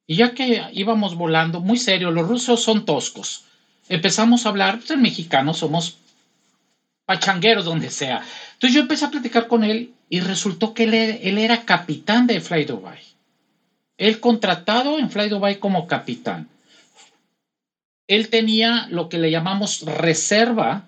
Y 0.05 0.17
ya 0.17 0.35
que 0.35 0.63
íbamos 0.71 1.15
volando, 1.15 1.59
muy 1.61 1.77
serio, 1.77 2.11
los 2.11 2.27
rusos 2.27 2.61
son 2.61 2.85
toscos. 2.85 3.45
Empezamos 3.89 4.45
a 4.45 4.49
hablar, 4.49 4.77
pues 4.77 4.91
en 4.91 5.01
mexicano 5.01 5.53
somos 5.55 5.97
pachangueros 7.05 7.65
donde 7.65 7.89
sea. 7.89 8.23
Entonces 8.53 8.75
yo 8.75 8.81
empecé 8.81 9.05
a 9.05 9.11
platicar 9.11 9.47
con 9.47 9.63
él 9.63 9.93
y 10.09 10.19
resultó 10.19 10.75
que 10.75 10.83
él, 10.83 11.37
era 11.39 11.65
capitán 11.65 12.27
de 12.27 12.39
Fly 12.39 12.65
Dubai. 12.65 12.99
Él 13.97 14.19
contratado 14.19 14.99
en 14.99 15.09
Fly 15.09 15.27
Dubai 15.27 15.57
como 15.57 15.87
capitán. 15.87 16.47
Él 18.07 18.29
tenía 18.29 18.87
lo 18.91 19.09
que 19.09 19.17
le 19.17 19.31
llamamos 19.31 19.81
reserva 19.81 20.87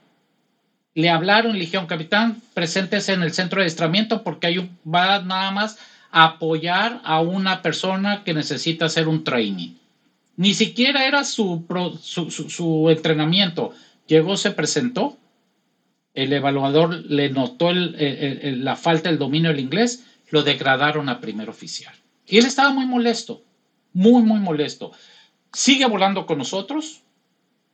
le 1.00 1.10
hablaron, 1.10 1.54
le 1.54 1.62
dijeron, 1.62 1.88
capitán, 1.88 2.42
preséntese 2.54 3.14
en 3.14 3.24
el 3.24 3.32
centro 3.32 3.60
de 3.60 3.64
adiestramiento 3.64 4.22
porque 4.22 4.48
hay 4.48 4.70
va 4.86 5.22
nada 5.22 5.52
más 5.52 5.78
a 6.12 6.26
apoyar 6.26 7.00
a 7.06 7.22
una 7.22 7.62
persona 7.62 8.26
que 8.26 8.34
necesita 8.34 8.86
hacer 8.86 9.08
un 9.08 9.24
training. 9.24 9.76
Ni 10.36 10.54
siquiera 10.54 11.08
era 11.08 11.24
su, 11.24 11.66
su, 12.02 12.90
entrenamiento. 12.90 13.74
Llegó, 14.08 14.36
se 14.36 14.52
presentó, 14.52 15.18
el 16.14 16.34
evaluador 16.34 17.06
le 17.06 17.30
notó 17.30 17.72
la 17.72 18.76
falta 18.76 19.08
del 19.08 19.20
dominio 19.20 19.52
del 19.52 19.62
inglés, 19.62 20.04
lo 20.32 20.44
degradaron 20.44 21.08
a 21.08 21.22
primer 21.22 21.50
oficial. 21.50 21.96
Y 22.28 22.40
él 22.40 22.46
estaba 22.46 22.74
muy 22.74 22.86
molesto, 22.86 23.42
muy, 23.94 24.22
muy 24.22 24.42
molesto. 24.42 24.92
Sigue 25.54 25.86
volando 25.86 26.26
con 26.26 26.40
nosotros 26.40 27.04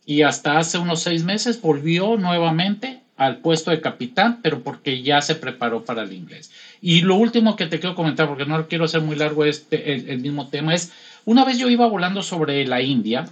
y 0.06 0.22
hasta 0.22 0.60
hace 0.60 0.78
unos 0.78 1.02
seis 1.02 1.24
meses 1.24 1.60
volvió 1.60 2.18
nuevamente 2.18 3.02
al 3.18 3.38
puesto 3.38 3.72
de 3.72 3.82
capitán, 3.82 4.40
pero 4.42 4.62
porque 4.62 5.02
ya 5.02 5.22
se 5.22 5.36
preparó 5.36 5.86
para 5.86 6.04
el 6.04 6.14
inglés. 6.14 6.52
Y 6.82 7.02
lo 7.02 7.16
último 7.16 7.56
que 7.56 7.68
te 7.68 7.80
quiero 7.80 7.96
comentar, 7.96 8.28
porque 8.28 8.46
no 8.46 8.68
quiero 8.68 8.86
hacer 8.86 9.02
muy 9.02 9.16
largo 9.16 9.46
este, 9.46 10.12
el, 10.12 10.20
mismo 10.20 10.48
tema, 10.50 10.74
es, 10.74 10.92
una 11.24 11.46
vez 11.46 11.58
yo 11.58 11.70
iba 11.70 11.88
volando 11.88 12.22
sobre 12.22 12.66
la 12.68 12.82
India 12.82 13.26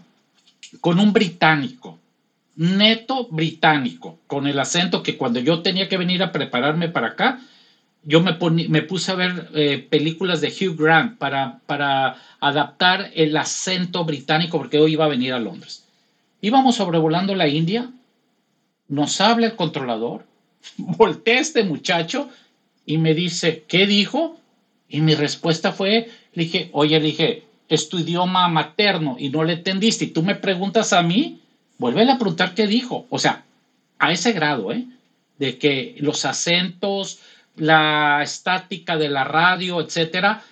con 0.79 0.99
un 0.99 1.11
británico, 1.11 1.99
neto 2.55 3.27
británico, 3.29 4.19
con 4.27 4.47
el 4.47 4.57
acento 4.57 5.03
que 5.03 5.17
cuando 5.17 5.39
yo 5.39 5.61
tenía 5.61 5.89
que 5.89 5.97
venir 5.97 6.23
a 6.23 6.31
prepararme 6.31 6.87
para 6.87 7.07
acá, 7.07 7.41
yo 8.05 8.21
me, 8.21 8.33
puse 8.81 9.11
a 9.11 9.15
ver 9.15 9.49
eh, 9.53 9.85
películas 9.89 10.41
de 10.41 10.49
Hugh 10.49 10.77
Grant 10.77 11.17
para, 11.17 11.59
para 11.65 12.17
adaptar 12.41 13.11
el 13.15 13.35
acento 13.37 14.03
británico, 14.03 14.57
porque 14.57 14.79
hoy 14.79 14.93
iba 14.93 15.05
a 15.05 15.09
venir 15.09 15.33
a 15.33 15.39
Londres. 15.39 15.85
Íbamos 16.41 16.75
sobrevolando 16.75 17.33
la 17.33 17.47
India 17.47 17.89
nos 18.87 19.21
habla 19.21 19.47
el 19.47 19.55
controlador, 19.55 20.25
voltea 20.77 21.39
este 21.39 21.63
muchacho 21.63 22.29
y 22.85 22.97
me 22.97 23.13
dice, 23.13 23.63
¿qué 23.67 23.85
dijo? 23.87 24.39
Y 24.89 25.01
mi 25.01 25.15
respuesta 25.15 25.71
fue, 25.71 26.09
le 26.33 26.43
dije, 26.43 26.69
oye, 26.73 26.99
le 26.99 27.05
dije, 27.05 27.43
es 27.69 27.89
tu 27.89 27.99
idioma 27.99 28.47
materno 28.49 29.15
y 29.17 29.29
no 29.29 29.43
le 29.43 29.53
entendiste 29.53 30.05
y 30.05 30.09
tú 30.09 30.21
me 30.21 30.35
preguntas 30.35 30.93
a 30.93 31.01
mí, 31.01 31.41
vuelve 31.77 32.09
a 32.09 32.17
preguntar 32.17 32.53
qué 32.53 32.67
dijo. 32.67 33.07
O 33.09 33.19
sea, 33.19 33.45
a 33.99 34.11
ese 34.11 34.33
grado, 34.33 34.71
¿eh? 34.71 34.85
De 35.39 35.57
que 35.57 35.95
los 35.99 36.25
acentos, 36.25 37.19
la 37.55 38.21
estática 38.21 38.97
de 38.97 39.09
la 39.09 39.23
radio, 39.23 39.81
etcétera, 39.81 40.43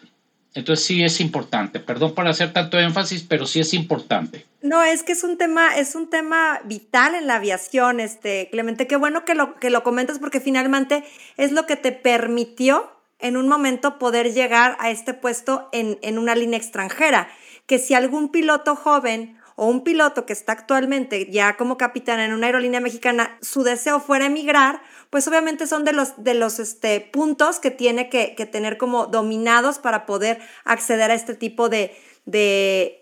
entonces 0.54 0.86
sí 0.86 1.04
es 1.04 1.22
importante. 1.22 1.80
Perdón 1.80 2.14
por 2.14 2.28
hacer 2.28 2.52
tanto 2.52 2.78
énfasis, 2.80 3.24
pero 3.24 3.46
sí 3.46 3.60
es 3.60 3.74
importante. 3.74 4.46
No, 4.62 4.84
es 4.84 5.04
que 5.04 5.14
es 5.14 5.24
un 5.24 5.38
tema, 5.38 5.76
es 5.78 5.96
un 5.96 6.10
tema 6.10 6.60
vital 6.66 7.16
en 7.16 7.28
la 7.28 7.36
aviación, 7.36 8.00
este, 8.00 8.50
Clemente. 8.52 8.86
Qué 8.86 8.98
bueno 8.98 9.24
que 9.26 9.34
lo, 9.34 9.56
que 9.60 9.70
lo 9.70 9.84
comentas 9.84 10.20
porque 10.20 10.40
finalmente 10.40 11.04
es 11.38 11.52
lo 11.52 11.66
que 11.66 11.78
te 11.78 11.92
permitió 11.92 12.92
en 13.20 13.38
un 13.38 13.48
momento 13.48 13.98
poder 13.98 14.34
llegar 14.34 14.76
a 14.80 14.90
este 14.90 15.14
puesto 15.14 15.70
en, 15.72 15.98
en 16.02 16.18
una 16.18 16.36
línea 16.36 16.58
extranjera. 16.58 17.30
Que 17.66 17.80
si 17.80 17.94
algún 17.94 18.30
piloto 18.30 18.76
joven 18.76 19.38
o 19.56 19.68
un 19.68 19.84
piloto 19.84 20.26
que 20.26 20.34
está 20.34 20.52
actualmente 20.54 21.30
ya 21.32 21.56
como 21.56 21.78
capitán 21.78 22.20
en 22.20 22.34
una 22.34 22.48
aerolínea 22.48 22.82
mexicana, 22.82 23.38
su 23.42 23.64
deseo 23.64 24.00
fuera 24.00 24.26
emigrar, 24.26 24.82
pues 25.12 25.28
obviamente 25.28 25.68
son 25.68 25.84
de 25.84 25.94
los, 25.94 26.24
de 26.24 26.34
los 26.34 26.58
este, 26.60 27.02
puntos 27.02 27.60
que 27.60 27.70
tiene 27.70 28.10
que, 28.10 28.34
tener 28.52 28.78
como 28.78 29.06
dominados 29.06 29.78
para 29.78 30.08
poder 30.08 30.40
acceder 30.64 31.12
a 31.12 31.14
este 31.14 31.36
tipo 31.36 31.70
de, 31.70 31.92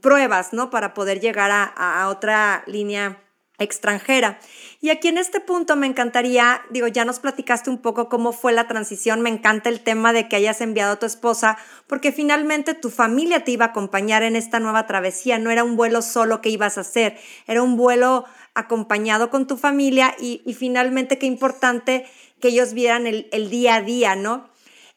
pruebas, 0.01 0.51
¿no? 0.51 0.71
Para 0.71 0.93
poder 0.93 1.19
llegar 1.19 1.51
a, 1.51 1.63
a 1.65 2.09
otra 2.09 2.63
línea 2.65 3.21
extranjera. 3.59 4.39
Y 4.81 4.89
aquí 4.89 5.09
en 5.09 5.17
este 5.17 5.41
punto 5.41 5.75
me 5.75 5.85
encantaría, 5.85 6.61
digo, 6.71 6.87
ya 6.87 7.05
nos 7.05 7.19
platicaste 7.19 7.69
un 7.69 7.77
poco 7.77 8.09
cómo 8.09 8.31
fue 8.31 8.53
la 8.53 8.67
transición, 8.67 9.21
me 9.21 9.29
encanta 9.29 9.69
el 9.69 9.81
tema 9.81 10.13
de 10.13 10.27
que 10.27 10.37
hayas 10.37 10.61
enviado 10.61 10.93
a 10.93 10.99
tu 10.99 11.05
esposa, 11.05 11.57
porque 11.85 12.11
finalmente 12.11 12.73
tu 12.73 12.89
familia 12.89 13.43
te 13.43 13.51
iba 13.51 13.65
a 13.65 13.69
acompañar 13.69 14.23
en 14.23 14.35
esta 14.35 14.59
nueva 14.59 14.87
travesía, 14.87 15.37
no 15.37 15.51
era 15.51 15.63
un 15.63 15.75
vuelo 15.75 16.01
solo 16.01 16.41
que 16.41 16.49
ibas 16.49 16.77
a 16.77 16.81
hacer, 16.81 17.17
era 17.45 17.61
un 17.61 17.75
vuelo 17.75 18.25
acompañado 18.59 19.29
con 19.29 19.47
tu 19.47 19.57
familia 19.57 20.15
y, 20.19 20.41
finalmente 20.53 21.17
qué 21.17 21.25
importante 21.25 22.05
que 22.39 22.49
ellos 22.49 22.73
vieran 22.73 23.07
el, 23.07 23.49
día 23.49 23.75
a 23.75 23.81
día, 23.81 24.15
¿no? 24.15 24.49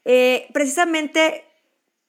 Eh, 0.04 0.48
precisamente, 0.52 1.44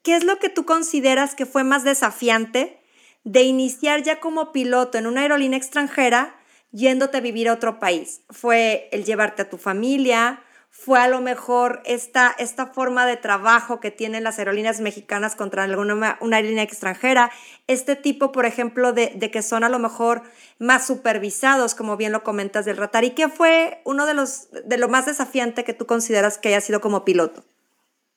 ¿qué 0.02 0.16
es 0.16 0.24
lo 0.24 0.40
que 0.40 0.50
tú 0.50 0.66
consideras 0.66 1.36
que 1.36 1.46
fue 1.46 1.64
más 1.64 1.84
desafiante 1.84 2.80
de 3.24 3.44
iniciar 3.44 4.04
ya 4.04 4.20
como 4.20 4.52
piloto 4.52 4.98
en 4.98 5.08
una 5.08 5.22
aerolínea 5.22 5.58
extranjera? 5.58 6.36
yéndote 6.74 7.18
a 7.18 7.22
vivir 7.22 7.48
a 7.48 7.54
otro 7.54 7.80
país. 7.80 8.22
Fue 8.30 8.90
el 8.92 9.06
llevarte 9.06 9.44
a 9.44 9.50
tu 9.50 9.58
familia, 9.58 10.44
fue 10.76 11.00
a 11.00 11.08
lo 11.08 11.22
mejor 11.22 11.84
esta, 11.86 12.36
esta 12.40 12.66
forma 12.66 13.06
de 13.06 13.16
trabajo 13.16 13.80
que 13.80 13.92
tienen 13.92 14.24
las 14.24 14.40
aerolíneas 14.40 14.82
mexicanas 14.82 15.36
contra 15.36 15.64
alguna, 15.64 16.18
una 16.20 16.38
aerolínea 16.38 16.64
extranjera, 16.64 17.32
este 17.68 17.96
tipo, 17.96 18.32
por 18.32 18.48
ejemplo, 18.48 18.92
de, 18.92 19.14
de, 19.16 19.30
que 19.30 19.44
son 19.44 19.64
a 19.64 19.70
lo 19.70 19.78
mejor 19.78 20.24
más 20.58 20.88
supervisados, 20.88 21.76
como 21.76 21.96
bien 21.96 22.12
lo 22.12 22.24
comentas 22.24 22.66
del 22.66 22.78
Ratar, 22.78 23.04
y 23.04 23.12
qué 23.12 23.30
fue 23.30 23.82
uno 23.86 24.08
de 24.08 24.16
los 24.16 24.48
de 24.66 24.78
lo 24.80 24.90
más 24.90 25.06
desafiante 25.06 25.64
que 25.64 25.76
tú 25.76 25.86
consideras 25.86 26.40
que 26.40 26.50
haya 26.50 26.60
sido 26.60 26.82
como 26.82 27.06
piloto. 27.06 27.46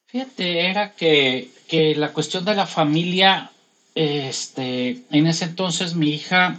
Fíjate, 0.07 0.71
era 0.71 0.95
que, 0.95 1.51
que 1.69 1.95
la 1.95 2.15
cuestión 2.15 2.47
de 2.47 2.55
la 2.55 2.67
familia, 2.67 3.51
este, 3.95 5.03
en 5.11 5.27
ese 5.27 5.45
entonces 5.45 5.95
mi 5.95 6.09
hija 6.09 6.59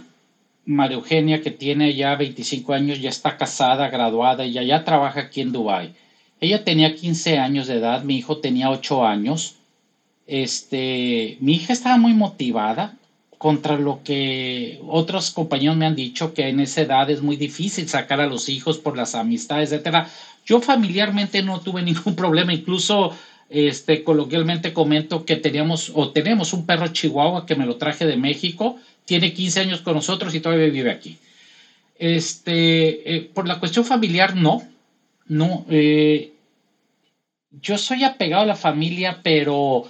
María 0.68 0.98
Eugenia, 0.98 1.40
que 1.40 1.50
tiene 1.50 1.94
ya 1.94 2.14
25 2.14 2.74
años, 2.74 3.00
ya 3.00 3.08
está 3.08 3.38
casada, 3.38 3.88
graduada 3.88 4.44
y 4.44 4.52
ya, 4.52 4.84
trabaja 4.84 5.20
aquí 5.20 5.40
en 5.40 5.50
Dubái. 5.50 5.94
Ella 6.42 6.62
tenía 6.62 6.94
15 6.94 7.38
años 7.38 7.68
de 7.68 7.76
edad, 7.76 8.02
mi 8.02 8.18
hijo 8.18 8.36
tenía 8.36 8.68
8 8.68 9.06
años. 9.06 9.54
Este, 10.26 11.38
mi 11.40 11.54
hija 11.54 11.72
estaba 11.72 11.96
muy 11.96 12.12
motivada 12.12 12.98
contra 13.38 13.78
lo 13.78 14.02
que 14.04 14.78
otros 14.86 15.30
compañeros 15.30 15.78
me 15.78 15.86
han 15.86 15.96
dicho 15.96 16.34
que 16.34 16.48
en 16.48 16.60
esa 16.60 16.82
edad 16.82 17.08
es 17.08 17.22
muy 17.22 17.36
difícil 17.36 17.88
sacar 17.88 18.20
a 18.20 18.26
los 18.26 18.50
hijos 18.50 18.76
por 18.76 18.94
las 18.94 19.14
amistades, 19.14 19.72
etcétera. 19.72 20.10
Yo 20.44 20.60
familiarmente 20.60 21.42
no 21.42 21.60
tuve 21.60 21.80
ningún 21.90 22.14
problema, 22.14 22.52
incluso 22.52 23.14
este 23.48 24.04
coloquialmente 24.04 24.74
comento 24.74 25.24
que 25.24 25.36
teníamos 25.36 25.90
o 25.94 26.10
tenemos 26.10 26.52
un 26.52 26.66
perro 26.66 26.88
chihuahua 26.88 27.46
que 27.46 27.56
me 27.56 27.64
lo 27.64 27.76
traje 27.76 28.04
de 28.04 28.18
México, 28.18 28.76
tiene 29.08 29.32
15 29.32 29.60
años 29.60 29.80
con 29.80 29.94
nosotros 29.94 30.34
y 30.34 30.40
todavía 30.40 30.68
vive 30.68 30.90
aquí. 30.90 31.16
Este, 31.98 33.16
eh, 33.16 33.20
por 33.22 33.48
la 33.48 33.58
cuestión 33.58 33.84
familiar 33.84 34.36
no, 34.36 34.62
no, 35.26 35.64
eh, 35.70 36.34
yo 37.50 37.78
soy 37.78 38.04
apegado 38.04 38.42
a 38.42 38.46
la 38.46 38.54
familia, 38.54 39.20
pero 39.22 39.88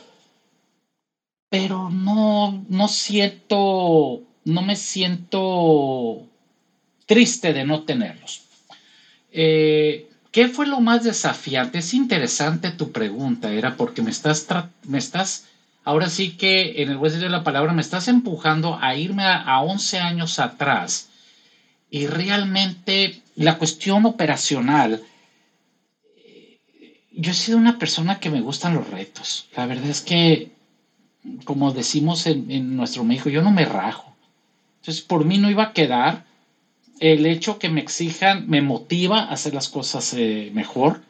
pero 1.51 1.91
no, 1.91 2.65
no 2.69 2.89
siento, 2.89 4.23
no 4.45 4.63
me 4.63 4.77
siento 4.77 6.27
triste 7.07 7.53
de 7.53 7.65
no 7.65 7.83
tenerlos. 7.83 8.43
Eh, 9.33 10.09
¿Qué 10.31 10.47
fue 10.47 10.67
lo 10.67 10.81
más 10.81 11.03
desafiante? 11.03 11.79
Es 11.79 11.93
interesante 11.93 12.71
tu 12.71 12.93
pregunta, 12.93 13.51
era 13.51 13.77
porque 13.77 14.03
me 14.03 14.11
estás, 14.11 14.47
me 14.87 14.99
estás, 14.99 15.47
ahora 15.89 16.09
sí 16.09 16.37
que 16.37 16.83
en 16.83 16.91
el 16.91 16.97
buen 16.97 17.19
de 17.19 17.29
la 17.29 17.45
palabra, 17.45 17.73
me 17.73 17.83
estás 17.83 18.09
empujando 18.09 18.79
a 18.81 18.95
irme 18.95 19.25
a, 19.25 19.41
a 19.41 19.61
11 19.61 19.99
años 19.99 20.39
atrás. 20.39 21.09
Y 21.91 22.07
realmente 22.07 23.23
la 23.37 23.57
cuestión 23.57 24.05
operacional, 24.05 25.03
eh, 26.17 26.61
yo 27.13 27.31
he 27.31 27.35
sido 27.35 27.57
una 27.57 27.79
persona 27.79 28.21
que 28.21 28.31
me 28.31 28.41
gustan 28.41 28.75
los 28.75 28.91
retos. 28.91 29.47
La 29.57 29.67
verdad 29.67 29.89
es 29.89 30.03
que 30.03 30.53
como 31.45 31.73
decimos 31.73 32.27
en, 32.27 32.77
nuestro 32.77 33.05
México, 33.05 33.29
yo 33.29 33.43
no 33.43 33.51
me 33.51 33.65
rajo. 33.65 34.15
Entonces, 34.81 35.03
por 35.03 35.25
mí 35.25 35.39
no 35.39 35.51
iba 35.51 35.65
a 35.65 35.73
quedar. 35.73 36.25
El 37.01 37.27
hecho 37.27 37.59
que 37.59 37.69
me 37.69 37.81
exijan 37.81 38.49
me 38.49 38.61
motiva 38.61 39.21
a 39.21 39.33
hacer 39.33 39.55
las 39.55 39.69
cosas 39.69 40.15
eh, 40.15 40.51
mejor. 40.53 41.03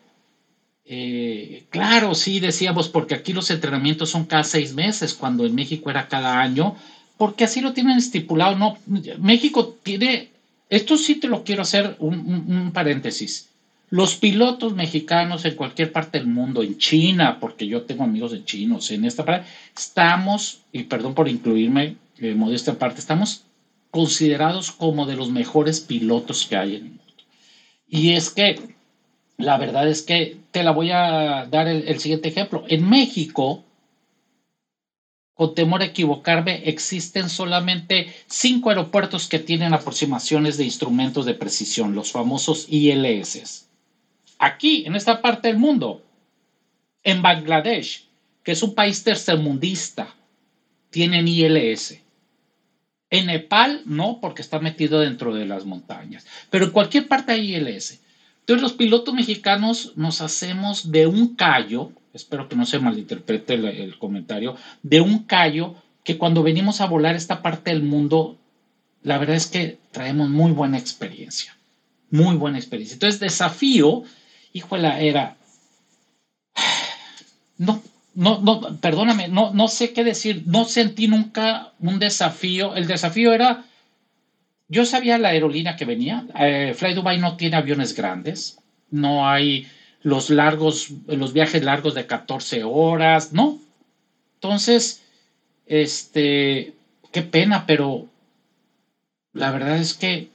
Eh, 0.90 1.64
claro, 1.68 2.14
sí, 2.14 2.40
decíamos, 2.40 2.88
porque 2.88 3.14
aquí 3.14 3.34
los 3.34 3.50
entrenamientos 3.50 4.08
son 4.08 4.24
cada 4.24 4.42
seis 4.42 4.74
meses, 4.74 5.12
cuando 5.12 5.44
en 5.44 5.54
México 5.54 5.90
era 5.90 6.08
cada 6.08 6.40
año, 6.40 6.76
porque 7.18 7.44
así 7.44 7.60
lo 7.60 7.74
tienen 7.74 7.98
estipulado. 7.98 8.56
No, 8.56 8.78
México 9.18 9.76
tiene, 9.82 10.30
esto 10.70 10.96
sí 10.96 11.16
te 11.16 11.28
lo 11.28 11.44
quiero 11.44 11.62
hacer 11.62 11.96
un 11.98 12.70
paréntesis. 12.72 13.50
Los 13.90 14.16
pilotos 14.16 14.74
mexicanos 14.74 15.44
en 15.44 15.56
cualquier 15.56 15.92
parte 15.92 16.18
del 16.18 16.26
mundo, 16.26 16.62
en 16.62 16.78
China, 16.78 17.38
porque 17.40 17.66
yo 17.66 17.82
tengo 17.82 18.04
amigos 18.04 18.32
de 18.32 18.44
chinos, 18.44 18.90
en 18.90 19.04
esta 19.04 19.24
parte, 19.24 19.48
estamos, 19.76 20.60
y 20.72 20.84
perdón 20.84 21.14
por 21.14 21.28
incluirme, 21.28 21.96
eh, 22.18 22.34
modesta 22.34 22.78
parte, 22.78 23.00
estamos 23.00 23.44
considerados 23.90 24.72
como 24.72 25.06
de 25.06 25.16
los 25.16 25.30
mejores 25.30 25.80
pilotos 25.80 26.46
que 26.46 26.56
hay 26.56 26.76
en 26.76 26.82
el 26.82 26.90
mundo. 26.90 27.02
Y 27.88 28.12
es 28.12 28.28
que 28.28 28.77
la 29.38 29.56
verdad 29.56 29.88
es 29.88 30.02
que 30.02 30.36
te 30.50 30.62
la 30.62 30.72
voy 30.72 30.90
a 30.90 31.46
dar 31.50 31.66
el, 31.68 31.98
siguiente 31.98 32.28
ejemplo. 32.28 32.64
En 32.68 32.88
México, 32.88 33.64
con 35.32 35.54
temor 35.54 35.80
a 35.80 35.86
equivocarme, 35.86 36.68
existen 36.68 37.30
solamente 37.30 38.12
cinco 38.26 38.68
aeropuertos 38.68 39.28
que 39.28 39.38
tienen 39.38 39.72
aproximaciones 39.72 40.58
de 40.58 40.64
instrumentos 40.64 41.24
de 41.24 41.34
precisión, 41.34 41.94
los 41.94 42.12
famosos 42.12 42.66
ILS 42.68 43.68
aquí, 44.38 44.84
en 44.86 44.94
esta 44.94 45.20
parte 45.20 45.48
del 45.48 45.58
mundo, 45.58 46.02
en 47.02 47.22
Bangladesh, 47.22 48.08
que 48.42 48.52
es 48.52 48.62
un 48.62 48.74
país 48.74 49.02
tercermundista, 49.04 50.14
tienen 50.90 51.28
ILS. 51.28 52.00
En 53.10 53.26
Nepal 53.26 53.82
no, 53.84 54.18
porque 54.20 54.42
está 54.42 54.58
metido 54.58 55.00
dentro 55.00 55.34
de 55.34 55.46
las 55.46 55.64
montañas, 55.64 56.26
pero 56.50 56.66
en 56.66 56.70
cualquier 56.70 57.08
parte 57.08 57.32
hay 57.32 57.54
ILS. 57.56 58.00
Entonces 58.48 58.62
los 58.62 58.72
pilotos 58.72 59.12
mexicanos 59.12 59.92
nos 59.96 60.22
hacemos 60.22 60.90
de 60.90 61.06
un 61.06 61.36
callo, 61.36 61.92
espero 62.14 62.48
que 62.48 62.56
no 62.56 62.64
se 62.64 62.78
malinterprete 62.78 63.52
el, 63.52 63.98
comentario, 63.98 64.56
de 64.82 65.02
un 65.02 65.24
callo 65.24 65.74
que 66.02 66.16
cuando 66.16 66.42
venimos 66.42 66.80
a 66.80 66.86
volar 66.86 67.14
esta 67.14 67.42
parte 67.42 67.72
del 67.72 67.82
mundo, 67.82 68.38
la 69.02 69.18
verdad 69.18 69.36
es 69.36 69.48
que 69.48 69.78
traemos 69.92 70.30
muy 70.30 70.52
buena 70.52 70.78
experiencia, 70.78 71.58
muy 72.08 72.36
buena 72.36 72.56
experiencia. 72.56 72.94
Entonces 72.94 73.20
desafío 73.20 74.04
híjola, 74.54 74.98
era, 74.98 75.36
no, 77.58 77.82
no, 78.14 78.40
no, 78.40 78.78
perdóname, 78.80 79.28
no, 79.28 79.52
no 79.52 79.68
sé 79.68 79.92
qué 79.92 80.04
decir, 80.04 80.44
no 80.46 80.64
sentí 80.64 81.06
nunca 81.06 81.74
un 81.80 81.98
desafío, 81.98 82.76
el 82.76 82.86
desafío 82.86 83.34
era, 83.34 83.66
yo 84.68 84.84
sabía 84.84 85.18
la 85.18 85.30
aerolínea 85.30 85.76
que 85.76 85.86
venía, 85.86 86.26
eh, 86.38 86.74
Fly 86.76 86.94
Dubai 86.94 87.18
no 87.18 87.36
tiene 87.36 87.56
aviones 87.56 87.94
grandes, 87.94 88.58
no 88.90 89.28
hay 89.28 89.66
los 90.02 90.30
largos, 90.30 90.90
los 91.06 91.32
viajes 91.32 91.64
largos 91.64 91.94
de 91.94 92.06
14 92.06 92.64
horas, 92.64 93.32
no. 93.32 93.58
Entonces, 94.34 95.02
este, 95.66 96.74
qué 97.12 97.22
pena, 97.22 97.66
pero 97.66 98.06
la 99.32 99.50
verdad 99.50 99.78
es 99.78 99.94
que 99.94 100.30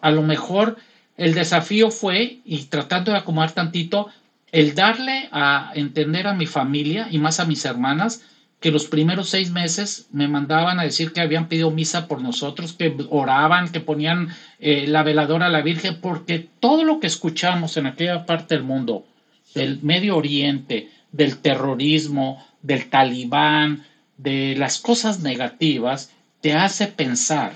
a 0.00 0.10
lo 0.10 0.22
mejor 0.22 0.76
el 1.16 1.34
desafío 1.34 1.90
fue, 1.90 2.40
y 2.44 2.64
tratando 2.64 3.12
de 3.12 3.18
acomodar 3.18 3.52
tantito, 3.52 4.08
el 4.50 4.74
darle 4.74 5.28
a 5.30 5.72
entender 5.74 6.26
a 6.26 6.34
mi 6.34 6.46
familia 6.46 7.08
y 7.10 7.18
más 7.18 7.40
a 7.40 7.44
mis 7.44 7.64
hermanas 7.64 8.22
que 8.60 8.72
los 8.72 8.86
primeros 8.86 9.28
seis 9.28 9.50
meses 9.50 10.08
me 10.10 10.26
mandaban 10.26 10.80
a 10.80 10.84
decir 10.84 11.12
que 11.12 11.20
habían 11.20 11.48
pedido 11.48 11.70
misa 11.70 12.08
por 12.08 12.20
nosotros, 12.20 12.72
que 12.72 12.94
oraban, 13.10 13.70
que 13.70 13.80
ponían 13.80 14.28
eh, 14.58 14.86
la 14.88 15.04
veladora 15.04 15.46
a 15.46 15.50
la 15.50 15.62
Virgen, 15.62 16.00
porque 16.00 16.48
todo 16.58 16.82
lo 16.82 16.98
que 16.98 17.06
escuchamos 17.06 17.76
en 17.76 17.86
aquella 17.86 18.26
parte 18.26 18.56
del 18.56 18.64
mundo, 18.64 19.06
del 19.54 19.80
Medio 19.82 20.16
Oriente, 20.16 20.90
del 21.12 21.38
terrorismo, 21.38 22.44
del 22.62 22.90
talibán, 22.90 23.84
de 24.16 24.56
las 24.56 24.78
cosas 24.78 25.20
negativas, 25.20 26.12
te 26.40 26.54
hace 26.54 26.88
pensar 26.88 27.54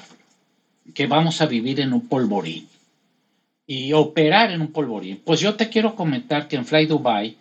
que 0.94 1.06
vamos 1.06 1.40
a 1.40 1.46
vivir 1.46 1.80
en 1.80 1.92
un 1.92 2.08
polvorín 2.08 2.68
y 3.66 3.92
operar 3.92 4.50
en 4.52 4.60
un 4.60 4.72
polvorín. 4.72 5.20
Pues 5.24 5.40
yo 5.40 5.54
te 5.54 5.68
quiero 5.68 5.96
comentar 5.96 6.46
que 6.46 6.56
en 6.56 6.64
Fly 6.64 6.86
Dubai, 6.86 7.36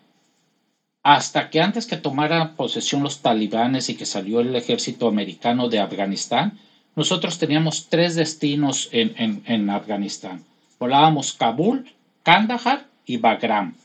hasta 1.04 1.50
que 1.50 1.62
antes 1.62 1.88
que 1.88 1.98
tomara 1.98 2.56
posesión 2.56 3.04
los 3.04 3.22
talibanes 3.22 3.90
y 3.90 3.96
que 3.96 4.06
salió 4.06 4.40
el 4.42 4.56
ejército 4.56 5.08
americano 5.08 5.68
de 5.68 5.80
Afganistán, 5.80 6.60
nosotros 6.96 7.40
teníamos 7.40 7.88
tres 7.90 8.16
destinos 8.16 8.90
en, 8.92 9.44
en, 9.46 9.70
Afganistán. 9.70 10.44
Volábamos 10.80 11.34
Kabul, 11.34 11.90
Kandahar 12.24 12.86
y 13.06 13.18
Bagram. 13.18 13.76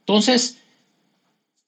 Entonces, 0.00 0.58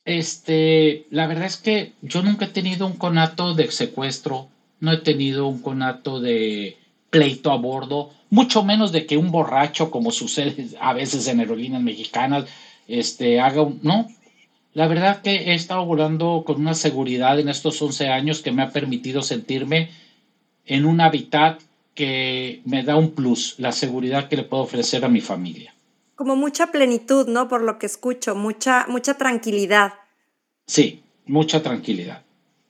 este, 0.05 1.07
la 1.11 1.27
verdad 1.27 1.47
es 1.47 1.57
que 1.57 1.93
yo 2.03 2.23
nunca 2.23 2.47
he 2.47 2.49
tenido 2.49 2.87
un 2.87 2.97
conato 2.97 3.55
de 3.55 3.71
secuestro, 3.71 4.49
no 4.81 4.93
he 4.93 4.99
tenido 4.99 5.47
un 5.47 5.63
conato 5.63 6.21
de 6.21 6.77
pleito 7.11 7.53
a 7.53 7.57
bordo, 7.57 8.11
mucho 8.31 8.65
menos 8.65 8.91
de 8.91 9.07
que 9.07 9.17
un 9.17 9.31
borracho, 9.31 9.91
como 9.91 10.11
sucede 10.11 10.71
a 10.81 10.93
veces 10.93 11.29
en 11.29 11.41
aerolíneas 11.41 11.83
mexicanas, 11.83 12.47
este, 12.89 13.41
haga 13.41 13.63
un... 13.63 13.79
No, 13.83 14.09
la 14.75 14.89
verdad 14.89 15.23
que 15.23 15.31
he 15.31 15.55
estado 15.55 15.85
volando 15.85 16.45
con 16.47 16.61
una 16.61 16.75
seguridad 16.75 17.39
en 17.39 17.49
estos 17.49 17.81
11 17.81 18.09
años 18.09 18.41
que 18.41 18.53
me 18.53 18.63
ha 18.63 18.71
permitido 18.71 19.23
sentirme 19.23 19.91
en 20.65 20.87
un 20.87 21.01
hábitat 21.01 21.61
que 21.95 22.63
me 22.65 22.83
da 22.83 22.97
un 22.97 23.11
plus, 23.11 23.57
la 23.59 23.73
seguridad 23.73 24.29
que 24.29 24.37
le 24.37 24.45
puedo 24.45 24.63
ofrecer 24.63 25.05
a 25.05 25.09
mi 25.09 25.21
familia. 25.21 25.75
Como 26.15 26.37
mucha 26.37 26.69
plenitud, 26.69 27.29
¿no? 27.29 27.49
Por 27.49 27.63
lo 27.63 27.79
que 27.79 27.87
escucho, 27.87 28.35
mucha, 28.35 28.87
mucha 28.89 29.15
tranquilidad. 29.15 29.95
Sí, 30.67 31.03
mucha 31.27 31.63
tranquilidad. 31.63 32.23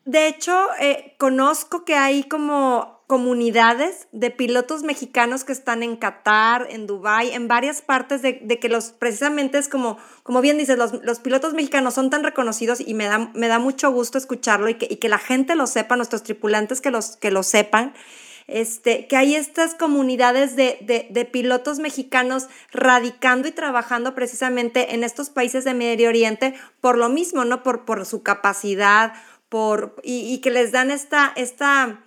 De 0.04 0.26
hecho, 0.26 0.52
eh, 0.80 1.14
conozco 1.18 1.84
que 1.84 1.94
hay 1.94 2.24
como 2.24 3.01
comunidades 3.12 4.08
de 4.12 4.30
pilotos 4.30 4.84
mexicanos 4.84 5.44
que 5.44 5.52
están 5.52 5.82
en 5.82 5.96
Qatar, 5.96 6.66
en 6.70 6.86
Dubái, 6.86 7.32
en 7.32 7.46
varias 7.46 7.82
partes 7.82 8.22
de, 8.22 8.58
que 8.58 8.70
los, 8.70 8.92
precisamente 8.92 9.58
es 9.58 9.68
como, 9.68 9.98
como 10.22 10.40
bien 10.40 10.56
dices, 10.56 10.78
los, 10.78 11.20
pilotos 11.20 11.52
mexicanos 11.52 11.92
son 11.92 12.08
tan 12.08 12.24
reconocidos 12.24 12.80
y 12.80 12.94
me 12.94 13.04
da, 13.04 13.30
me 13.34 13.48
da 13.48 13.58
mucho 13.58 13.92
gusto 13.92 14.16
escucharlo 14.16 14.70
y 14.70 14.76
que, 14.76 14.86
y 14.88 14.96
que 14.96 15.10
la 15.10 15.18
gente 15.18 15.56
lo 15.56 15.66
sepa, 15.66 15.94
nuestros 15.96 16.22
tripulantes 16.22 16.80
que, 16.80 16.90
los, 16.90 17.18
que 17.18 17.30
lo 17.30 17.42
sepan. 17.42 17.92
Este, 18.46 19.06
que 19.08 19.18
hay 19.18 19.34
estas 19.34 19.74
comunidades 19.74 20.56
de, 20.56 21.06
de, 21.10 21.24
pilotos 21.26 21.80
mexicanos 21.80 22.46
radicando 22.72 23.46
y 23.46 23.52
trabajando 23.52 24.14
precisamente 24.14 24.94
en 24.94 25.04
estos 25.04 25.28
países 25.28 25.64
de 25.64 25.74
Medio 25.74 26.08
Oriente 26.08 26.54
por 26.80 26.96
lo 26.96 27.10
mismo, 27.10 27.44
¿no? 27.44 27.62
Por, 27.62 27.84
por 27.84 28.06
su 28.06 28.22
capacidad, 28.22 29.12
por, 29.50 29.96
y, 30.02 30.32
y 30.32 30.38
que 30.38 30.50
les 30.50 30.72
dan 30.72 30.90
esta, 30.90 31.30
esta 31.36 32.01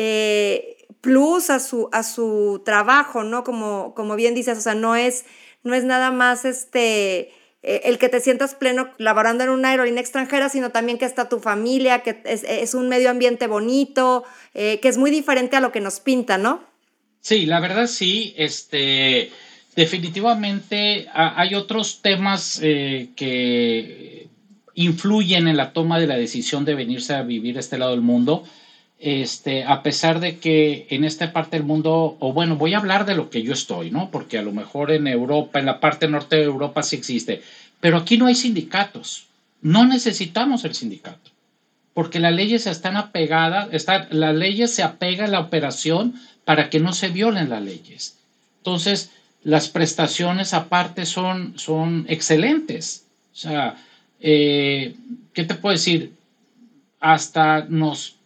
eh, 0.00 0.76
plus 1.00 1.50
a 1.50 1.58
su, 1.58 1.88
a 1.90 2.04
su 2.04 2.62
trabajo, 2.64 3.24
¿no? 3.24 3.42
Como, 3.42 3.94
como 3.96 4.14
bien 4.14 4.32
dices, 4.32 4.56
o 4.56 4.60
sea, 4.60 4.76
no 4.76 4.94
es, 4.94 5.24
no 5.64 5.74
es 5.74 5.82
nada 5.82 6.12
más 6.12 6.44
este 6.44 7.32
eh, 7.64 7.80
el 7.82 7.98
que 7.98 8.08
te 8.08 8.20
sientas 8.20 8.54
pleno 8.54 8.90
laborando 8.98 9.42
en 9.42 9.50
una 9.50 9.70
aerolínea 9.70 10.00
extranjera, 10.00 10.50
sino 10.50 10.70
también 10.70 10.98
que 10.98 11.04
está 11.04 11.28
tu 11.28 11.40
familia, 11.40 12.04
que 12.04 12.22
es, 12.24 12.74
un 12.74 12.88
medio 12.88 13.10
ambiente 13.10 13.48
bonito, 13.48 14.22
eh, 14.54 14.78
que 14.80 14.86
es 14.86 14.98
muy 14.98 15.10
diferente 15.10 15.56
a 15.56 15.60
lo 15.60 15.72
que 15.72 15.80
nos 15.80 15.98
pinta, 15.98 16.38
¿no? 16.38 16.62
Sí, 17.20 17.46
la 17.46 17.58
verdad 17.58 17.88
sí, 17.88 18.34
este, 18.36 19.32
definitivamente 19.74 21.08
hay 21.12 21.56
otros 21.56 22.02
temas 22.02 22.60
que 22.60 24.28
influyen 24.74 25.48
en 25.48 25.56
la 25.56 25.72
toma 25.72 25.98
de 25.98 26.06
la 26.06 26.16
decisión 26.16 26.64
de 26.64 26.76
venirse 26.76 27.14
a 27.14 27.22
vivir 27.22 27.56
a 27.56 27.60
este 27.60 27.78
lado 27.78 27.90
del 27.90 28.02
mundo. 28.02 28.44
Este, 29.00 29.62
a 29.62 29.82
pesar 29.84 30.18
de 30.18 30.38
que 30.38 30.88
en 30.90 31.04
esta 31.04 31.32
parte 31.32 31.56
del 31.56 31.64
mundo, 31.64 32.16
o 32.18 32.32
bueno, 32.32 32.56
voy 32.56 32.74
a 32.74 32.78
hablar 32.78 33.06
de 33.06 33.14
lo 33.14 33.30
que 33.30 33.42
yo 33.42 33.52
estoy, 33.52 33.92
¿no? 33.92 34.10
Porque 34.10 34.38
a 34.38 34.42
lo 34.42 34.52
mejor 34.52 34.90
en 34.90 35.06
Europa, 35.06 35.60
en 35.60 35.66
la 35.66 35.78
parte 35.78 36.08
norte 36.08 36.36
de 36.36 36.42
Europa 36.42 36.82
sí 36.82 36.96
existe, 36.96 37.42
pero 37.80 37.98
aquí 37.98 38.18
no 38.18 38.26
hay 38.26 38.34
sindicatos. 38.34 39.26
No 39.62 39.86
necesitamos 39.86 40.64
el 40.64 40.74
sindicato, 40.74 41.30
porque 41.94 42.18
las 42.18 42.32
leyes 42.32 42.66
están 42.66 42.96
apegadas, 42.96 43.68
las 44.10 44.34
leyes 44.34 44.72
se 44.72 44.82
apega 44.82 45.26
a 45.26 45.28
la 45.28 45.40
operación 45.40 46.14
para 46.44 46.68
que 46.68 46.80
no 46.80 46.92
se 46.92 47.08
violen 47.08 47.50
las 47.50 47.62
leyes. 47.62 48.18
Entonces, 48.58 49.12
las 49.44 49.68
prestaciones 49.68 50.54
aparte 50.54 51.06
son, 51.06 51.58
son 51.58 52.04
excelentes. 52.08 53.06
O 53.32 53.36
sea, 53.36 53.76
eh, 54.20 54.94
¿qué 55.32 55.44
te 55.44 55.54
puedo 55.54 55.72
decir? 55.72 56.14
Hasta 57.00 57.64
nos 57.68 58.17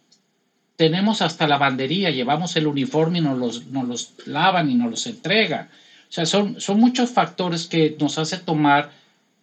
tenemos 0.83 1.21
hasta 1.21 1.47
lavandería, 1.47 2.09
llevamos 2.09 2.57
el 2.57 2.67
uniforme 2.67 3.19
y 3.19 3.21
nos 3.21 3.37
los, 3.37 3.67
nos 3.67 3.87
los 3.87 4.13
lavan 4.25 4.69
y 4.69 4.75
nos 4.75 4.91
los 4.91 5.07
entregan. 5.07 5.69
O 6.09 6.11
sea, 6.11 6.25
son, 6.25 6.59
son 6.59 6.77
muchos 6.77 7.09
factores 7.09 7.67
que 7.67 7.95
nos 8.01 8.17
hace 8.17 8.37
tomar 8.37 8.91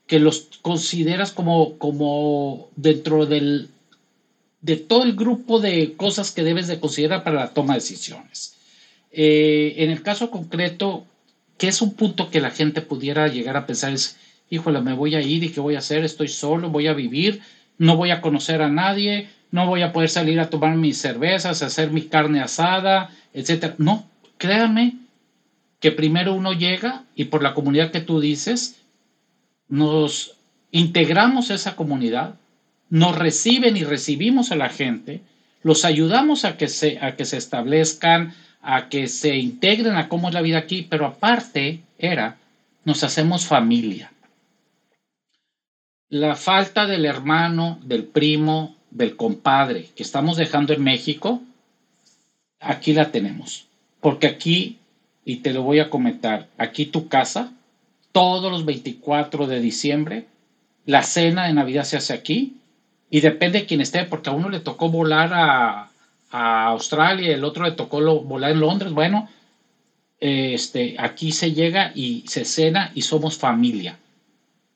que 0.07 0.19
los 0.19 0.51
consideras 0.61 1.33
como, 1.33 1.79
como 1.79 2.69
dentro 2.77 3.25
del, 3.25 3.71
de 4.61 4.77
todo 4.77 5.03
el 5.03 5.15
grupo 5.17 5.61
de 5.61 5.95
cosas 5.95 6.31
que 6.31 6.43
debes 6.43 6.67
de 6.67 6.79
considerar 6.79 7.25
para 7.25 7.37
la 7.37 7.55
toma 7.55 7.73
de 7.73 7.81
decisiones. 7.81 8.59
Eh, 9.11 9.77
en 9.79 9.89
el 9.91 10.03
caso 10.03 10.31
concreto, 10.31 11.07
que 11.57 11.69
es 11.69 11.81
un 11.81 11.95
punto 11.95 12.29
que 12.29 12.43
la 12.43 12.51
gente 12.51 12.83
pudiera 12.83 13.29
llegar 13.29 13.57
a 13.57 13.65
pensar 13.65 13.95
es, 13.95 14.19
híjole, 14.51 14.83
me 14.83 14.93
voy 14.93 15.15
a 15.15 15.23
ir 15.23 15.43
y 15.43 15.49
qué 15.49 15.61
voy 15.61 15.77
a 15.77 15.79
hacer, 15.79 16.05
estoy 16.05 16.29
solo, 16.29 16.69
voy 16.69 16.87
a 16.87 16.93
vivir, 16.93 17.41
no 17.79 17.97
voy 17.97 18.11
a 18.11 18.21
conocer 18.21 18.61
a 18.61 18.69
nadie, 18.69 19.31
no 19.51 19.67
voy 19.67 19.83
a 19.83 19.93
poder 19.93 20.09
salir 20.09 20.41
a 20.41 20.51
tomar 20.51 20.77
mis 20.77 20.99
cervezas, 20.99 21.63
hacer 21.63 21.91
mi 21.91 22.03
carne 22.03 22.41
asada, 22.41 23.11
etcétera. 23.33 23.75
No, 23.79 24.09
créame 24.39 24.95
que 25.81 25.91
primero 25.91 26.35
uno 26.35 26.53
llega 26.53 27.05
y 27.15 27.25
por 27.25 27.43
la 27.43 27.55
comunidad 27.55 27.91
que 27.91 28.01
tú 28.01 28.21
dices, 28.21 28.81
nos 29.69 30.37
integramos 30.71 31.51
a 31.51 31.55
esa 31.55 31.75
comunidad, 31.75 32.35
nos 32.91 33.17
reciben 33.17 33.77
y 33.77 33.85
recibimos 33.85 34.53
a 34.53 34.57
la 34.57 34.69
gente, 34.69 35.23
los 35.63 35.85
ayudamos 35.85 36.45
a 36.45 36.57
que 36.57 36.69
se, 36.69 36.99
a 37.01 37.17
que 37.17 37.25
se 37.25 37.37
establezcan, 37.37 38.35
a 38.63 38.89
que 38.89 39.09
se 39.09 39.37
integren 39.37 39.97
a 39.97 40.09
cómo 40.09 40.29
es 40.29 40.35
la 40.35 40.43
vida 40.43 40.59
aquí, 40.59 40.87
pero 40.89 41.07
aparte 41.07 41.81
era, 41.99 42.37
nos 42.85 43.03
hacemos 43.05 43.47
familia. 43.47 44.13
La 46.09 46.35
falta 46.35 46.87
del 46.87 47.05
hermano, 47.05 47.79
del 47.85 48.05
primo, 48.05 48.77
del 48.91 49.17
compadre 49.17 49.89
que 49.95 50.03
estamos 50.03 50.37
dejando 50.37 50.73
en 50.73 50.83
México, 50.83 51.43
aquí 52.61 52.93
la 52.93 53.11
tenemos. 53.11 53.67
Porque 54.01 54.27
aquí, 54.27 54.79
y 55.25 55.37
te 55.37 55.53
lo 55.53 55.63
voy 55.63 55.79
a 55.79 55.91
comentar, 55.91 56.49
aquí 56.59 56.87
tu 56.87 57.09
casa, 57.09 57.53
todos 58.13 58.51
los 58.51 58.65
24 58.65 59.47
de 59.47 59.61
diciembre, 59.61 60.27
la 60.87 61.03
cena 61.03 61.47
de 61.47 61.53
Navidad 61.53 61.85
se 61.85 61.97
hace 61.97 62.13
aquí, 62.13 62.57
y 63.11 63.21
depende 63.21 63.61
de 63.61 63.67
quién 63.67 63.81
esté, 63.81 64.05
porque 64.05 64.31
a 64.31 64.33
uno 64.33 64.49
le 64.49 64.61
tocó 64.61 64.89
volar 64.89 65.33
a, 65.33 65.91
a 66.31 66.67
Australia, 66.69 67.35
el 67.35 67.45
otro 67.45 67.65
le 67.65 67.73
tocó 67.73 68.01
volar 68.23 68.53
en 68.53 68.61
Londres, 68.61 68.93
bueno, 68.93 69.29
este, 70.21 70.97
aquí 70.99 71.33
se 71.33 71.53
llega 71.53 71.93
y 71.95 72.25
se 72.27 72.45
cena 72.45 72.93
y 72.95 73.03
somos 73.03 73.39
familia. 73.39 73.99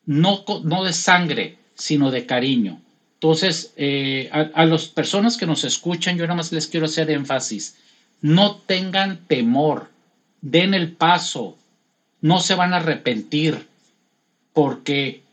No, 0.05 0.43
no 0.63 0.83
de 0.83 0.93
sangre, 0.93 1.57
sino 1.75 2.11
de 2.11 2.25
cariño. 2.25 2.79
Entonces, 3.25 3.73
eh, 3.75 4.29
a, 4.31 4.65
las 4.65 4.85
personas 4.85 5.35
que 5.35 5.47
nos 5.47 5.63
escuchan, 5.63 6.15
yo 6.15 6.25
nada 6.25 6.35
más 6.35 6.51
les 6.51 6.67
quiero 6.67 6.85
hacer 6.85 7.09
énfasis. 7.09 7.75
No 8.21 8.57
tengan 8.57 9.25
temor, 9.25 9.89
den 10.41 10.75
el 10.75 10.91
paso, 10.91 11.57
no 12.21 12.39
se 12.39 12.53
van 12.53 12.75
a 12.75 12.77
arrepentir, 12.77 13.65
porque 14.53 15.23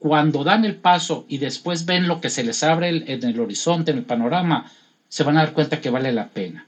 cuando 0.00 0.42
dan 0.42 0.64
el 0.64 0.74
paso 0.74 1.24
y 1.28 1.38
después 1.38 1.86
ven 1.86 2.08
lo 2.08 2.20
que 2.20 2.30
se 2.30 2.42
les 2.42 2.64
abre 2.64 2.88
en 2.88 3.22
el 3.22 3.38
horizonte, 3.38 3.92
en 3.92 3.98
el 3.98 4.04
panorama, 4.04 4.72
se 5.08 5.22
van 5.22 5.36
a 5.36 5.44
dar 5.44 5.52
cuenta 5.52 5.80
que 5.80 5.90
vale 5.90 6.10
la 6.10 6.30
pena. 6.30 6.66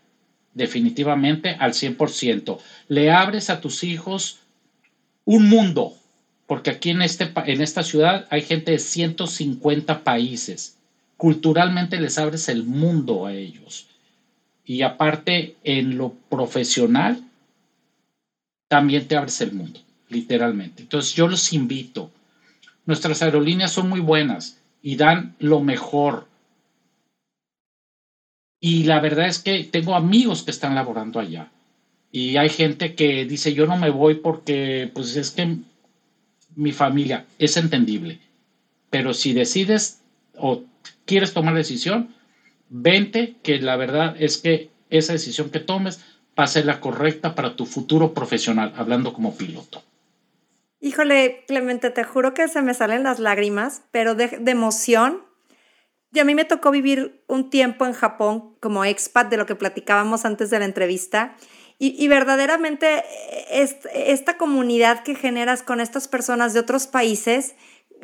Definitivamente 0.55 1.57
al 1.59 1.73
100%. 1.73 2.61
Le 2.87 3.11
abres 3.11 3.51
a 3.51 3.61
tus 3.61 3.83
hijos 3.83 4.39
un 5.25 5.49
mundo, 5.49 5.98
porque 6.49 6.71
aquí 6.71 6.91
en, 6.91 7.03
este, 7.03 7.31
en 7.35 7.61
esta 7.61 7.83
ciudad 7.83 8.27
hay 8.31 8.41
gente 8.41 8.73
de 8.73 8.79
150 8.79 10.03
países. 10.03 10.79
Culturalmente 11.19 12.01
les 12.01 12.17
abres 12.17 12.49
el 12.49 12.65
mundo 12.65 13.27
a 13.27 13.35
ellos. 13.35 13.87
Y 14.65 14.81
aparte, 14.81 15.57
en 15.63 15.99
lo 15.99 16.15
profesional, 16.31 17.23
también 18.67 19.07
te 19.07 19.17
abres 19.17 19.43
el 19.43 19.53
mundo, 19.53 19.81
literalmente. 20.09 20.83
Entonces 20.83 21.15
yo 21.15 21.29
los 21.29 21.53
invito. 21.53 22.11
Nuestras 22.87 23.21
aerolíneas 23.21 23.71
son 23.71 23.91
muy 23.91 24.01
buenas 24.01 24.59
y 24.83 24.97
dan 24.97 25.37
lo 25.41 25.61
mejor. 25.61 26.29
Y 28.59 28.85
la 28.85 29.01
verdad 29.01 29.27
es 29.27 29.39
que 29.39 29.65
tengo 29.65 29.95
amigos 29.95 30.45
que 30.45 30.51
están 30.51 30.75
laborando 30.75 31.21
allá. 31.21 31.51
Y 32.11 32.39
hay 32.39 32.49
gente 32.49 32.95
que 32.95 33.27
dice, 33.27 33.53
yo 33.53 33.67
no 33.67 33.77
me 33.77 33.91
voy 33.91 34.15
porque 34.15 34.91
pues 34.95 35.15
es 35.17 35.31
que 35.31 35.59
mi 36.59 36.73
familia, 36.73 37.25
es 37.39 37.57
entendible. 37.57 38.19
Pero 38.91 39.15
si 39.15 39.33
decides 39.33 40.01
o 40.37 40.65
quieres 41.05 41.33
tomar 41.33 41.55
decisión, 41.55 42.15
vente, 42.69 43.37
que 43.43 43.61
la 43.61 43.77
verdad 43.77 44.17
es 44.19 44.39
que 44.39 44.71
esa 44.91 45.13
decisión 45.13 45.51
que 45.51 45.61
tomes 45.61 46.01
va 46.39 46.45
a 46.45 46.49
ser 46.49 46.67
la 46.67 46.81
correcta 46.81 47.35
para 47.35 47.55
tu 47.55 47.65
futuro 47.65 48.13
profesional, 48.13 48.73
hablando 48.77 49.13
como 49.13 49.37
piloto. 49.37 49.83
Híjole, 50.81 51.45
Clemente, 51.47 51.91
te 51.91 52.05
juro 52.05 52.35
que 52.35 52.49
se 52.49 52.63
me 52.63 52.75
salen 52.75 53.05
las 53.05 53.21
lágrimas, 53.21 53.83
pero 53.93 54.15
de, 54.15 54.41
emoción. 54.47 55.23
Y 56.13 56.19
a 56.19 56.25
mí 56.25 56.35
me 56.35 56.45
tocó 56.45 56.71
vivir 56.71 57.23
un 57.29 57.51
tiempo 57.51 57.87
en 57.87 57.93
Japón 57.93 58.57
como 58.61 58.85
expat 58.85 59.29
de 59.29 59.37
lo 59.37 59.47
que 59.47 59.55
platicábamos 59.55 60.25
antes 60.25 60.51
de 60.51 60.59
la 60.59 60.65
entrevista. 60.65 61.37
Y, 61.81 62.09
verdaderamente 62.09 63.05
esta 63.53 64.37
comunidad 64.37 65.05
que 65.05 65.15
generas 65.15 65.63
con 65.63 65.81
estas 65.81 66.09
personas 66.09 66.53
de 66.53 66.59
otros 66.59 66.89
países, 66.89 67.55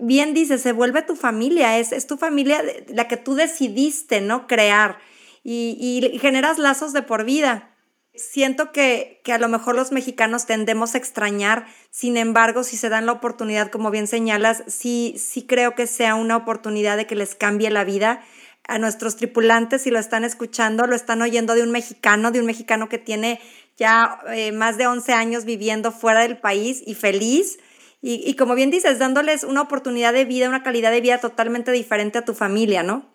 bien 0.00 0.32
dices, 0.32 0.62
se 0.62 0.70
vuelve 0.70 1.02
tu 1.02 1.16
familia, 1.16 1.76
es, 1.78 1.90
es 1.90 2.06
tu 2.06 2.16
familia 2.16 2.62
la 2.86 3.08
que 3.08 3.16
tú 3.16 3.34
decidiste, 3.34 4.20
¿no? 4.20 4.46
Crear 4.46 4.98
y, 5.42 5.76
y 6.12 6.18
generas 6.20 6.58
lazos 6.58 6.92
de 6.92 7.02
por 7.02 7.24
vida. 7.24 7.74
Siento 8.14 8.70
que, 8.70 9.20
que, 9.24 9.32
a 9.32 9.38
lo 9.38 9.48
mejor 9.48 9.74
los 9.74 9.90
mexicanos 9.90 10.46
tendemos 10.46 10.94
a 10.94 10.98
extrañar, 10.98 11.66
sin 11.90 12.16
embargo, 12.16 12.62
si 12.62 12.76
se 12.76 12.88
dan 12.88 13.06
la 13.06 13.12
oportunidad, 13.12 13.72
como 13.72 13.90
bien 13.90 14.06
señalas, 14.06 14.62
sí, 14.68 15.16
sí 15.18 15.46
creo 15.48 15.74
que 15.74 15.88
sea 15.88 16.14
una 16.14 16.36
oportunidad 16.36 16.96
de 16.96 17.08
que 17.08 17.16
les 17.16 17.34
cambie 17.34 17.70
la 17.70 17.82
vida 17.82 18.22
a 18.66 18.78
nuestros 18.78 19.16
tripulantes, 19.16 19.82
si 19.82 19.90
lo 19.90 19.98
están 19.98 20.24
escuchando, 20.24 20.86
lo 20.86 20.94
están 20.94 21.22
oyendo 21.22 21.54
de 21.54 21.62
un 21.62 21.70
mexicano, 21.70 22.30
de 22.30 22.40
un 22.40 22.46
mexicano 22.46 22.88
que 22.88 22.98
tiene 22.98 23.40
ya 23.76 24.20
eh, 24.32 24.52
más 24.52 24.78
de 24.78 24.86
11 24.86 25.12
años 25.12 25.44
viviendo 25.44 25.92
fuera 25.92 26.20
del 26.20 26.38
país 26.38 26.82
y 26.86 26.94
feliz. 26.94 27.58
Y, 28.06 28.34
como 28.34 28.54
bien 28.54 28.70
dices, 28.70 28.98
dándoles 28.98 29.44
una 29.44 29.62
oportunidad 29.62 30.12
de 30.12 30.26
vida, 30.26 30.46
una 30.46 30.62
calidad 30.62 30.90
de 30.90 31.00
vida 31.00 31.20
totalmente 31.20 31.72
diferente 31.72 32.18
a 32.18 32.24
tu 32.26 32.34
familia, 32.34 32.82
¿no? 32.82 33.06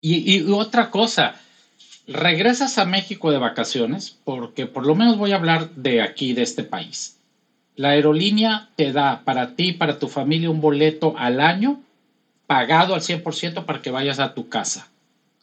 Y, 0.00 0.34
y 0.34 0.50
otra 0.50 0.88
cosa, 0.88 1.34
regresas 2.06 2.78
a 2.78 2.86
México 2.86 3.30
de 3.30 3.36
vacaciones, 3.36 4.16
porque 4.24 4.64
por 4.64 4.86
lo 4.86 4.94
menos 4.94 5.18
voy 5.18 5.32
a 5.32 5.36
hablar 5.36 5.68
de 5.74 6.00
aquí, 6.00 6.32
de 6.32 6.40
este 6.40 6.64
país. 6.64 7.18
La 7.76 7.90
aerolínea 7.90 8.70
te 8.76 8.92
da 8.92 9.24
para 9.24 9.56
ti, 9.56 9.72
para 9.72 9.98
tu 9.98 10.08
familia, 10.08 10.48
un 10.48 10.62
boleto 10.62 11.14
al 11.18 11.38
año 11.40 11.82
pagado 12.46 12.94
al 12.94 13.02
100% 13.02 13.66
para 13.66 13.82
que 13.82 13.90
vayas 13.90 14.18
a 14.18 14.34
tu 14.34 14.48
casa. 14.48 14.88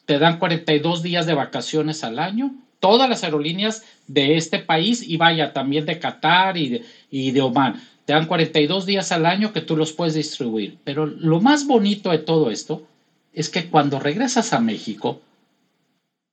Te 0.06 0.18
dan 0.18 0.38
42 0.38 1.02
días 1.02 1.24
de 1.24 1.34
vacaciones 1.34 2.02
al 2.02 2.18
año 2.18 2.52
todas 2.80 3.08
las 3.08 3.24
aerolíneas 3.24 3.84
de 4.06 4.36
este 4.36 4.58
país 4.58 5.02
y 5.06 5.16
vaya 5.16 5.52
también 5.52 5.86
de 5.86 5.98
Qatar 5.98 6.56
y 6.56 6.68
de, 6.68 6.84
y 7.10 7.30
de 7.30 7.40
Oman. 7.40 7.82
Te 8.04 8.12
dan 8.12 8.26
42 8.26 8.86
días 8.86 9.12
al 9.12 9.26
año 9.26 9.52
que 9.52 9.60
tú 9.60 9.76
los 9.76 9.92
puedes 9.92 10.14
distribuir. 10.14 10.78
Pero 10.84 11.06
lo 11.06 11.40
más 11.40 11.66
bonito 11.66 12.10
de 12.10 12.18
todo 12.18 12.50
esto 12.50 12.86
es 13.32 13.48
que 13.48 13.68
cuando 13.68 13.98
regresas 14.00 14.52
a 14.52 14.60
México, 14.60 15.20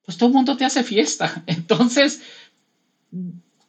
pues 0.06 0.18
todo 0.18 0.30
el 0.30 0.36
mundo 0.36 0.56
te 0.56 0.66
hace 0.66 0.84
fiesta. 0.84 1.44
Entonces, 1.48 2.22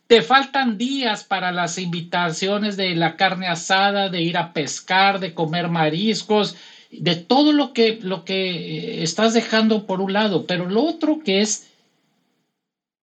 te 0.06 0.22
faltan 0.22 0.78
días 0.78 1.24
para 1.24 1.50
las 1.50 1.78
invitaciones 1.78 2.76
de 2.76 2.94
la 2.94 3.16
carne 3.16 3.48
asada, 3.48 4.08
de 4.08 4.22
ir 4.22 4.36
a 4.38 4.52
pescar, 4.52 5.18
de 5.18 5.34
comer 5.34 5.68
mariscos, 5.68 6.54
de 6.92 7.16
todo 7.16 7.52
lo 7.52 7.72
que, 7.72 7.98
lo 8.00 8.24
que 8.24 9.02
estás 9.02 9.34
dejando 9.34 9.86
por 9.86 10.00
un 10.00 10.12
lado. 10.12 10.46
Pero 10.46 10.68
lo 10.68 10.84
otro 10.84 11.20
que 11.24 11.40
es 11.40 11.66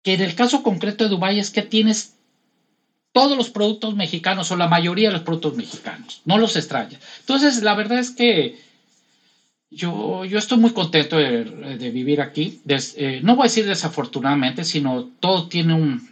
que 0.02 0.14
en 0.14 0.20
el 0.20 0.34
caso 0.34 0.62
concreto 0.62 1.04
de 1.04 1.10
Dubái 1.10 1.38
es 1.38 1.50
que 1.50 1.62
tienes 1.62 2.14
todos 3.12 3.36
los 3.36 3.50
productos 3.50 3.94
mexicanos 3.94 4.50
o 4.50 4.56
la 4.56 4.68
mayoría 4.68 5.08
de 5.08 5.14
los 5.14 5.22
productos 5.22 5.56
mexicanos, 5.56 6.22
no 6.24 6.38
los 6.38 6.56
extraña. 6.56 6.98
Entonces, 7.20 7.62
la 7.62 7.74
verdad 7.74 7.98
es 7.98 8.10
que 8.10 8.56
yo, 9.70 10.24
yo 10.24 10.38
estoy 10.38 10.58
muy 10.58 10.70
contento 10.70 11.16
de, 11.16 11.90
vivir 11.90 12.20
aquí. 12.20 12.60
Eh, 12.68 13.20
no 13.22 13.36
voy 13.36 13.44
a 13.44 13.48
decir 13.48 13.66
desafortunadamente, 13.66 14.64
sino 14.64 15.04
todo 15.20 15.48
tiene 15.48 15.74
un, 15.74 16.08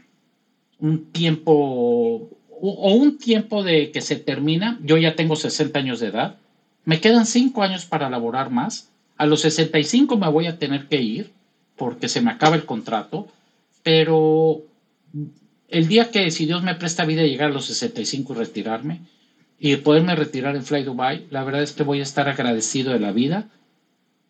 un 0.79 1.11
tiempo 1.13 2.31
o 2.61 2.93
un 2.95 3.19
tiempo 3.19 3.63
de 3.63 3.91
que 3.91 4.01
se 4.01 4.17
termina. 4.17 4.79
Yo 4.83 4.97
ya 4.97 5.15
tengo 5.15 5.37
60 5.37 5.79
años 5.79 6.01
de 6.01 6.09
edad. 6.09 6.37
Me 6.85 7.01
quedan 7.01 7.27
5 7.27 7.63
años 7.63 7.85
para 7.85 8.09
laborar 8.09 8.51
más. 8.51 8.91
A 9.17 9.27
los 9.27 9.41
65 9.41 10.17
me 10.17 10.29
voy 10.29 10.47
a 10.47 10.59
tener 10.59 10.87
que 10.89 11.01
ir 11.01 11.33
porque 11.77 12.09
se 12.09 12.21
me 12.21 12.31
acaba 12.31 12.57
el 12.57 12.65
contrato. 12.65 13.29
Pero 13.83 14.63
el 15.69 15.89
día 15.89 16.11
que, 16.11 16.31
si 16.31 16.47
Dios 16.47 16.63
me 16.63 16.75
presta 16.75 17.05
vida, 17.05 17.23
llegar 17.23 17.51
a 17.51 17.55
los 17.55 17.67
65 17.67 18.33
y 18.33 18.37
retirarme 18.37 19.01
y 19.59 19.77
poderme 19.77 20.15
retirar 20.15 20.57
en 20.57 20.65
Fly 20.65 20.85
Dubai, 20.85 21.27
la 21.31 21.45
verdad 21.45 21.63
es 21.63 21.73
que 21.73 21.83
voy 21.83 22.01
a 22.01 22.05
estar 22.05 22.29
agradecido 22.29 22.93
de 22.93 23.01
la 23.01 23.13
vida, 23.13 23.49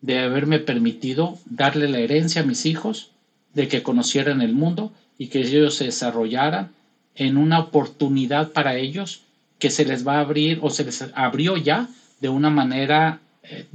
de 0.01 0.19
haberme 0.19 0.59
permitido 0.59 1.37
darle 1.45 1.87
la 1.87 1.99
herencia 1.99 2.41
a 2.41 2.45
mis 2.45 2.65
hijos, 2.65 3.11
de 3.53 3.67
que 3.67 3.83
conocieran 3.83 4.41
el 4.41 4.53
mundo 4.53 4.91
y 5.17 5.27
que 5.27 5.39
ellos 5.39 5.75
se 5.75 5.85
desarrollaran 5.85 6.71
en 7.15 7.37
una 7.37 7.59
oportunidad 7.59 8.51
para 8.51 8.75
ellos 8.75 9.23
que 9.59 9.69
se 9.69 9.85
les 9.85 10.07
va 10.07 10.17
a 10.17 10.21
abrir 10.21 10.59
o 10.61 10.69
se 10.69 10.85
les 10.85 11.03
abrió 11.13 11.57
ya 11.57 11.89
de 12.21 12.29
una 12.29 12.49
manera 12.49 13.19
eh, 13.43 13.67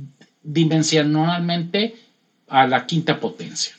dimensionalmente 0.42 1.94
a 2.48 2.66
la 2.66 2.86
quinta 2.86 3.20
potencia. 3.20 3.74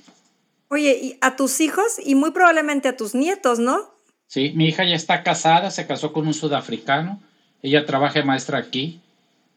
Oye, 0.70 1.00
y 1.02 1.18
a 1.22 1.36
tus 1.36 1.62
hijos 1.62 2.00
y 2.04 2.16
muy 2.16 2.32
probablemente 2.32 2.88
a 2.88 2.98
tus 2.98 3.16
nietos, 3.16 3.60
¿no? 3.60 3.96
Sí, 4.28 4.52
mi 4.56 4.68
hija 4.68 4.84
ya 4.84 4.96
está 4.96 5.24
casada, 5.24 5.72
se 5.72 5.86
casó 5.86 6.12
con 6.12 6.28
un 6.28 6.34
sudafricano, 6.34 7.22
ella 7.62 7.86
trabaja 7.86 8.24
maestra 8.24 8.58
aquí 8.58 9.02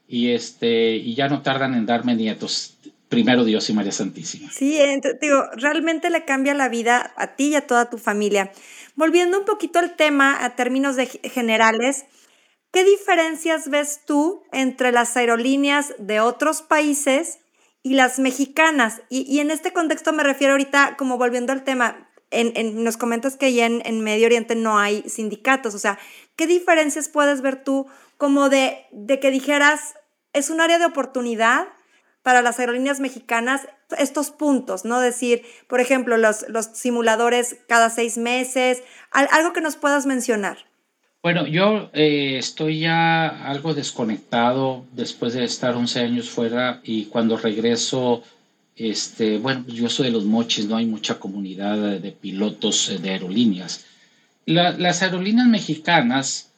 y 0.07 0.33
este 0.33 0.97
y 0.97 1.15
ya 1.15 1.29
no 1.29 1.43
tardan 1.43 1.75
en 1.75 1.87
darme 1.87 2.15
nietos. 2.15 2.77
Primero 3.09 3.45
Dios 3.45 3.69
y 3.71 3.73
María 3.73 3.93
Santísima. 3.93 4.51
Sí, 4.51 4.79
digo, 5.23 5.45
realmente 5.57 6.11
le 6.11 6.27
cambia 6.27 6.53
la 6.53 6.69
vida 6.69 7.15
a 7.17 7.37
ti 7.37 7.49
y 7.49 7.55
a 7.55 7.67
toda 7.67 7.89
tu 7.89 7.97
familia. 7.97 8.53
Volviendo 8.97 9.39
un 9.39 9.47
poquito 9.47 9.79
al 9.79 9.97
tema 9.97 10.45
a 10.45 10.57
términos 10.57 10.97
de 10.97 11.07
generales, 11.07 12.05
¿qué 12.71 12.85
diferencias 12.85 13.71
ves 13.71 14.03
tú 14.05 14.43
entre 14.53 14.93
las 14.93 15.17
aerolíneas 15.17 15.95
de 15.99 16.21
otros 16.21 16.61
países 16.61 17.39
y 17.83 17.95
las 17.95 18.19
mexicanas. 18.19 19.03
Y, 19.09 19.39
en 19.41 19.51
este 19.51 19.73
contexto 19.73 20.13
me 20.13 20.23
refiero 20.23 20.53
ahorita, 20.53 20.97
como 20.97 21.19
volviendo 21.19 21.53
al 21.53 21.65
tema, 21.65 22.11
en, 22.31 22.85
nos 22.85 22.97
comentas 22.97 23.37
que 23.37 23.53
ya 23.53 23.67
en, 23.67 24.01
Medio 24.03 24.27
Oriente 24.27 24.55
no 24.55 24.79
hay 24.79 25.03
sindicatos, 25.09 25.75
o 25.75 25.79
sea, 25.79 25.99
¿qué 26.37 26.47
diferencias 26.47 27.09
puedes 27.09 27.41
ver 27.41 27.63
tú 27.65 27.87
como 28.17 28.49
de, 28.49 28.87
de 28.93 29.21
que 29.21 29.31
dijeras, 29.31 29.95
es 30.33 30.51
un 30.51 30.61
área 30.61 30.79
de 30.79 30.87
oportunidad 30.87 31.69
para 32.23 32.43
las 32.43 32.59
aerolíneas 32.59 33.01
mexicanas 33.01 33.69
estos 33.97 34.31
puntos, 34.31 34.85
¿no? 34.85 35.01
Decir, 35.01 35.47
por 35.67 35.81
ejemplo, 35.81 36.19
los, 36.19 36.47
los 36.49 36.67
simuladores 36.67 37.57
cada 37.69 37.89
seis 37.89 38.19
meses, 38.19 38.83
algo 39.11 39.53
que 39.53 39.63
nos 39.63 39.77
puedas 39.77 40.05
mencionar. 40.05 40.68
Bueno, 41.21 41.49
yo 41.49 41.91
eh, 41.95 42.37
estoy 42.39 42.81
ya 42.81 43.27
algo 43.51 43.75
desconectado 43.75 44.87
después 44.93 45.35
de 45.35 45.43
estar 45.43 45.75
11 45.75 46.01
años 46.01 46.31
fuera 46.31 46.81
y 46.85 47.07
cuando 47.07 47.37
regreso, 47.37 48.23
este, 48.77 49.39
bueno, 49.39 49.65
yo 49.67 49.89
soy 49.89 50.07
de 50.07 50.13
los 50.13 50.25
mochis, 50.25 50.67
no 50.67 50.77
hay 50.77 50.87
mucha 50.87 51.19
comunidad 51.19 51.99
de, 51.99 52.13
pilotos 52.13 52.89
eh, 52.89 52.99
de 52.99 53.11
aerolíneas. 53.11 53.85
las 54.47 55.03
aerolíneas 55.03 55.49
mexicanas 55.49 56.53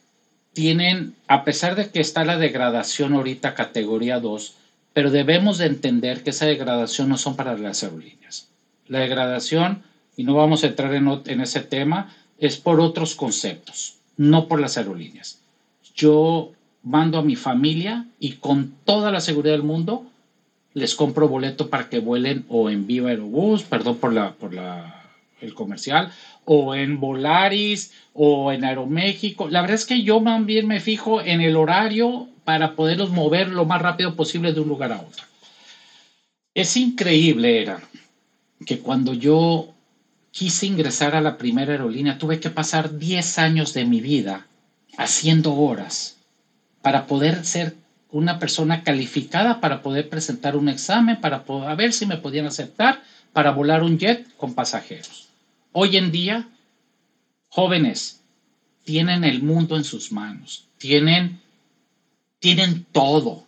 tienen, 0.52 1.14
a 1.26 1.42
pesar 1.44 1.74
de 1.74 1.88
que 1.88 2.00
está 2.00 2.26
la 2.26 2.36
degradación 2.36 3.14
ahorita 3.14 3.54
categoría 3.54 4.20
2, 4.20 4.56
pero 4.92 5.10
debemos 5.10 5.56
de 5.56 5.66
entender 5.66 6.22
que 6.22 6.30
esa 6.30 6.44
degradación 6.44 7.08
no 7.08 7.16
son 7.16 7.34
para 7.34 7.56
las 7.56 7.82
aerolíneas. 7.82 8.48
La 8.88 8.98
degradación, 8.98 9.84
y 10.18 10.24
no 10.24 10.34
vamos 10.34 10.64
a 10.64 10.66
entrar 10.66 10.94
en, 10.94 11.08
en 11.24 11.40
ese 11.40 11.60
tema, 11.60 12.14
es 12.38 12.58
por 12.58 12.80
otros 12.80 13.14
conceptos 13.14 13.99
no 14.20 14.48
por 14.48 14.60
las 14.60 14.76
aerolíneas. 14.76 15.40
Yo 15.94 16.52
mando 16.82 17.16
a 17.16 17.22
mi 17.22 17.36
familia 17.36 18.04
y 18.18 18.32
con 18.32 18.74
toda 18.84 19.10
la 19.10 19.20
seguridad 19.20 19.54
del 19.54 19.62
mundo 19.62 20.04
les 20.74 20.94
compro 20.94 21.26
boleto 21.26 21.70
para 21.70 21.88
que 21.88 22.00
vuelen 22.00 22.44
o 22.50 22.68
en 22.68 22.86
Viva 22.86 23.08
Aerobús, 23.08 23.62
perdón 23.62 23.96
por 23.96 24.12
la 24.12 24.34
por 24.34 24.52
la 24.52 25.06
el 25.40 25.54
comercial, 25.54 26.12
o 26.44 26.74
en 26.74 27.00
Volaris 27.00 27.92
o 28.12 28.52
en 28.52 28.62
Aeroméxico. 28.66 29.48
La 29.48 29.62
verdad 29.62 29.76
es 29.76 29.86
que 29.86 30.02
yo 30.02 30.22
también 30.22 30.66
me 30.66 30.80
fijo 30.80 31.22
en 31.22 31.40
el 31.40 31.56
horario 31.56 32.28
para 32.44 32.76
poderlos 32.76 33.08
mover 33.08 33.48
lo 33.48 33.64
más 33.64 33.80
rápido 33.80 34.16
posible 34.16 34.52
de 34.52 34.60
un 34.60 34.68
lugar 34.68 34.92
a 34.92 35.00
otro. 35.00 35.24
Es 36.52 36.76
increíble, 36.76 37.62
era 37.62 37.80
que 38.66 38.80
cuando 38.80 39.14
yo 39.14 39.72
quise 40.32 40.66
ingresar 40.66 41.14
a 41.14 41.20
la 41.20 41.38
primera 41.38 41.72
aerolínea, 41.72 42.18
tuve 42.18 42.40
que 42.40 42.50
pasar 42.50 42.98
10 42.98 43.38
años 43.38 43.74
de 43.74 43.84
mi 43.84 44.00
vida 44.00 44.46
haciendo 44.96 45.54
horas 45.54 46.16
para 46.82 47.06
poder 47.06 47.44
ser 47.44 47.76
una 48.10 48.38
persona 48.38 48.82
calificada 48.82 49.60
para 49.60 49.82
poder 49.82 50.08
presentar 50.08 50.56
un 50.56 50.68
examen, 50.68 51.20
para 51.20 51.44
poder, 51.44 51.76
ver 51.76 51.92
si 51.92 52.06
me 52.06 52.16
podían 52.16 52.46
aceptar 52.46 53.02
para 53.32 53.52
volar 53.52 53.82
un 53.82 53.98
jet 53.98 54.26
con 54.36 54.54
pasajeros. 54.54 55.28
Hoy 55.72 55.96
en 55.96 56.10
día, 56.10 56.48
jóvenes 57.48 58.22
tienen 58.84 59.24
el 59.24 59.42
mundo 59.42 59.76
en 59.76 59.84
sus 59.84 60.10
manos, 60.10 60.66
tienen, 60.78 61.40
tienen 62.40 62.84
todo. 62.90 63.44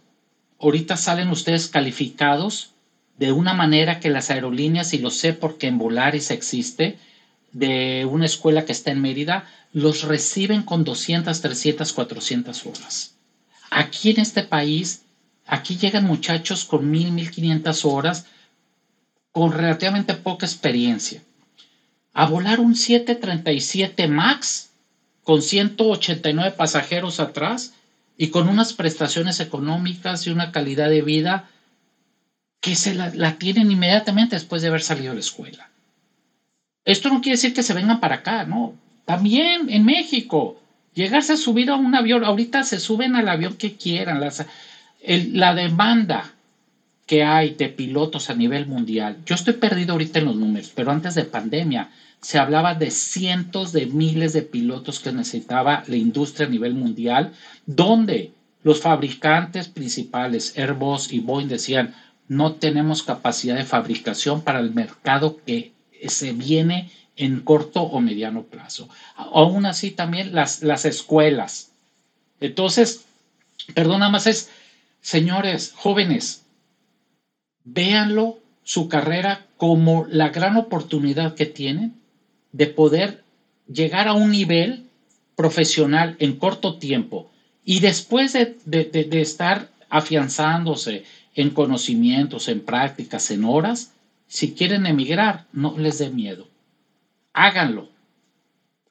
Ahorita 0.61 0.97
salen 0.97 1.31
ustedes 1.31 1.67
calificados 1.67 2.71
de 3.19 3.33
una 3.33 3.55
manera 3.55 4.01
que 4.01 4.11
las 4.11 4.31
aerolíneas, 4.31 4.95
y 4.95 4.99
lo 4.99 5.11
sé 5.11 5.33
porque 5.33 5.67
en 5.67 5.79
Volaris 5.79 6.31
existe, 6.31 6.99
de 7.53 8.07
una 8.07 8.27
escuela 8.27 8.65
que 8.65 8.73
está 8.73 8.91
en 8.91 9.03
Mérida, 9.03 9.47
los 9.73 10.03
reciben 10.03 10.63
con 10.63 10.85
200, 10.85 11.41
300, 11.41 11.93
400 11.93 12.67
horas. 12.67 13.15
Aquí 13.71 14.11
en 14.11 14.21
este 14.21 14.43
país, 14.43 15.03
aquí 15.47 15.77
llegan 15.77 16.05
muchachos 16.05 16.65
con 16.65 16.91
1000, 16.91 17.13
1500 17.13 17.85
horas 17.85 18.27
con 19.33 19.53
relativamente 19.53 20.15
poca 20.15 20.47
experiencia. 20.47 21.23
A 22.13 22.27
volar 22.27 22.61
un 22.61 22.75
737 22.75 24.09
MAX 24.09 24.71
con 25.25 25.41
189 25.41 26.53
pasajeros 26.53 27.21
atrás 27.21 27.75
y 28.19 28.29
con 28.29 28.49
unas 28.49 28.75
prestaciones 28.75 29.41
económicas 29.41 30.27
y 30.27 30.31
una 30.31 30.53
calidad 30.53 30.91
de 30.91 31.01
vida 31.01 31.49
que 32.63 32.77
se 32.77 32.95
la, 32.95 33.39
tienen 33.39 33.73
inmediatamente 33.73 34.37
después 34.37 34.63
de 34.63 34.69
haber 34.69 34.83
salido 34.83 35.09
de 35.09 35.17
la 35.17 35.21
escuela. 35.21 35.69
Esto 36.85 37.09
no 37.09 37.21
quiere 37.21 37.37
decir 37.37 37.53
que 37.53 37.65
se 37.65 37.75
vengan 37.75 37.99
para 37.99 38.17
acá, 38.17 38.45
¿no? 38.45 38.75
También 39.05 39.69
en 39.69 39.85
México, 39.85 40.61
llegarse 40.95 41.33
a 41.33 41.37
subir 41.37 41.71
a 41.71 41.75
un 41.75 41.93
avión, 41.95 42.25
ahorita 42.25 42.63
se 42.63 42.79
suben 42.79 43.17
al 43.17 43.29
avión 43.29 43.57
que 43.57 43.77
quieran, 43.77 44.23
la 44.23 45.55
demanda 45.55 46.33
que 47.05 47.25
hay 47.25 47.55
de 47.55 47.69
pilotos 47.69 48.31
a 48.31 48.35
nivel 48.35 48.67
mundial. 48.67 49.19
Yo 49.27 49.35
estoy 49.35 49.55
perdido 49.55 49.93
ahorita 49.93 50.21
en 50.21 50.27
los 50.27 50.37
números, 50.37 50.71
pero 50.73 50.93
antes 50.93 51.17
de 51.17 51.25
pandemia 51.25 51.91
se 52.21 52.39
hablaba 52.39 52.77
de 52.77 52.93
cientos 52.93 53.73
de 53.73 53.87
miles 53.87 54.35
de 54.35 54.43
pilotos 54.43 55.01
que 55.01 55.11
necesitaba 55.11 55.83
la 55.89 55.97
industria 55.97 56.47
a 56.47 56.51
nivel 56.51 56.75
mundial, 56.75 57.33
donde 57.67 58.31
los 58.63 58.81
fabricantes 58.81 59.67
principales, 59.67 60.57
Airbus 60.57 61.13
y 61.13 61.19
Boeing, 61.19 61.49
decían, 61.49 61.97
no 62.29 62.55
tenemos 62.55 63.03
capacidad 63.03 63.57
de 63.57 63.65
fabricación 63.65 64.43
para 64.43 64.61
el 64.61 64.73
mercado 64.73 65.39
que 65.45 65.73
se 66.07 66.33
viene 66.33 66.91
en 67.17 67.41
corto 67.41 67.83
o 67.83 68.01
mediano 68.01 68.45
plazo. 68.45 68.89
Aún 69.17 69.67
así 69.67 69.91
también 69.91 70.35
las, 70.35 70.63
las 70.63 70.85
escuelas. 70.85 71.73
Entonces, 72.41 73.05
perdón, 73.75 74.01
nada 74.01 74.11
más 74.11 74.27
es, 74.27 74.51
señores, 75.01 75.73
jóvenes, 75.77 76.45
véanlo 77.65 78.39
su 78.65 78.89
carrera 78.89 79.47
como 79.57 80.07
la 80.09 80.31
gran 80.31 80.57
oportunidad 80.57 81.35
que 81.35 81.47
tienen 81.47 81.95
de 82.53 82.67
poder 82.67 83.23
llegar 83.73 84.09
a 84.09 84.15
un 84.15 84.31
nivel 84.31 84.87
profesional 85.37 86.17
en 86.19 86.37
corto 86.37 86.79
tiempo 86.79 87.31
y 87.65 87.81
después 87.81 88.33
de, 88.33 88.57
de 88.65 89.21
estar 89.21 89.69
afianzándose 89.89 91.05
en 91.35 91.51
conocimientos, 91.51 92.49
en 92.49 92.61
prácticas, 92.61 93.31
en 93.31 93.45
horas, 93.45 93.93
si 94.33 94.55
quieren 94.55 94.87
emigrar, 94.87 95.45
no 95.53 95.77
les 95.77 95.99
dé 95.99 96.09
miedo. 96.09 96.49
Háganlo. 97.35 97.91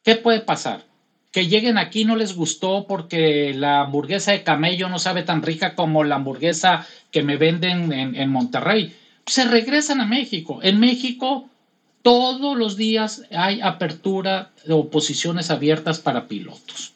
¿Qué 0.04 0.16
puede 0.16 0.42
pasar? 0.42 0.86
Que 1.32 1.48
lleguen 1.48 1.80
aquí 1.80 2.06
no 2.06 2.16
les 2.16 2.36
gustó 2.36 2.86
porque 2.88 3.54
la 3.56 3.82
hamburguesa 3.82 4.34
de 4.34 4.44
camello 4.44 4.88
no 4.88 5.00
sabe 5.00 5.24
tan 5.24 5.42
rica 5.42 5.74
como 5.74 6.04
la 6.04 6.16
hamburguesa 6.16 6.86
que 7.12 7.24
me 7.24 7.38
venden 7.38 7.92
en, 7.92 8.30
Monterrey. 8.30 8.96
Se 9.26 9.46
regresan 9.46 10.00
a 10.00 10.06
México. 10.06 10.60
En 10.62 10.80
México 10.80 11.50
todos 12.04 12.56
los 12.56 12.78
días 12.78 13.24
hay 13.32 13.62
apertura 13.62 14.52
o 14.70 14.89
posiciones 14.89 15.50
abiertas 15.50 16.00
para 16.00 16.28
pilotos. 16.28 16.94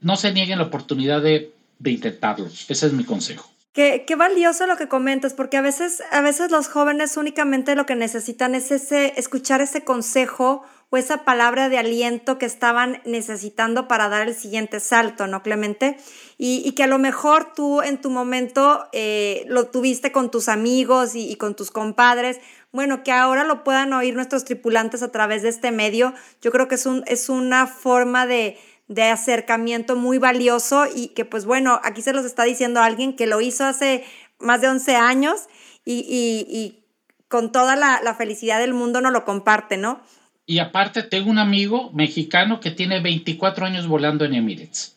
No 0.00 0.16
se 0.16 0.32
nieguen 0.32 0.58
la 0.58 0.64
oportunidad 0.64 1.22
de, 1.22 1.52
intentarlo. 1.84 2.46
Ese 2.46 2.86
es 2.86 2.92
mi 2.92 3.04
consejo. 3.04 3.55
Qué, 3.76 4.04
qué, 4.06 4.16
valioso 4.16 4.66
lo 4.66 4.78
que 4.78 4.88
comentas, 4.88 5.34
porque 5.34 5.58
a 5.58 5.60
veces, 5.60 6.02
a 6.10 6.22
veces 6.22 6.50
los 6.50 6.66
jóvenes 6.66 7.18
únicamente 7.18 7.76
lo 7.76 7.84
que 7.84 7.94
necesitan 7.94 8.54
es 8.54 8.70
ese, 8.70 9.12
escuchar 9.18 9.60
ese 9.60 9.84
consejo 9.84 10.62
o 10.88 10.96
esa 10.96 11.26
palabra 11.26 11.68
de 11.68 11.76
aliento 11.76 12.38
que 12.38 12.46
estaban 12.46 13.02
necesitando 13.04 13.86
para 13.86 14.08
dar 14.08 14.28
el 14.28 14.34
siguiente 14.34 14.80
salto, 14.80 15.26
¿no, 15.26 15.42
Clemente? 15.42 15.98
Y, 16.38 16.72
que 16.72 16.84
a 16.84 16.86
lo 16.86 16.98
mejor 16.98 17.52
tú 17.54 17.82
en 17.82 18.00
tu 18.00 18.08
momento 18.08 18.88
eh, 18.94 19.44
lo 19.46 19.66
tuviste 19.66 20.10
con 20.10 20.30
tus 20.30 20.48
amigos 20.48 21.14
y, 21.14 21.30
y, 21.30 21.36
con 21.36 21.54
tus 21.54 21.70
compadres, 21.70 22.40
bueno, 22.72 23.04
que 23.04 23.12
ahora 23.12 23.44
lo 23.44 23.62
puedan 23.62 23.92
oír 23.92 24.14
nuestros 24.14 24.46
tripulantes 24.46 25.02
a 25.02 25.12
través 25.12 25.42
de 25.42 25.50
este 25.50 25.70
medio, 25.70 26.14
yo 26.40 26.50
creo 26.50 26.66
que 26.66 26.76
es, 26.76 26.86
un, 26.86 27.04
es 27.06 27.28
una 27.28 27.66
forma 27.66 28.24
de, 28.24 28.58
de 28.88 29.04
acercamiento 29.04 29.96
muy 29.96 30.18
valioso 30.18 30.86
y 30.92 31.08
que 31.08 31.24
pues 31.24 31.44
bueno, 31.44 31.80
aquí 31.82 32.02
se 32.02 32.12
los 32.12 32.24
está 32.24 32.44
diciendo 32.44 32.80
alguien 32.80 33.16
que 33.16 33.26
lo 33.26 33.40
hizo 33.40 33.64
hace 33.64 34.04
más 34.38 34.60
de 34.60 34.68
11 34.68 34.96
años 34.96 35.48
y, 35.84 36.04
y, 36.48 36.82
con 37.28 37.50
toda 37.50 37.74
la, 37.74 38.00
la, 38.04 38.14
felicidad 38.14 38.60
del 38.60 38.72
mundo 38.72 39.00
no 39.00 39.10
lo 39.10 39.24
comparte, 39.24 39.76
¿no? 39.76 40.00
Y 40.46 40.60
aparte 40.60 41.02
tengo 41.02 41.28
un 41.28 41.38
amigo 41.38 41.90
mexicano 41.92 42.60
que 42.60 42.70
tiene 42.70 43.00
24 43.00 43.66
años 43.66 43.88
volando 43.88 44.24
en 44.24 44.34
Emirates. 44.34 44.96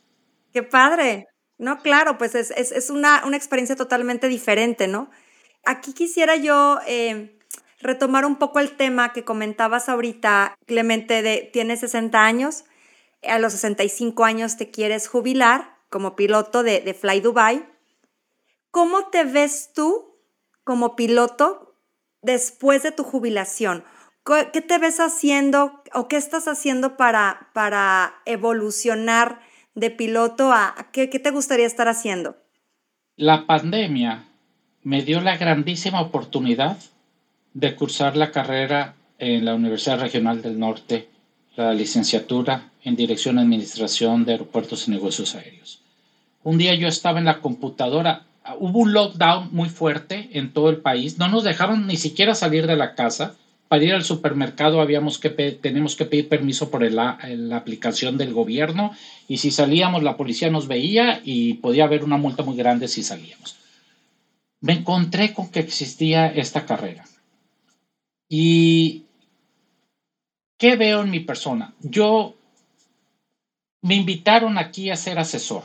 Qué 0.53 0.61
padre. 0.61 1.27
No, 1.57 1.79
claro, 1.79 2.19
pues 2.19 2.35
es, 2.35 2.51
es, 2.51 2.71
es 2.71 2.91
una, 2.91 3.23
una, 3.25 3.35
experiencia 3.35 3.75
totalmente 3.75 4.27
diferente, 4.27 4.87
¿no? 4.87 5.09
Aquí 5.65 5.93
quisiera 5.93 6.35
yo 6.35 6.79
eh, 6.87 7.35
retomar 7.81 8.25
un 8.25 8.37
poco 8.37 8.59
el 8.59 8.71
tema 8.71 9.11
que 9.11 9.23
comentabas 9.23 9.89
ahorita, 9.89 10.55
Clemente, 10.65 11.21
de 11.21 11.49
tienes 11.51 11.79
60 11.81 12.23
años, 12.23 12.63
a 13.23 13.39
los 13.39 13.53
65 13.53 14.23
años 14.23 14.57
te 14.57 14.71
quieres 14.71 15.07
jubilar 15.07 15.77
como 15.89 16.15
piloto 16.15 16.63
de, 16.63 16.81
de 16.81 16.93
Fly 16.93 17.21
Dubai. 17.21 17.67
¿Cómo 18.71 19.07
te 19.07 19.23
ves 19.23 19.71
tú 19.73 20.15
como 20.63 20.95
piloto 20.95 21.75
después 22.21 22.83
de 22.83 22.91
tu 22.91 23.03
jubilación? 23.03 23.83
¿Qué 24.53 24.61
te 24.61 24.77
ves 24.77 24.99
haciendo 24.99 25.81
o 25.93 26.07
qué 26.07 26.17
estás 26.17 26.47
haciendo 26.47 26.97
para, 26.97 27.49
para 27.53 28.21
evolucionar 28.25 29.41
de 29.73 29.89
piloto 29.89 30.51
a 30.51 30.75
qué, 30.91 31.09
qué 31.09 31.17
te 31.17 31.31
gustaría 31.31 31.65
estar 31.65 31.87
haciendo? 31.87 32.37
La 33.15 33.47
pandemia 33.47 34.25
me 34.83 35.01
dio 35.01 35.19
la 35.21 35.37
grandísima 35.37 36.01
oportunidad 36.01 36.77
de 37.53 37.75
cursar 37.75 38.15
la 38.15 38.31
carrera 38.31 38.93
en 39.17 39.45
la 39.45 39.55
Universidad 39.55 39.99
Regional 39.99 40.43
del 40.43 40.59
Norte, 40.59 41.09
la 41.55 41.73
licenciatura 41.73 42.68
en 42.83 42.95
Dirección 42.95 43.35
de 43.35 43.41
Administración 43.41 44.25
de 44.25 44.33
Aeropuertos 44.33 44.87
y 44.87 44.91
Negocios 44.91 45.35
Aéreos. 45.35 45.81
Un 46.43 46.57
día 46.57 46.75
yo 46.75 46.87
estaba 46.87 47.19
en 47.19 47.25
la 47.25 47.41
computadora, 47.41 48.25
hubo 48.59 48.79
un 48.79 48.93
lockdown 48.93 49.49
muy 49.51 49.69
fuerte 49.69 50.29
en 50.33 50.53
todo 50.53 50.69
el 50.69 50.77
país, 50.77 51.17
no 51.17 51.27
nos 51.27 51.43
dejaron 51.43 51.87
ni 51.87 51.97
siquiera 51.97 52.35
salir 52.35 52.67
de 52.67 52.75
la 52.75 52.95
casa. 52.95 53.35
Para 53.67 53.83
ir 53.83 53.93
al 53.93 54.03
supermercado 54.03 54.81
habíamos 54.81 55.19
que 55.19 55.29
tenemos 55.29 55.95
que 55.95 56.05
pedir 56.05 56.27
permiso 56.27 56.71
por 56.71 56.81
la 56.91 57.19
aplicación 57.53 58.17
del 58.17 58.33
gobierno 58.33 58.93
y 59.27 59.37
si 59.37 59.51
salíamos 59.51 60.01
la 60.01 60.17
policía 60.17 60.49
nos 60.49 60.67
veía 60.67 61.21
y 61.23 61.55
podía 61.55 61.83
haber 61.83 62.03
una 62.03 62.17
multa 62.17 62.41
muy 62.41 62.57
grande 62.57 62.87
si 62.87 63.03
salíamos. 63.03 63.57
Me 64.61 64.73
encontré 64.73 65.33
con 65.33 65.49
que 65.49 65.59
existía 65.59 66.27
esta 66.27 66.65
carrera 66.65 67.05
¿Y 68.29 69.05
qué 70.59 70.75
veo 70.75 71.01
en 71.01 71.09
mi 71.09 71.19
persona? 71.19 71.73
Yo 71.81 72.35
me 73.81 73.95
invitaron 73.95 74.57
aquí 74.57 74.89
a 74.89 74.95
ser 74.95 75.19
asesor. 75.19 75.63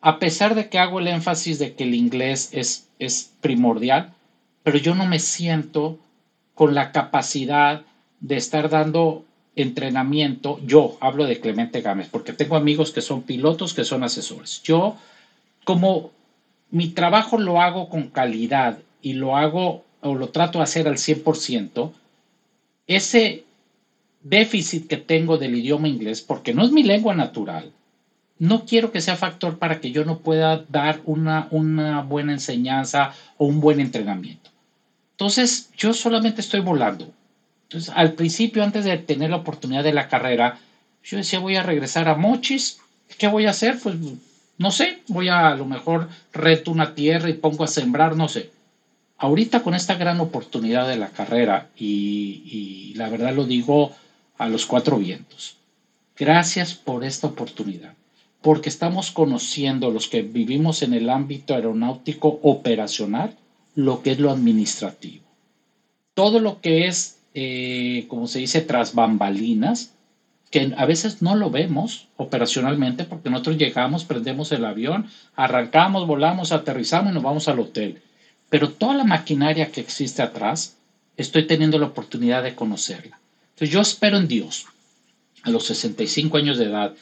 A 0.00 0.18
pesar 0.18 0.54
de 0.54 0.68
que 0.68 0.78
hago 0.78 1.00
el 1.00 1.08
énfasis 1.08 1.58
de 1.58 1.74
que 1.74 1.84
el 1.84 1.94
inglés 1.94 2.50
es, 2.52 2.88
es 2.98 3.32
primordial, 3.40 4.14
pero 4.62 4.78
yo 4.78 4.94
no 4.94 5.06
me 5.06 5.18
siento 5.18 5.98
con 6.54 6.74
la 6.74 6.92
capacidad 6.92 7.82
de 8.20 8.36
estar 8.36 8.70
dando 8.70 9.24
entrenamiento. 9.56 10.58
Yo 10.64 10.96
hablo 11.00 11.26
de 11.26 11.40
Clemente 11.40 11.80
Gámez, 11.80 12.08
porque 12.10 12.32
tengo 12.32 12.56
amigos 12.56 12.92
que 12.92 13.00
son 13.02 13.22
pilotos, 13.22 13.74
que 13.74 13.84
son 13.84 14.02
asesores. 14.04 14.62
Yo, 14.62 14.96
como 15.64 16.10
mi 16.70 16.88
trabajo 16.88 17.38
lo 17.38 17.60
hago 17.60 17.88
con 17.88 18.08
calidad 18.08 18.78
y 19.02 19.14
lo 19.14 19.36
hago 19.36 19.84
o 20.00 20.14
lo 20.14 20.28
trato 20.28 20.58
de 20.58 20.64
hacer 20.64 20.88
al 20.88 20.96
100%, 20.96 21.92
ese 22.86 23.44
déficit 24.22 24.86
que 24.86 24.96
tengo 24.96 25.38
del 25.38 25.54
idioma 25.54 25.88
inglés, 25.88 26.20
porque 26.20 26.54
no 26.54 26.64
es 26.64 26.72
mi 26.72 26.82
lengua 26.82 27.14
natural, 27.14 27.72
no 28.38 28.64
quiero 28.64 28.90
que 28.90 29.00
sea 29.00 29.16
factor 29.16 29.58
para 29.58 29.80
que 29.80 29.90
yo 29.90 30.04
no 30.04 30.18
pueda 30.18 30.64
dar 30.68 31.00
una, 31.04 31.48
una 31.50 32.02
buena 32.02 32.32
enseñanza 32.32 33.12
o 33.36 33.46
un 33.46 33.60
buen 33.60 33.80
entrenamiento. 33.80 34.50
Entonces, 35.12 35.70
yo 35.76 35.92
solamente 35.92 36.40
estoy 36.40 36.60
volando. 36.60 37.12
Entonces, 37.64 37.92
al 37.94 38.14
principio, 38.14 38.64
antes 38.64 38.84
de 38.84 38.96
tener 38.96 39.30
la 39.30 39.36
oportunidad 39.36 39.84
de 39.84 39.92
la 39.92 40.08
carrera, 40.08 40.58
yo 41.04 41.18
decía, 41.18 41.38
voy 41.38 41.56
a 41.56 41.62
regresar 41.62 42.08
a 42.08 42.14
Mochis. 42.14 42.80
¿Qué 43.18 43.28
voy 43.28 43.46
a 43.46 43.50
hacer? 43.50 43.78
Pues 43.82 43.96
no 44.56 44.70
sé, 44.70 45.00
voy 45.08 45.28
a 45.28 45.48
a 45.48 45.56
lo 45.56 45.66
mejor 45.66 46.08
reto 46.32 46.70
una 46.70 46.94
tierra 46.94 47.28
y 47.28 47.34
pongo 47.34 47.64
a 47.64 47.68
sembrar, 47.68 48.16
no 48.16 48.28
sé 48.28 48.50
ahorita 49.20 49.62
con 49.62 49.74
esta 49.74 49.94
gran 49.94 50.18
oportunidad 50.20 50.88
de 50.88 50.96
la 50.96 51.10
carrera, 51.10 51.68
y, 51.76 52.94
la 52.96 53.08
verdad 53.08 53.34
lo 53.34 53.44
digo 53.44 53.94
a 54.40 54.48
los 54.48 54.66
cuatro 54.66 54.98
vientos, 54.98 55.56
gracias 56.16 56.74
por 56.74 57.04
esta 57.04 57.28
oportunidad, 57.28 57.94
porque 58.42 58.68
estamos 58.68 59.10
conociendo 59.10 59.90
los 59.90 60.08
que 60.08 60.22
vivimos 60.22 60.82
en 60.82 60.94
el 60.94 61.10
ámbito 61.10 61.54
aeronáutico 61.54 62.40
operacional, 62.42 63.36
lo 63.74 64.02
que 64.02 64.12
es 64.12 64.18
lo 64.18 64.30
administrativo. 64.30 65.24
Todo 66.14 66.40
lo 66.40 66.60
que 66.60 66.88
es, 66.88 67.18
eh, 67.34 68.06
como 68.08 68.26
se 68.26 68.40
dice, 68.40 68.60
tras 68.60 68.94
bambalinas, 68.94 69.94
que 70.50 70.72
a 70.76 70.84
veces 70.84 71.22
no 71.22 71.36
lo 71.36 71.50
vemos 71.50 72.08
operacionalmente 72.16 73.04
porque 73.04 73.30
nosotros 73.30 73.58
llegamos, 73.58 74.04
prendemos 74.04 74.50
el 74.50 74.64
avión, 74.64 75.08
arrancamos, 75.36 76.06
volamos, 76.06 76.50
aterrizamos 76.50 77.12
y 77.12 77.14
nos 77.14 77.22
vamos 77.22 77.46
al 77.46 77.60
hotel 77.60 78.02
pero 78.50 78.70
toda 78.70 78.94
la 78.94 79.04
maquinaria 79.04 79.70
que 79.70 79.80
existe 79.80 80.20
atrás, 80.20 80.76
estoy 81.16 81.46
teniendo 81.46 81.78
la 81.78 81.86
oportunidad 81.86 82.42
de 82.42 82.56
conocerla. 82.56 83.18
Yo 83.66 83.80
espero 83.80 84.16
en 84.16 84.28
Dios, 84.28 84.66
a 85.42 85.50
los 85.50 85.66
65 85.66 86.36
años 86.38 86.58
de 86.58 86.66
edad, 86.66 86.94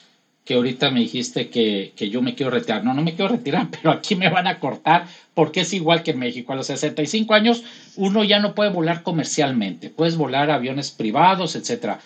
que 0.44 0.54
ahorita 0.54 0.90
me 0.90 1.00
dijiste 1.00 1.50
que, 1.50 1.92
que, 1.94 2.08
yo 2.08 2.22
me 2.22 2.34
quiero 2.34 2.50
retirar. 2.50 2.82
No, 2.82 2.94
no 2.94 3.02
me 3.02 3.14
quiero 3.14 3.28
retirar, 3.28 3.68
pero 3.70 3.90
aquí 3.90 4.16
me 4.16 4.30
van 4.30 4.46
a 4.46 4.58
cortar 4.58 5.06
porque 5.34 5.60
es 5.60 5.72
igual 5.74 6.02
que 6.02 6.12
en 6.12 6.18
México. 6.18 6.52
A 6.52 6.56
los 6.56 6.68
65 6.68 7.34
años 7.34 7.62
uno 7.96 8.24
ya 8.24 8.40
no 8.40 8.54
puede 8.54 8.70
volar 8.70 9.02
comercialmente, 9.02 9.90
puedes 9.90 10.16
volar 10.16 10.50
aviones 10.50 10.90
privados, 10.90 11.54
etc. 11.54 11.98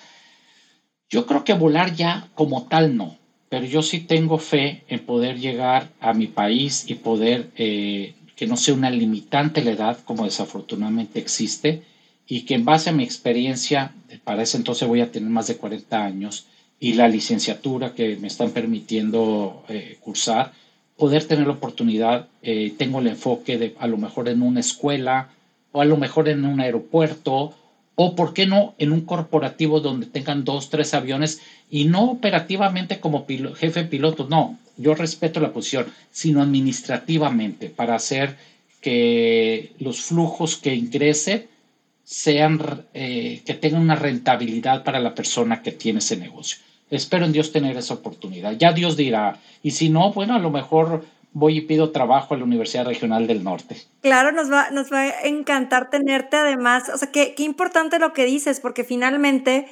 Yo 1.08 1.24
creo 1.26 1.44
que 1.44 1.54
volar 1.54 1.94
ya 1.94 2.28
como 2.34 2.64
tal 2.66 2.96
no, 2.96 3.16
pero 3.48 3.64
yo 3.64 3.82
sí 3.82 4.00
tengo 4.00 4.38
fe 4.38 4.82
en 4.88 5.06
poder 5.06 5.38
llegar 5.38 5.90
a 6.00 6.12
mi 6.12 6.26
país 6.26 6.84
y 6.88 6.94
poder 6.94 7.50
eh, 7.56 8.14
que 8.34 8.46
no 8.46 8.56
sea 8.56 8.74
una 8.74 8.90
limitante 8.90 9.62
la 9.62 9.70
edad, 9.70 9.98
como 10.04 10.24
desafortunadamente 10.24 11.20
existe, 11.20 11.82
y 12.32 12.46
que 12.46 12.54
en 12.54 12.64
base 12.64 12.88
a 12.88 12.94
mi 12.94 13.04
experiencia, 13.04 13.92
para 14.24 14.42
ese 14.42 14.56
entonces 14.56 14.88
voy 14.88 15.02
a 15.02 15.12
tener 15.12 15.28
más 15.28 15.48
de 15.48 15.58
40 15.58 16.02
años, 16.02 16.46
y 16.80 16.94
la 16.94 17.06
licenciatura 17.06 17.94
que 17.94 18.16
me 18.16 18.28
están 18.28 18.52
permitiendo 18.52 19.62
eh, 19.68 19.98
cursar, 20.00 20.54
poder 20.96 21.24
tener 21.26 21.46
la 21.46 21.52
oportunidad, 21.52 22.28
eh, 22.40 22.72
tengo 22.78 23.00
el 23.00 23.08
enfoque 23.08 23.58
de 23.58 23.74
a 23.78 23.86
lo 23.86 23.98
mejor 23.98 24.30
en 24.30 24.40
una 24.40 24.60
escuela, 24.60 25.28
o 25.72 25.82
a 25.82 25.84
lo 25.84 25.98
mejor 25.98 26.30
en 26.30 26.46
un 26.46 26.60
aeropuerto, 26.60 27.52
o 27.96 28.16
por 28.16 28.32
qué 28.32 28.46
no 28.46 28.74
en 28.78 28.92
un 28.92 29.02
corporativo 29.02 29.80
donde 29.80 30.06
tengan 30.06 30.42
dos, 30.42 30.70
tres 30.70 30.94
aviones 30.94 31.42
y 31.70 31.84
no 31.84 32.12
operativamente 32.12 32.98
como 32.98 33.26
jefe 33.26 33.84
piloto, 33.84 34.26
no, 34.26 34.58
yo 34.78 34.94
respeto 34.94 35.38
la 35.38 35.52
posición, 35.52 35.84
sino 36.10 36.40
administrativamente 36.40 37.68
para 37.68 37.94
hacer 37.94 38.38
que 38.80 39.74
los 39.78 40.00
flujos 40.00 40.56
que 40.56 40.74
ingrese 40.74 41.51
sean, 42.04 42.86
eh, 42.94 43.42
que 43.44 43.54
tengan 43.54 43.82
una 43.82 43.96
rentabilidad 43.96 44.84
para 44.84 45.00
la 45.00 45.14
persona 45.14 45.62
que 45.62 45.72
tiene 45.72 46.00
ese 46.00 46.16
negocio. 46.16 46.58
Espero 46.90 47.24
en 47.24 47.32
Dios 47.32 47.52
tener 47.52 47.76
esa 47.76 47.94
oportunidad. 47.94 48.52
Ya 48.52 48.72
Dios 48.72 48.96
dirá, 48.96 49.40
y 49.62 49.70
si 49.70 49.88
no, 49.88 50.12
bueno, 50.12 50.34
a 50.34 50.38
lo 50.38 50.50
mejor 50.50 51.04
voy 51.32 51.58
y 51.58 51.60
pido 51.62 51.90
trabajo 51.90 52.34
a 52.34 52.36
la 52.36 52.44
Universidad 52.44 52.84
Regional 52.84 53.26
del 53.26 53.42
Norte. 53.42 53.76
Claro, 54.02 54.32
nos 54.32 54.52
va, 54.52 54.70
nos 54.70 54.92
va 54.92 55.00
a 55.00 55.22
encantar 55.22 55.88
tenerte 55.88 56.36
además. 56.36 56.90
O 56.92 56.98
sea, 56.98 57.10
qué, 57.10 57.34
qué 57.34 57.44
importante 57.44 57.98
lo 57.98 58.12
que 58.12 58.26
dices, 58.26 58.60
porque 58.60 58.84
finalmente 58.84 59.66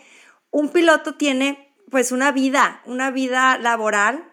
un 0.50 0.70
piloto 0.70 1.14
tiene 1.14 1.74
pues 1.90 2.12
una 2.12 2.32
vida, 2.32 2.80
una 2.86 3.10
vida 3.10 3.58
laboral, 3.58 4.24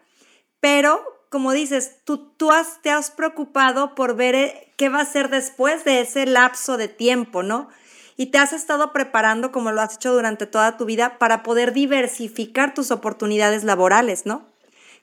pero 0.59 1.01
como 1.29 1.51
dices, 1.51 1.97
tú, 2.05 2.31
tú 2.37 2.51
has, 2.51 2.81
te 2.81 2.89
has 2.89 3.11
preocupado 3.11 3.95
por 3.95 4.15
ver 4.15 4.35
eh, 4.35 4.73
qué 4.77 4.89
va 4.89 5.01
a 5.01 5.05
ser 5.05 5.29
después 5.29 5.83
de 5.83 6.01
ese 6.01 6.25
lapso 6.25 6.77
de 6.77 6.87
tiempo, 6.87 7.43
¿no? 7.43 7.69
Y 8.17 8.27
te 8.27 8.39
has 8.39 8.51
estado 8.51 8.91
preparando, 8.91 9.51
como 9.51 9.71
lo 9.71 9.79
has 9.79 9.95
hecho 9.95 10.11
durante 10.11 10.47
toda 10.47 10.75
tu 10.75 10.85
vida, 10.85 11.19
para 11.19 11.43
poder 11.43 11.71
diversificar 11.71 12.73
tus 12.73 12.89
oportunidades 12.89 13.63
laborales, 13.63 14.25
¿no? 14.25 14.47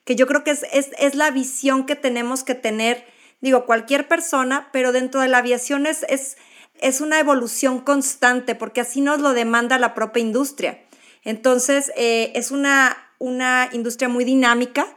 Que 0.03 0.17
yo 0.17 0.27
creo 0.27 0.43
que 0.43 0.51
es, 0.51 0.65
es, 0.73 0.91
es 0.99 1.15
la 1.15 1.31
visión 1.31 1.85
que 1.85 1.95
tenemos 1.95 2.43
que 2.43 2.55
tener, 2.55 3.05
digo, 3.39 3.65
cualquier 3.65 4.09
persona, 4.09 4.69
pero 4.73 4.91
dentro 4.91 5.21
de 5.21 5.29
la 5.29 5.37
aviación 5.37 5.85
es, 5.85 6.05
es, 6.09 6.35
es 6.81 6.99
una 6.99 7.17
evolución 7.19 7.79
constante, 7.79 8.53
porque 8.53 8.81
así 8.81 8.99
nos 8.99 9.21
lo 9.21 9.33
demanda 9.33 9.79
la 9.79 9.93
propia 9.93 10.21
industria. 10.21 10.81
Entonces, 11.23 11.93
eh, 11.95 12.33
es 12.35 12.51
una, 12.51 12.97
una 13.17 13.69
industria 13.71 14.09
muy 14.09 14.25
dinámica 14.25 14.87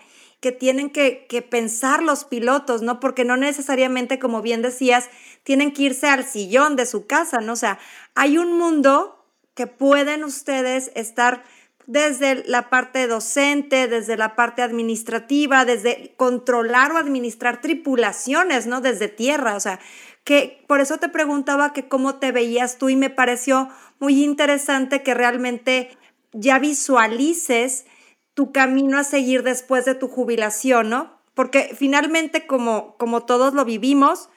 que 0.40 0.52
tienen 0.52 0.90
que, 0.90 1.26
que, 1.28 1.42
pensar 1.42 2.02
los 2.02 2.24
pilotos, 2.24 2.82
¿no? 2.82 3.00
Porque 3.00 3.24
no 3.24 3.36
necesariamente, 3.36 4.20
como 4.20 4.40
bien 4.40 4.62
decías, 4.62 5.08
tienen 5.48 5.72
que 5.72 5.84
irse 5.84 6.06
al 6.06 6.26
sillón 6.26 6.76
de 6.76 6.84
su 6.84 7.06
casa, 7.06 7.40
¿no? 7.40 7.54
O 7.54 7.56
sea, 7.56 7.78
hay 8.14 8.36
un 8.36 8.58
mundo 8.58 9.24
que 9.54 9.66
pueden 9.66 10.22
ustedes 10.22 10.90
estar 10.94 11.42
desde 11.86 12.44
la 12.46 12.68
parte 12.68 13.06
docente, 13.06 13.88
desde 13.88 14.18
la 14.18 14.36
parte 14.36 14.60
administrativa, 14.60 15.64
desde 15.64 16.12
controlar 16.18 16.92
o 16.92 16.98
administrar 16.98 17.62
tripulaciones, 17.62 18.66
¿no? 18.66 18.82
Desde 18.82 19.08
tierra, 19.08 19.56
o 19.56 19.60
sea, 19.60 19.80
que 20.22 20.62
por 20.68 20.82
eso 20.82 20.98
te 20.98 21.08
preguntaba 21.08 21.72
que 21.72 21.88
cómo 21.88 22.16
te 22.16 22.30
veías 22.30 22.76
tú 22.76 22.90
y 22.90 22.96
me 22.96 23.08
pareció 23.08 23.70
muy 24.00 24.22
interesante 24.22 25.02
que 25.02 25.14
realmente 25.14 25.96
ya 26.32 26.58
visualices 26.58 27.86
tu 28.34 28.52
camino 28.52 28.98
a 28.98 29.02
seguir 29.02 29.44
después 29.44 29.86
de 29.86 29.94
tu 29.94 30.08
jubilación, 30.08 30.90
¿no? 30.90 31.22
Porque 31.32 31.74
finalmente, 31.74 32.46
como, 32.46 32.98
como 32.98 33.22
todos 33.22 33.54
lo 33.54 33.64
vivimos, 33.64 34.28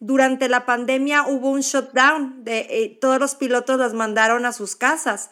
durante 0.00 0.48
la 0.48 0.66
pandemia 0.66 1.26
hubo 1.26 1.50
un 1.50 1.60
shutdown, 1.60 2.44
de, 2.44 2.66
eh, 2.70 2.98
todos 3.00 3.18
los 3.18 3.34
pilotos 3.34 3.78
los 3.78 3.94
mandaron 3.94 4.44
a 4.44 4.52
sus 4.52 4.76
casas. 4.76 5.30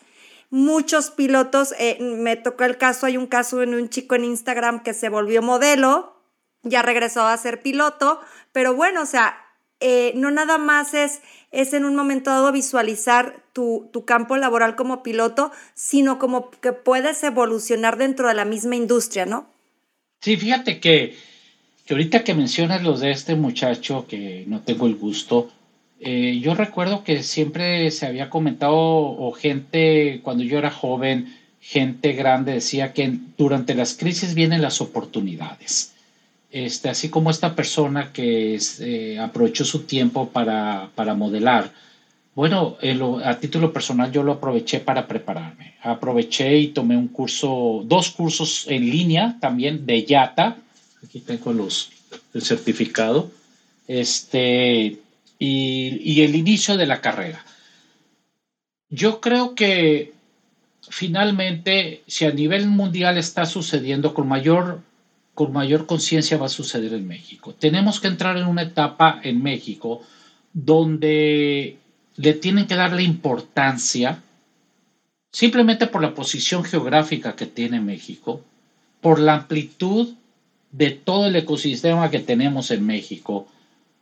Muchos 0.51 1.11
pilotos, 1.11 1.75
eh, 1.79 1.99
me 2.01 2.37
tocó 2.37 2.65
el 2.65 2.79
caso, 2.79 3.07
hay 3.07 3.17
un 3.17 3.27
caso 3.27 3.63
en 3.63 3.75
un 3.75 3.89
chico 3.89 4.15
en 4.15 4.25
Instagram 4.25 4.83
que 4.83 4.95
se 4.95 5.09
volvió 5.09 5.43
modelo, 5.43 6.23
ya 6.63 6.83
regresó 6.83 7.27
a 7.27 7.37
ser 7.37 7.63
piloto, 7.63 8.21
pero 8.53 8.75
bueno, 8.75 9.03
o 9.03 9.07
sea, 9.07 9.37
eh, 9.81 10.13
no 10.17 10.31
nada 10.31 10.57
más 10.57 10.95
es, 10.95 11.21
es 11.51 11.75
en 11.75 11.85
un 11.85 11.95
momento 11.95 12.31
dado 12.31 12.53
visualizar 12.53 13.43
tu, 13.53 13.91
campo 14.07 14.37
laboral 14.37 14.77
como 14.77 15.03
piloto, 15.03 15.53
sino 15.75 16.19
como 16.19 16.51
que 16.51 16.73
puedes 16.73 17.23
evolucionar 17.23 17.97
dentro 17.99 18.29
de 18.29 18.35
la 18.35 18.45
misma 18.45 18.77
industria, 18.77 19.27
¿no? 19.27 19.51
Sí, 20.21 20.37
fíjate 20.37 20.81
que, 20.81 21.17
ahorita 21.91 22.25
que 22.25 22.35
mencionas 22.35 22.83
los 22.83 23.01
de 23.01 23.11
este 23.11 23.35
muchacho, 23.35 24.07
que 24.09 24.45
no 24.47 24.61
tengo 24.61 24.87
el 24.87 24.97
gusto, 24.97 25.51
eh, 26.01 26.39
yo 26.43 26.55
recuerdo 26.55 27.05
que 27.05 27.23
siempre 27.23 27.91
se 27.91 28.07
había 28.07 28.31
comentado, 28.31 28.77
o 28.77 29.33
gente, 29.33 30.21
cuando 30.23 30.45
yo 30.45 30.59
era 30.59 30.71
joven, 30.71 31.35
gente 31.61 32.13
grande 32.13 32.53
decía 32.53 32.93
que 32.93 33.11
durante 33.39 33.75
las 33.75 33.95
crisis 33.95 34.35
vienen 34.35 34.61
las 34.61 34.83
oportunidades. 34.83 35.95
Este, 36.51 36.89
así 36.89 37.09
como 37.09 37.31
esta 37.31 37.57
persona 37.57 38.13
que 38.13 38.59
eh, 38.81 39.19
aprovechó 39.19 39.65
su 39.65 39.85
tiempo 39.85 40.29
para, 40.29 40.91
modelar. 41.17 41.73
Bueno, 42.35 42.77
a 43.25 43.35
título 43.39 43.73
personal 43.73 44.13
yo 44.13 44.23
lo 44.23 44.33
aproveché 44.33 44.81
para 44.81 45.07
prepararme. 45.07 45.75
Aproveché 45.83 46.57
y 46.59 46.69
tomé 46.69 46.97
un 46.97 47.09
curso, 47.09 47.83
dos 47.87 48.11
cursos 48.11 48.67
en 48.69 48.91
línea 48.91 49.39
también 49.41 49.87
de 49.87 50.05
YATA. 50.05 50.59
Aquí 51.05 51.21
tengo 51.21 51.53
los, 51.53 51.91
el 52.33 52.43
certificado. 52.43 53.31
Este, 53.87 54.99
y, 55.39 56.23
el 56.23 56.35
inicio 56.35 56.77
de 56.77 56.87
la 56.87 57.01
carrera. 57.01 57.45
Yo 58.89 59.21
creo 59.21 59.55
que 59.55 60.13
finalmente, 60.89 62.03
si 62.07 62.25
a 62.25 62.31
nivel 62.31 62.67
mundial 62.67 63.19
está 63.19 63.47
sucediendo 63.47 64.15
con 64.15 64.29
mayor 64.29 64.81
con 65.35 65.53
mayor 65.53 65.87
conciencia 65.87 66.39
va 66.39 66.47
a 66.47 66.49
suceder 66.49 66.93
en 66.93 67.09
México. 67.09 67.55
Tenemos 67.55 67.99
que 67.99 68.07
entrar 68.07 68.37
en 68.37 68.47
una 68.47 68.63
etapa 68.63 69.21
en 69.25 69.43
México 69.43 70.01
donde 70.53 71.77
le 72.15 72.35
tienen 72.35 72.69
que 72.69 72.77
dar 72.77 72.93
la 72.93 73.03
importancia, 73.03 74.23
simplemente 75.33 75.89
por 75.89 76.03
la 76.03 76.15
posición 76.15 76.63
geográfica 76.63 77.35
que 77.35 77.47
tiene 77.47 77.81
México, 77.81 78.43
por 79.01 79.19
la 79.19 79.35
amplitud 79.35 80.15
de 80.77 80.91
todo 80.91 81.27
el 81.27 81.37
ecosistema 81.37 82.11
que 82.11 82.19
tenemos 82.19 82.71
en 82.71 82.85
México, 82.85 83.47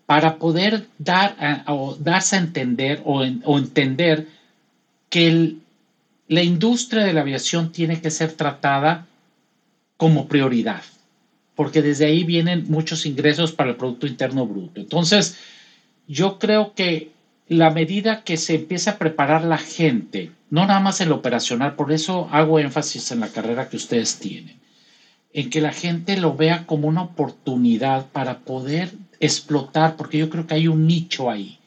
para 0.07 0.37
poder 0.37 0.87
dar 0.99 1.65
o 1.69 1.97
darse 1.99 2.37
a 2.37 2.41
entender 2.41 3.03
o, 3.05 3.25
entender 3.25 4.27
que 5.09 5.57
la 6.29 6.43
industria 6.43 7.05
de 7.05 7.13
la 7.13 7.21
aviación 7.21 7.73
tiene 7.73 8.01
que 8.01 8.11
ser 8.11 8.33
tratada 8.33 9.07
como 9.97 10.27
prioridad 10.27 10.83
porque 11.55 11.83
desde 11.83 12.07
ahí 12.07 12.25
vienen 12.25 12.65
muchos 12.69 13.07
ingresos 13.07 13.53
para 13.53 13.71
el 13.71 13.77
Producto 13.77 14.07
Interno 14.07 14.47
Bruto. 14.47 14.81
Entonces, 14.81 15.37
yo 16.09 16.39
creo 16.39 16.75
que 16.75 17.13
la 17.49 17.71
medida 17.71 18.25
que 18.25 18.37
se 18.37 18.55
empieza 18.55 18.93
a 18.93 18.99
preparar 18.99 19.45
la 19.45 19.59
gente, 19.59 20.31
no 20.51 20.67
nada 20.67 20.81
más 20.81 21.01
en 21.01 21.11
lo 21.11 21.17
operacional, 21.17 21.75
por 21.75 21.93
eso 21.93 22.29
hago 22.33 22.59
énfasis 22.59 23.13
en 23.13 23.21
la 23.21 23.29
carrera 23.29 23.69
que 23.69 23.77
ustedes 23.77 24.19
tienen, 24.19 24.57
en 25.35 25.51
que 25.51 25.61
la 25.61 25.73
gente 25.73 26.17
lo 26.17 26.37
vea 26.37 26.67
como 26.67 26.89
una 26.89 27.03
oportunidad 27.03 28.07
para 28.07 28.41
poder 28.41 28.93
explotar, 29.21 29.97
porque 29.97 30.19
yo 30.19 30.29
creo 30.29 30.47
que 30.47 30.55
hay 30.55 30.69
un 30.69 30.87
nicho 30.87 31.31
ahí. 31.31 31.59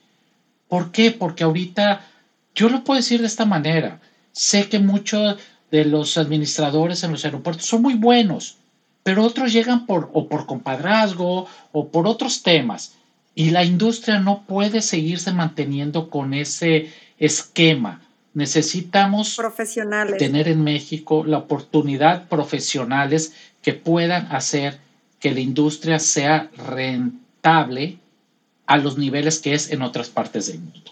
¿Por 0.67 0.91
qué? 0.91 1.11
Porque 1.11 1.43
ahorita, 1.43 2.05
yo 2.53 2.69
lo 2.69 2.83
puedo 2.83 2.97
decir 2.97 3.21
de 3.21 3.27
esta 3.27 3.45
manera, 3.45 3.99
sé 4.31 4.67
que 4.69 4.79
muchos 4.79 5.37
de 5.71 5.85
los 5.85 6.17
administradores 6.17 7.03
en 7.03 7.11
los 7.11 7.25
aeropuertos 7.25 7.65
son 7.65 7.81
muy 7.81 7.95
buenos, 7.95 8.57
pero 9.03 9.23
otros 9.23 9.53
llegan 9.53 9.85
por, 9.85 10.09
o 10.13 10.27
por 10.27 10.45
compadrazgo 10.45 11.47
o 11.71 11.87
por 11.89 12.07
otros 12.07 12.43
temas. 12.43 12.95
Y 13.35 13.51
la 13.51 13.63
industria 13.63 14.19
no 14.19 14.43
puede 14.47 14.81
seguirse 14.81 15.31
manteniendo 15.31 16.09
con 16.09 16.33
ese 16.33 16.91
esquema. 17.19 18.01
Necesitamos 18.33 19.35
profesionales. 19.35 20.17
tener 20.17 20.47
en 20.47 20.63
México 20.63 21.23
la 21.25 21.37
oportunidad 21.37 22.27
profesionales 22.27 23.33
que 23.65 23.73
puedan 23.73 24.27
hacer 24.27 24.77
que 25.19 25.31
la 25.31 25.39
industria 25.39 25.97
sea 25.97 26.51
rentable 26.55 27.97
a 28.67 28.77
los 28.77 28.99
niveles 28.99 29.39
que 29.39 29.55
es 29.55 29.71
en 29.71 29.81
otras 29.81 30.09
partes 30.09 30.45
del 30.45 30.59
mundo. 30.59 30.91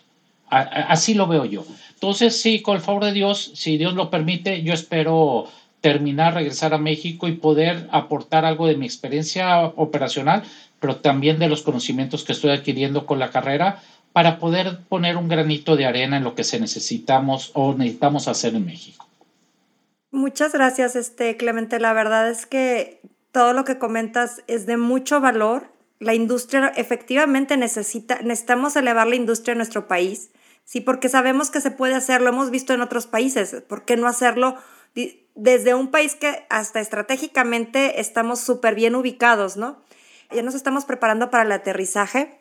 Así 0.50 1.14
lo 1.14 1.28
veo 1.28 1.46
yo. 1.46 1.64
Entonces, 1.94 2.42
sí, 2.42 2.64
con 2.64 2.76
el 2.76 2.82
favor 2.82 3.06
de 3.06 3.12
Dios, 3.14 3.52
si 3.54 3.78
Dios 3.78 3.94
lo 3.94 4.10
permite, 4.10 4.64
yo 4.64 4.74
espero 4.74 5.52
terminar, 5.82 6.34
regresar 6.34 6.74
a 6.74 6.80
México 6.80 7.28
y 7.28 7.34
poder 7.34 7.88
aportar 7.92 8.44
algo 8.44 8.66
de 8.66 8.76
mi 8.76 8.88
experiencia 8.88 9.66
operacional, 9.66 10.42
pero 10.80 10.96
también 10.96 11.38
de 11.38 11.50
los 11.50 11.62
conocimientos 11.62 12.24
que 12.24 12.32
estoy 12.32 12.50
adquiriendo 12.50 13.06
con 13.06 13.20
la 13.20 13.30
carrera 13.30 13.84
para 14.14 14.40
poder 14.40 14.80
poner 14.90 15.18
un 15.18 15.28
granito 15.28 15.76
de 15.76 15.86
arena 15.86 16.18
en 16.18 16.24
lo 16.24 16.34
que 16.34 16.44
se 16.44 16.60
necesitamos 16.60 17.52
o 17.54 17.76
necesitamos 17.76 18.28
hacer 18.28 18.56
en 18.56 18.66
México. 18.66 19.08
Muchas 20.14 20.54
gracias, 20.54 20.96
este 20.96 21.38
Clemente. 21.38 21.80
La 21.80 21.92
verdad 21.92 22.30
es 22.30 22.46
que 22.46 23.02
todo 23.32 23.52
lo 23.54 23.66
que 23.66 23.80
comentas 23.80 24.44
es 24.46 24.68
de 24.68 24.78
mucho 24.78 25.20
valor. 25.20 25.72
La 25.98 26.14
industria 26.14 26.68
efectivamente 26.68 27.58
necesita, 27.58 28.20
necesitamos 28.22 28.76
elevar 28.76 29.08
la 29.08 29.16
industria 29.16 29.54
en 29.54 29.58
nuestro 29.58 29.88
país, 29.88 30.30
sí, 30.66 30.82
porque 30.82 31.10
sabemos 31.10 31.50
que 31.50 31.62
se 31.62 31.72
puede 31.72 31.96
hacer, 31.96 32.22
lo 32.22 32.30
hemos 32.30 32.52
visto 32.52 32.74
en 32.74 32.82
otros 32.82 33.08
países. 33.08 33.64
¿Por 33.68 33.86
qué 33.86 33.98
no 33.98 34.08
hacerlo? 34.08 34.56
desde 35.34 35.74
un 35.74 35.90
país 35.90 36.14
que 36.14 36.46
hasta 36.52 36.80
estratégicamente 36.80 38.00
estamos 38.00 38.40
súper 38.40 38.76
bien 38.76 38.94
ubicados, 38.94 39.58
¿no? 39.58 39.82
Ya 40.30 40.44
nos 40.44 40.54
estamos 40.54 40.86
preparando 40.86 41.32
para 41.32 41.44
el 41.44 41.52
aterrizaje. 41.52 42.40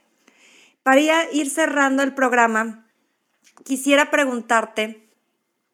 Para 0.83 1.01
ir 1.33 1.49
cerrando 1.49 2.03
el 2.03 2.13
programa, 2.13 2.87
quisiera 3.65 4.11
preguntarte, 4.11 5.09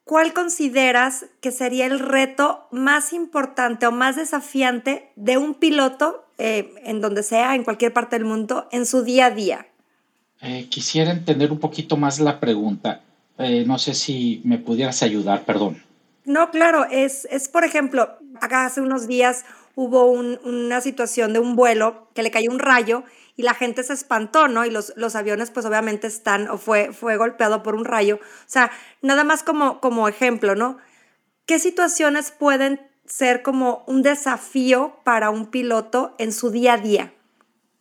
¿cuál 0.08 0.32
consideras 0.32 1.26
que 1.42 1.52
sería 1.52 1.84
el 1.84 1.98
reto 1.98 2.66
más 2.70 3.12
importante 3.12 3.86
o 3.86 3.92
más 3.92 4.16
desafiante 4.16 5.10
de 5.16 5.36
un 5.36 5.52
piloto, 5.52 6.24
eh, 6.38 6.72
en 6.82 7.02
donde 7.02 7.22
sea, 7.22 7.54
en 7.54 7.62
cualquier 7.62 7.92
parte 7.92 8.16
del 8.16 8.24
mundo, 8.24 8.68
en 8.72 8.86
su 8.86 9.02
día 9.02 9.26
a 9.26 9.30
día? 9.30 9.66
Eh, 10.40 10.66
quisiera 10.70 11.10
entender 11.10 11.52
un 11.52 11.58
poquito 11.58 11.98
más 11.98 12.20
la 12.20 12.40
pregunta. 12.40 13.02
Eh, 13.36 13.64
no 13.66 13.78
sé 13.78 13.92
si 13.92 14.40
me 14.44 14.56
pudieras 14.56 15.02
ayudar, 15.02 15.44
perdón. 15.44 15.84
No, 16.24 16.50
claro, 16.50 16.86
es, 16.90 17.28
es 17.30 17.48
por 17.48 17.64
ejemplo, 17.64 18.16
acá 18.40 18.64
hace 18.64 18.80
unos 18.80 19.08
días 19.08 19.44
hubo 19.74 20.10
una 20.10 20.80
situación 20.80 21.34
de 21.34 21.38
un 21.38 21.54
vuelo 21.54 22.08
que 22.14 22.22
le 22.22 22.30
cayó 22.30 22.50
un 22.50 22.60
rayo 22.60 23.04
y 23.38 23.42
la 23.44 23.54
gente 23.54 23.82
se 23.82 23.94
espantó, 23.94 24.48
¿no? 24.48 24.66
Y 24.66 24.70
los, 24.70 24.92
los 24.96 25.16
aviones 25.16 25.50
pues 25.50 25.64
obviamente 25.64 26.06
están 26.06 26.50
o 26.50 26.58
fue, 26.58 26.92
fue 26.92 27.16
golpeado 27.16 27.62
por 27.62 27.74
un 27.74 27.86
rayo. 27.86 28.16
O 28.16 28.44
sea, 28.50 28.70
nada 29.00 29.24
más 29.24 29.42
como, 29.42 29.80
como 29.80 30.08
ejemplo, 30.08 30.54
¿no? 30.54 30.76
¿qué 31.48 31.58
situaciones 31.58 32.30
pueden 32.30 32.78
ser 33.06 33.42
como 33.42 33.82
un 33.86 34.02
desafío 34.02 34.98
para 35.02 35.30
un 35.30 35.46
piloto 35.46 36.14
en 36.18 36.32
su 36.32 36.50
día 36.50 36.74
a 36.74 36.78
día? 36.78 37.12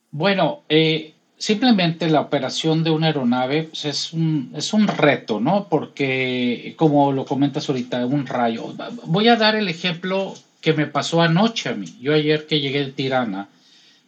Bueno, 0.10 0.64
eh, 0.70 1.14
simplemente 1.38 2.10
la 2.10 2.22
operación 2.22 2.86
de 2.86 2.91
una 2.91 3.08
aeronave 3.08 3.64
pues, 3.64 3.84
es, 3.84 4.14
un, 4.14 4.53
es 4.55 4.74
un 4.74 4.88
reto, 4.88 5.41
¿no? 5.41 5.68
Porque, 5.70 6.76
como 6.78 7.12
lo 7.12 7.26
comentas 7.26 7.68
ahorita, 7.68 8.05
un 8.05 8.26
rayo. 8.26 8.74
Voy 9.03 9.28
a 9.28 9.36
dar 9.36 9.55
el 9.55 9.68
ejemplo 9.68 10.34
que 10.62 10.72
me 10.72 10.88
pasó 10.88 11.22
anoche 11.22 11.68
a 11.68 11.74
mí. 11.74 11.97
Yo 11.99 12.14
ayer 12.14 12.47
que 12.47 12.62
llegué 12.62 12.86
de 12.86 12.91
Tirana, 12.93 13.49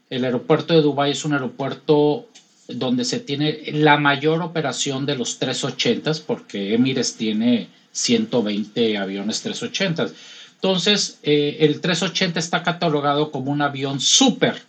el 0.10 0.26
aeropuerto 0.26 0.74
de 0.74 0.82
Dubái 0.82 1.12
es 1.12 1.26
un 1.26 1.34
aeropuerto 1.34 2.28
donde 2.68 3.06
se 3.06 3.20
tiene 3.20 3.62
la 3.74 3.98
mayor 3.98 4.42
operación 4.42 5.06
de 5.06 5.16
los 5.16 5.40
380, 5.40 6.12
porque 6.26 6.74
Emirates 6.74 7.16
tiene 7.16 7.70
120 7.92 8.98
aviones 8.98 9.42
380. 9.42 10.08
Entonces, 10.56 11.20
eh, 11.24 11.58
el 11.62 11.82
380 11.82 12.40
está 12.40 12.64
catalogado 12.64 13.32
como 13.32 13.52
un 13.52 13.62
avión 13.62 14.00
súper. 14.00 14.62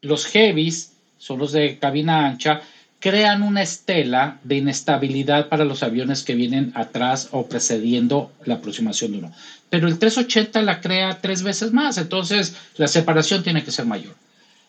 Los 0.00 0.26
heavies, 0.26 0.92
son 1.18 1.38
los 1.38 1.52
de 1.52 1.78
cabina 1.78 2.26
ancha, 2.26 2.62
crean 2.98 3.42
una 3.42 3.62
estela 3.62 4.38
de 4.44 4.56
inestabilidad 4.56 5.48
para 5.48 5.64
los 5.64 5.82
aviones 5.82 6.22
que 6.22 6.34
vienen 6.34 6.72
atrás 6.74 7.28
o 7.32 7.46
precediendo 7.46 8.30
la 8.44 8.54
aproximación 8.54 9.12
de 9.12 9.18
uno. 9.18 9.32
Pero 9.70 9.88
el 9.88 9.98
380 9.98 10.62
la 10.62 10.80
crea 10.80 11.20
tres 11.20 11.42
veces 11.42 11.72
más, 11.72 11.98
entonces 11.98 12.54
la 12.76 12.86
separación 12.86 13.42
tiene 13.42 13.64
que 13.64 13.72
ser 13.72 13.86
mayor. 13.86 14.14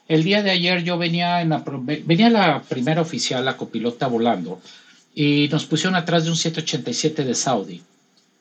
El 0.08 0.24
día 0.24 0.44
de 0.44 0.52
ayer 0.52 0.84
yo 0.84 0.98
venía, 0.98 1.42
en 1.42 1.50
la, 1.50 1.64
venía 1.66 2.30
la 2.30 2.62
primera 2.62 3.02
oficial, 3.02 3.46
la 3.46 3.58
copilota 3.58 4.08
volando, 4.08 4.62
y 5.16 5.48
nos 5.50 5.66
pusieron 5.66 5.96
atrás 5.96 6.26
de 6.26 6.32
un 6.32 6.36
787 6.36 7.24
de 7.24 7.36
Saudi 7.36 7.82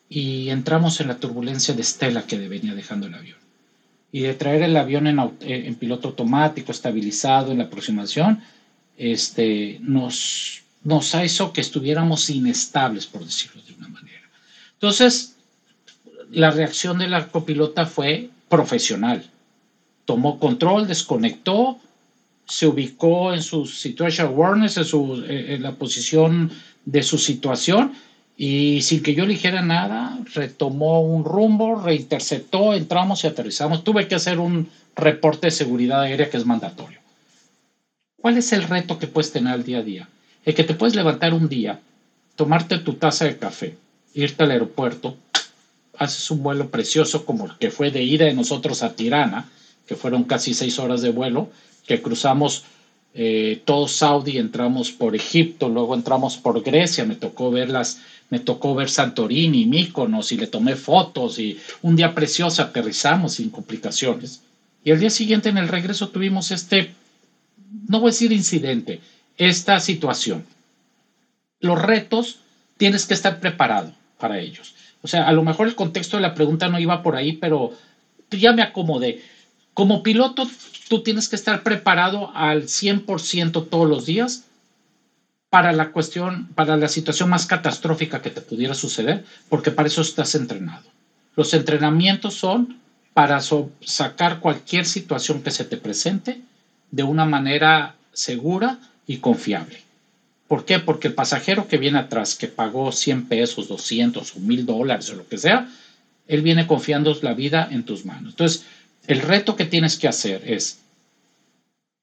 y 0.09 0.51
entramos 0.51 1.01
en 1.01 1.09
la 1.09 1.17
turbulencia 1.17 1.75
de 1.75 1.83
estela 1.83 2.27
que 2.27 2.37
venía 2.37 2.75
dejando 2.75 3.07
el 3.07 3.15
avión. 3.15 3.39
Y 4.11 4.21
de 4.21 4.35
traer 4.35 4.63
el 4.63 4.77
avión 4.77 5.07
en, 5.07 5.19
eh, 5.19 5.31
en 5.41 5.75
piloto 5.77 6.09
automático, 6.09 6.73
estabilizado 6.73 7.53
en 7.53 7.59
la 7.59 7.65
aproximación, 7.65 8.43
este, 8.99 9.79
nos, 9.81 10.63
nos 10.85 11.15
hizo 11.15 11.53
que 11.53 11.63
estuviéramos 11.63 12.29
inestables, 12.29 13.07
por 13.07 13.25
decirlo 13.25 13.63
de 13.63 13.73
una 13.75 13.89
manera. 13.89 14.29
Entonces, 14.75 15.37
la 16.31 16.51
reacción 16.51 16.99
de 16.99 17.09
la 17.09 17.29
copilota 17.29 17.87
fue 17.87 18.29
profesional 18.49 19.25
tomó 20.13 20.39
control, 20.39 20.87
desconectó, 20.87 21.79
se 22.47 22.67
ubicó 22.67 23.33
en 23.33 23.43
su 23.43 23.65
situation 23.65 24.27
awareness, 24.27 24.77
en, 24.77 24.85
su, 24.85 25.25
eh, 25.27 25.55
en 25.55 25.63
la 25.63 25.73
posición 25.73 26.51
de 26.85 27.03
su 27.03 27.17
situación 27.17 27.95
y 28.37 28.83
sin 28.83 29.03
que 29.03 29.15
yo 29.15 29.25
le 29.25 29.33
dijera 29.33 29.63
nada, 29.63 30.19
retomó 30.35 31.01
un 31.01 31.25
rumbo, 31.25 31.81
reinterceptó, 31.81 32.75
entramos 32.75 33.25
y 33.25 33.29
aterrizamos. 33.29 33.85
Tuve 33.85 34.07
que 34.07 34.15
hacer 34.15 34.39
un 34.39 34.69
reporte 34.95 35.47
de 35.47 35.51
seguridad 35.51 36.03
aérea 36.03 36.29
que 36.29 36.37
es 36.37 36.45
mandatorio. 36.45 36.99
¿Cuál 38.21 38.37
es 38.37 38.53
el 38.53 38.65
reto 38.65 38.99
que 38.99 39.07
puedes 39.07 39.33
tener 39.33 39.55
al 39.55 39.65
día 39.65 39.79
a 39.79 39.83
día? 39.83 40.09
El 40.45 40.55
que 40.55 40.65
te 40.65 40.75
puedes 40.75 40.95
levantar 40.95 41.33
un 41.33 41.49
día, 41.49 41.81
tomarte 42.37 42.79
tu 42.81 42.95
taza 42.97 43.25
de 43.25 43.39
café, 43.39 43.79
irte 44.13 44.45
al 44.45 44.51
aeropuerto, 44.51 45.17
haces 45.97 46.31
un 46.31 46.43
vuelo 46.43 46.69
precioso 46.69 47.25
como 47.25 47.47
el 47.47 47.57
que 47.57 47.71
fue 47.71 47.91
de 47.91 48.03
ida 48.03 48.27
de 48.27 48.35
nosotros 48.35 48.83
a 48.83 48.93
Tirana, 48.93 49.49
que 49.87 49.97
fueron 49.97 50.25
casi 50.25 50.55
seis 50.55 50.79
horas 50.79 51.03
de 51.03 51.11
vuelo, 51.11 51.51
que 51.87 52.01
cruzamos 52.03 52.65
eh, 53.15 53.61
todo 53.65 53.89
Saudi, 53.89 54.39
entramos 54.39 54.91
por 54.91 55.15
Egipto, 55.15 55.69
luego 55.69 55.95
entramos 55.95 56.37
por 56.37 56.63
Grecia, 56.63 57.05
me 57.05 57.15
tocó 57.15 57.51
verlas, 57.51 58.01
me 58.31 58.41
tocó 58.41 58.75
ver 58.75 58.89
Santorini, 58.89 59.67
Míconos 59.67 60.33
y 60.33 60.39
le 60.39 60.47
tomé 60.47 60.77
fotos 60.77 61.39
y 61.39 61.59
un 61.83 61.97
día 61.97 62.15
precioso 62.15 62.63
aterrizamos 62.63 63.35
sin 63.35 63.51
complicaciones. 63.51 64.43
Y 64.85 64.91
al 64.91 65.01
día 65.01 65.11
siguiente 65.11 65.51
en 65.51 65.59
el 65.59 65.69
regreso 65.69 66.09
tuvimos 66.09 66.51
este, 66.51 66.93
no 67.89 68.01
voy 68.01 68.09
a 68.09 68.13
decir 68.13 68.33
incidente, 68.33 69.01
esta 69.37 69.79
situación. 69.81 70.45
Los 71.61 71.81
retos 71.81 72.39
tienes 72.79 73.07
que 73.07 73.15
estar 73.15 73.41
preparado 73.41 73.93
para 74.19 74.39
ellos. 74.41 74.75
O 75.03 75.09
sea, 75.09 75.29
a 75.29 75.33
lo 75.33 75.43
mejor 75.43 75.69
el 75.69 75.75
contexto 75.75 76.17
de 76.17 76.23
la 76.23 76.35
pregunta 76.35 76.69
no 76.69 76.79
iba 76.79 77.03
por 77.03 77.17
ahí, 77.17 77.33
pero 77.35 77.73
ya 78.31 78.53
me 78.53 78.63
acomodé. 78.63 79.21
Como 79.75 80.03
piloto, 80.03 80.47
tú 80.89 81.03
tienes 81.03 81.29
que 81.29 81.37
estar 81.37 81.63
preparado 81.63 82.31
al 82.35 82.65
100% 82.65 83.69
todos 83.69 83.89
los 83.89 84.07
días 84.07 84.45
para 85.49 85.73
la 85.73 85.91
cuestión, 85.91 86.49
para 86.55 86.77
la 86.77 86.89
situación 86.89 87.29
más 87.29 87.47
catastrófica 87.47 88.23
que 88.23 88.31
te 88.31 88.41
pudiera 88.41 88.75
suceder, 88.75 89.25
porque 89.49 89.71
para 89.71 89.89
eso 89.89 90.01
estás 90.01 90.35
entrenado. 90.35 90.85
Los 91.37 91.55
entrenamientos 91.55 92.35
son 92.35 92.79
para 93.15 93.41
sacar 93.41 94.41
cualquier 94.41 94.87
situación 94.87 95.43
que 95.43 95.51
se 95.51 95.65
te 95.65 95.77
presente 95.77 96.41
de 96.91 97.03
una 97.03 97.25
manera 97.25 97.95
segura 98.13 98.79
y 99.07 99.19
confiable. 99.19 99.83
¿Por 100.49 100.65
qué? 100.65 100.79
Porque 100.79 101.09
el 101.09 101.15
pasajero 101.15 101.67
que 101.67 101.79
viene 101.79 101.99
atrás, 101.99 102.35
que 102.35 102.49
pagó 102.49 102.93
100 102.93 103.27
pesos, 103.27 103.69
200 103.69 104.37
o 104.37 104.41
1000 104.41 104.67
dólares 104.67 105.11
o 105.11 105.15
lo 105.15 105.27
que 105.27 105.39
sea, 105.39 105.69
él 106.29 106.43
viene 106.43 106.67
confiando 106.67 107.17
la 107.23 107.35
vida 107.35 107.69
en 107.71 107.85
tus 107.85 108.05
manos. 108.05 108.33
Entonces, 108.33 108.65
el 109.07 109.21
reto 109.21 109.57
que 109.57 109.65
tienes 109.65 109.97
que 109.97 110.09
hacer 110.09 110.43
es 110.47 110.81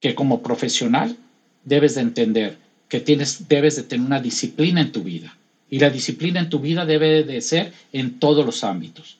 que 0.02 0.16
como 0.16 0.42
profesional 0.42 1.18
debes 1.64 1.96
de 1.96 2.02
entender 2.02 2.58
que 2.88 3.00
tienes, 3.00 3.48
debes 3.48 3.76
de 3.76 3.84
tener 3.84 4.06
una 4.06 4.20
disciplina 4.20 4.82
en 4.82 4.92
tu 4.92 5.04
vida. 5.04 5.36
Y 5.70 5.80
la 5.80 5.92
disciplina 5.92 6.40
en 6.40 6.50
tu 6.50 6.60
vida 6.60 6.86
debe 6.86 7.24
de 7.24 7.42
ser 7.42 7.74
en 7.94 8.20
todos 8.20 8.46
los 8.46 8.64
ámbitos. 8.64 9.18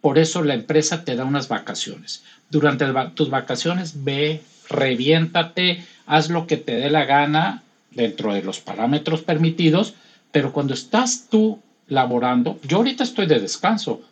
Por 0.00 0.18
eso 0.18 0.44
la 0.44 0.54
empresa 0.54 1.04
te 1.04 1.16
da 1.16 1.24
unas 1.24 1.48
vacaciones. 1.48 2.22
Durante 2.50 2.84
tus 3.14 3.30
vacaciones 3.30 4.04
ve, 4.04 4.42
reviéntate, 4.68 5.84
haz 6.06 6.28
lo 6.28 6.46
que 6.46 6.58
te 6.58 6.76
dé 6.76 6.90
la 6.90 7.06
gana 7.06 7.62
dentro 7.90 8.34
de 8.34 8.42
los 8.42 8.60
parámetros 8.60 9.22
permitidos, 9.22 9.94
pero 10.30 10.52
cuando 10.52 10.74
estás 10.74 11.28
tú 11.30 11.60
laborando, 11.88 12.60
yo 12.62 12.76
ahorita 12.76 13.04
estoy 13.04 13.26
de 13.26 13.40
descanso, 13.40 14.02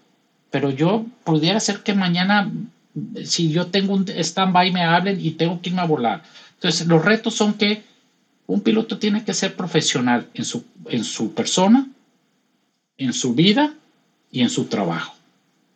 pero 0.51 0.71
yo 0.71 1.05
pudiera 1.23 1.61
ser 1.61 1.81
que 1.81 1.95
mañana 1.95 2.51
si 3.25 3.51
yo 3.51 3.67
tengo 3.67 3.95
un 3.95 4.07
stand-by 4.09 4.73
me 4.73 4.85
hablen 4.85 5.21
y 5.21 5.33
tengo 5.33 5.61
que 5.61 5.71
irme 5.71 5.83
a 5.83 5.87
volar. 5.87 6.23
Entonces, 6.55 6.87
los 6.87 7.05
retos 7.05 7.35
son 7.35 7.55
que 7.55 7.83
un 8.47 8.61
piloto 8.61 8.99
tiene 8.99 9.25
que 9.25 9.35
ser 9.35 9.57
profesional 9.57 10.29
en 10.35 10.45
su, 10.45 10.65
en 10.87 11.05
su 11.05 11.35
persona, 11.35 11.89
en 12.99 13.13
su 13.13 13.35
vida 13.35 13.75
y 14.31 14.43
en 14.43 14.51
su 14.51 14.67
trabajo. 14.67 15.15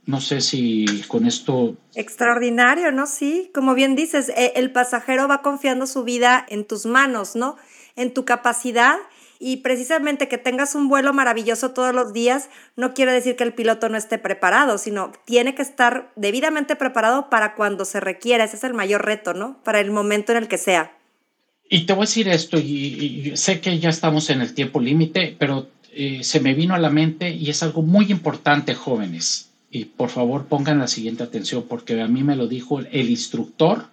No 0.07 0.21
sé 0.21 0.41
si 0.41 0.87
con 1.07 1.27
esto... 1.27 1.77
Extraordinario, 1.95 2.93
¿no? 2.93 3.07
Sí, 3.07 3.51
como 3.53 3.75
bien 3.75 3.95
dices, 3.95 4.31
e, 4.31 4.53
el 4.57 4.73
pasajero 4.73 5.29
va 5.29 5.43
confiando 5.43 5.87
su 5.87 6.05
vida 6.05 6.47
en 6.49 6.65
tus 6.65 6.87
manos, 6.87 7.37
¿no? 7.37 7.57
En 7.95 8.15
tu 8.15 8.25
capacidad 8.25 8.97
y 9.39 9.59
precisamente 9.59 10.29
que 10.29 10.39
tengas 10.39 10.75
un 10.75 10.89
vuelo 10.89 11.13
maravilloso 11.13 11.71
todos 11.71 11.95
los 11.95 12.13
días 12.13 12.49
no 12.77 12.93
quiere 12.93 13.13
decir 13.13 13.37
que 13.37 13.45
el 13.45 13.55
piloto 13.55 13.89
no 13.89 13.97
esté 13.97 14.19
preparado, 14.19 14.79
sino 14.79 15.13
tiene 15.25 15.55
que 15.55 15.63
estar 15.63 16.13
debidamente 16.17 16.75
preparado 16.75 17.31
para 17.31 17.55
cuando 17.55 17.85
se 17.85 18.01
requiera. 18.01 18.45
Ese 18.45 18.57
es 18.57 18.65
el 18.65 18.75
mayor 18.75 19.05
reto, 19.05 19.35
¿no? 19.35 19.63
Para 19.63 19.81
el 19.81 19.91
momento 19.91 20.33
en 20.33 20.39
el 20.39 20.49
que 20.49 20.59
sea. 20.59 20.93
Y 21.71 21.87
te 21.87 21.93
voy 21.93 22.03
a 22.03 22.07
decir 22.07 22.29
esto, 22.29 22.59
y, 22.59 23.33
sé 23.37 23.61
que 23.61 23.79
ya 23.79 23.91
estamos 23.91 24.31
en 24.31 24.41
el 24.41 24.55
tiempo 24.55 24.81
límite, 24.81 25.37
pero 25.39 25.69
eh, 25.93 26.25
se 26.25 26.41
me 26.41 26.55
vino 26.55 26.75
a 26.75 26.79
la 26.79 26.91
mente 26.91 27.31
y 27.31 27.51
es 27.51 27.63
algo 27.63 27.83
muy 27.83 28.11
importante, 28.11 28.75
jóvenes. 28.75 29.51
Y 29.71 29.85
por 29.85 30.09
favor 30.09 30.47
pongan 30.47 30.79
la 30.79 30.89
siguiente 30.89 31.23
atención, 31.23 31.67
porque 31.69 32.01
a 32.01 32.09
mí 32.09 32.25
me 32.25 32.37
lo 32.37 32.49
dijo 32.49 32.81
el 32.81 33.11
instructor 33.11 33.87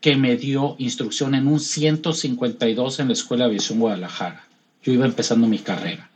que 0.00 0.16
me 0.16 0.36
dio 0.36 0.76
instrucción 0.78 1.34
en 1.34 1.48
un 1.48 1.58
152 1.58 3.00
en 3.00 3.08
la 3.08 3.12
Escuela 3.12 3.48
de 3.48 3.58
Guadalajara 3.58 4.47
yo 4.82 4.92
iba 4.92 5.06
empezando 5.06 5.46
mi 5.46 5.58
carrera. 5.58 6.10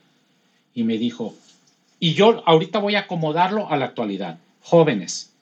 Y 0.74 0.84
me 0.84 0.98
dijo, 0.98 1.34
y 1.98 2.14
yo 2.14 2.42
ahorita 2.46 2.78
voy 2.78 2.94
a 2.94 3.00
acomodarlo 3.00 3.70
a 3.70 3.76
la 3.76 3.86
actualidad. 3.86 4.38
Jóvenes, 4.62 5.32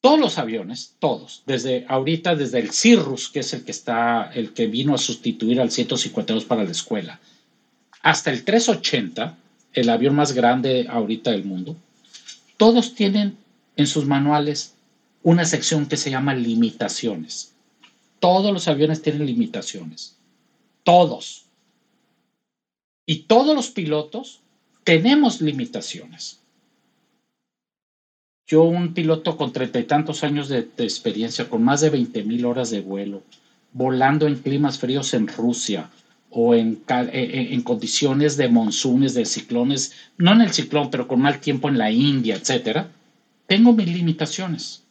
todos 0.00 0.20
los 0.20 0.38
aviones, 0.38 0.94
todos, 0.98 1.42
desde 1.46 1.86
ahorita, 1.88 2.34
desde 2.34 2.58
el 2.58 2.70
Cirrus, 2.72 3.30
que 3.30 3.40
es 3.40 3.54
el 3.54 3.64
que 3.64 3.70
está, 3.70 4.30
el 4.34 4.52
que 4.52 4.66
vino 4.66 4.94
a 4.94 4.98
sustituir 4.98 5.60
al 5.60 5.70
152 5.70 6.44
para 6.44 6.62
la 6.64 6.70
escuela, 6.70 7.20
hasta 8.02 8.30
el 8.30 8.44
380, 8.44 9.36
el 9.72 9.88
avión 9.88 10.14
más 10.14 10.32
grande 10.32 10.86
ahorita 10.90 11.30
del 11.30 11.44
mundo, 11.44 11.76
todos 12.58 12.94
tienen 12.94 13.38
en 13.76 13.86
sus 13.86 14.04
manuales 14.04 14.74
una 15.22 15.46
sección 15.46 15.86
que 15.86 15.96
se 15.96 16.10
llama 16.10 16.34
limitaciones. 16.34 17.54
Todos 18.20 18.52
los 18.52 18.68
aviones 18.68 19.00
tienen 19.02 19.26
limitaciones. 19.26 20.16
Todos. 20.82 21.43
Y 23.06 23.24
todos 23.24 23.54
los 23.54 23.70
pilotos 23.70 24.40
tenemos 24.84 25.40
limitaciones. 25.40 26.40
Yo, 28.46 28.62
un 28.64 28.92
piloto 28.92 29.36
con 29.36 29.52
treinta 29.52 29.80
y 29.80 29.84
tantos 29.84 30.22
años 30.22 30.48
de, 30.48 30.68
experiencia, 30.78 31.48
con 31.48 31.62
más 31.62 31.80
de 31.80 31.90
20 31.90 32.24
mil 32.24 32.44
horas 32.44 32.70
de 32.70 32.82
vuelo, 32.82 33.22
volando 33.72 34.26
en 34.26 34.36
climas 34.36 34.78
fríos 34.78 35.14
en 35.14 35.28
Rusia 35.28 35.90
o 36.30 36.54
en, 36.54 36.82
en, 36.88 37.62
condiciones 37.62 38.36
de 38.36 38.48
monzones, 38.48 39.14
de 39.14 39.24
ciclones, 39.24 39.92
no 40.18 40.32
en 40.32 40.42
el 40.42 40.52
ciclón, 40.52 40.90
pero 40.90 41.08
con 41.08 41.20
mal 41.20 41.40
tiempo 41.40 41.68
en 41.68 41.78
la 41.78 41.90
India, 41.90 42.34
etcétera, 42.34 42.90
tengo 43.46 43.72
mis 43.72 43.88
limitaciones. 43.88 44.82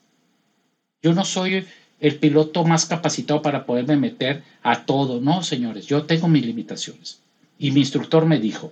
Yo 1.04 1.14
no 1.14 1.26
soy 1.26 1.66
el 2.00 2.16
piloto 2.16 2.64
más 2.64 2.86
capacitado 2.86 3.42
para 3.42 3.66
poderme 3.66 3.98
meter 3.98 4.44
a 4.64 4.86
todo. 4.86 5.22
No, 5.22 5.44
señores, 5.44 5.86
yo 5.86 6.04
tengo 6.04 6.28
mis 6.28 6.46
limitaciones. 6.46 7.22
Y 7.58 7.72
mi 7.72 7.82
instructor 7.82 8.26
me 8.26 8.40
dijo, 8.40 8.72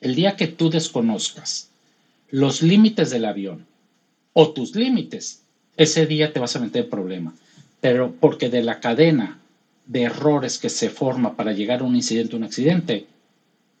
el 0.00 0.14
día 0.14 0.36
que 0.36 0.46
tú 0.46 0.70
desconozcas 0.70 1.70
los 2.30 2.62
límites 2.62 3.10
del 3.10 3.24
avión 3.24 3.66
o 4.32 4.50
tus 4.50 4.74
límites, 4.74 5.42
ese 5.76 6.06
día 6.06 6.32
te 6.32 6.40
vas 6.40 6.54
a 6.56 6.60
meter 6.60 6.84
en 6.84 6.90
problema. 6.90 7.34
Pero 7.80 8.14
porque 8.20 8.50
de 8.50 8.62
la 8.62 8.80
cadena 8.80 9.38
de 9.86 10.02
errores 10.02 10.58
que 10.58 10.68
se 10.68 10.90
forma 10.90 11.36
para 11.36 11.52
llegar 11.52 11.80
a 11.80 11.84
un 11.84 11.96
incidente 11.96 12.36
un 12.36 12.44
accidente, 12.44 13.06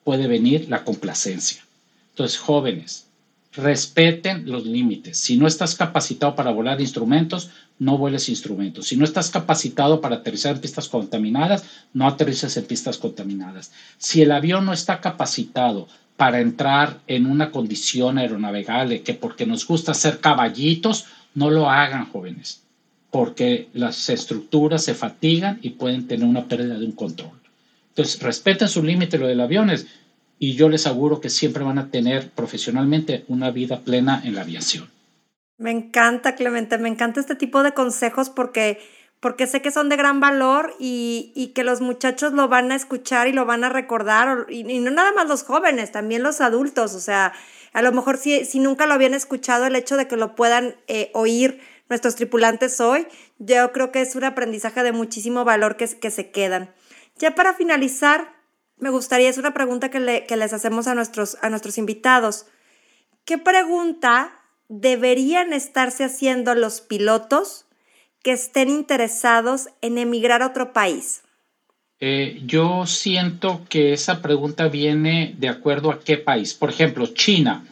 puede 0.04 0.26
venir 0.26 0.68
la 0.70 0.84
complacencia. 0.84 1.62
Entonces, 2.10 2.38
jóvenes, 2.38 3.07
respeten 3.52 4.48
los 4.50 4.66
límites. 4.66 5.18
Si 5.18 5.36
no 5.36 5.46
estás 5.46 5.74
capacitado 5.74 6.34
para 6.34 6.50
volar 6.50 6.80
instrumentos, 6.80 7.50
no 7.78 7.96
vueles 7.96 8.28
instrumentos. 8.28 8.86
Si 8.86 8.96
no 8.96 9.04
estás 9.04 9.30
capacitado 9.30 10.00
para 10.00 10.16
aterrizar 10.16 10.54
en 10.54 10.60
pistas 10.60 10.88
contaminadas, 10.88 11.64
no 11.92 12.06
aterrices 12.06 12.56
en 12.56 12.66
pistas 12.66 12.98
contaminadas. 12.98 13.72
Si 13.96 14.22
el 14.22 14.32
avión 14.32 14.66
no 14.66 14.72
está 14.72 15.00
capacitado 15.00 15.88
para 16.16 16.40
entrar 16.40 16.98
en 17.06 17.26
una 17.26 17.50
condición 17.50 18.18
aeronavegable, 18.18 19.02
que 19.02 19.14
porque 19.14 19.46
nos 19.46 19.66
gusta 19.66 19.94
ser 19.94 20.18
caballitos, 20.18 21.06
no 21.34 21.50
lo 21.50 21.70
hagan, 21.70 22.10
jóvenes, 22.10 22.62
porque 23.10 23.68
las 23.72 24.08
estructuras 24.08 24.82
se 24.82 24.94
fatigan 24.94 25.60
y 25.62 25.70
pueden 25.70 26.08
tener 26.08 26.26
una 26.26 26.48
pérdida 26.48 26.78
de 26.78 26.86
un 26.86 26.92
control. 26.92 27.30
Entonces, 27.90 28.20
respeten 28.20 28.68
su 28.68 28.82
límite, 28.82 29.18
lo 29.18 29.28
del 29.28 29.40
avión 29.40 29.70
es 29.70 29.86
y 30.38 30.54
yo 30.54 30.68
les 30.68 30.86
aseguro 30.86 31.20
que 31.20 31.30
siempre 31.30 31.64
van 31.64 31.78
a 31.78 31.90
tener 31.90 32.30
profesionalmente 32.30 33.24
una 33.28 33.50
vida 33.50 33.80
plena 33.80 34.22
en 34.24 34.34
la 34.34 34.42
aviación. 34.42 34.88
Me 35.58 35.72
encanta, 35.72 36.36
Clemente, 36.36 36.78
me 36.78 36.88
encanta 36.88 37.20
este 37.20 37.34
tipo 37.34 37.64
de 37.64 37.74
consejos 37.74 38.30
porque, 38.30 38.78
porque 39.18 39.48
sé 39.48 39.60
que 39.60 39.72
son 39.72 39.88
de 39.88 39.96
gran 39.96 40.20
valor 40.20 40.74
y, 40.78 41.32
y 41.34 41.48
que 41.48 41.64
los 41.64 41.80
muchachos 41.80 42.32
lo 42.32 42.46
van 42.46 42.70
a 42.70 42.76
escuchar 42.76 43.26
y 43.26 43.32
lo 43.32 43.44
van 43.44 43.64
a 43.64 43.68
recordar, 43.68 44.46
y, 44.48 44.62
no 44.62 44.92
nada 44.92 45.12
más 45.12 45.26
los 45.26 45.42
jóvenes, 45.42 45.90
también 45.90 46.22
los 46.22 46.40
adultos, 46.40 46.94
o 46.94 47.00
sea, 47.00 47.32
a 47.72 47.82
lo 47.82 47.90
mejor 47.90 48.18
si, 48.18 48.44
si 48.44 48.60
nunca 48.60 48.86
lo 48.86 48.94
habían 48.94 49.14
escuchado, 49.14 49.66
el 49.66 49.74
hecho 49.74 49.96
de 49.96 50.06
que 50.06 50.16
lo 50.16 50.36
puedan 50.36 50.76
eh, 50.86 51.10
oír 51.12 51.60
nuestros 51.88 52.14
tripulantes 52.14 52.80
hoy, 52.80 53.08
yo 53.38 53.72
creo 53.72 53.90
que 53.90 54.00
es 54.00 54.14
un 54.14 54.24
aprendizaje 54.24 54.84
de 54.84 54.92
muchísimo 54.92 55.44
valor 55.44 55.76
que, 55.76 55.88
que 55.88 56.10
se 56.12 56.30
quedan. 56.30 56.72
Ya 57.18 57.34
para 57.34 57.54
finalizar, 57.54 58.37
me 58.80 58.90
gustaría, 58.90 59.28
es 59.28 59.38
una 59.38 59.54
pregunta 59.54 59.90
que, 59.90 60.00
les 60.00 60.52
hacemos 60.52 60.86
a 60.86 60.94
nuestros, 60.94 61.36
a 61.42 61.50
nuestros 61.50 61.78
invitados. 61.78 62.46
¿Qué 63.24 63.38
pregunta 63.38 64.32
deberían 64.68 65.52
estarse 65.52 66.04
haciendo 66.04 66.54
los 66.54 66.80
pilotos 66.80 67.66
que 68.22 68.32
estén 68.32 68.68
interesados 68.68 69.68
en 69.80 69.98
emigrar 69.98 70.42
a 70.42 70.46
otro 70.46 70.72
país? 70.72 71.22
Eh, 72.00 72.40
yo 72.46 72.86
siento 72.86 73.62
que 73.68 73.92
esa 73.92 74.22
pregunta 74.22 74.68
viene 74.68 75.34
de 75.38 75.48
acuerdo 75.48 75.90
a 75.90 76.00
qué 76.00 76.16
país. 76.16 76.54
Por 76.54 76.70
ejemplo, 76.70 77.06
China. 77.08 77.66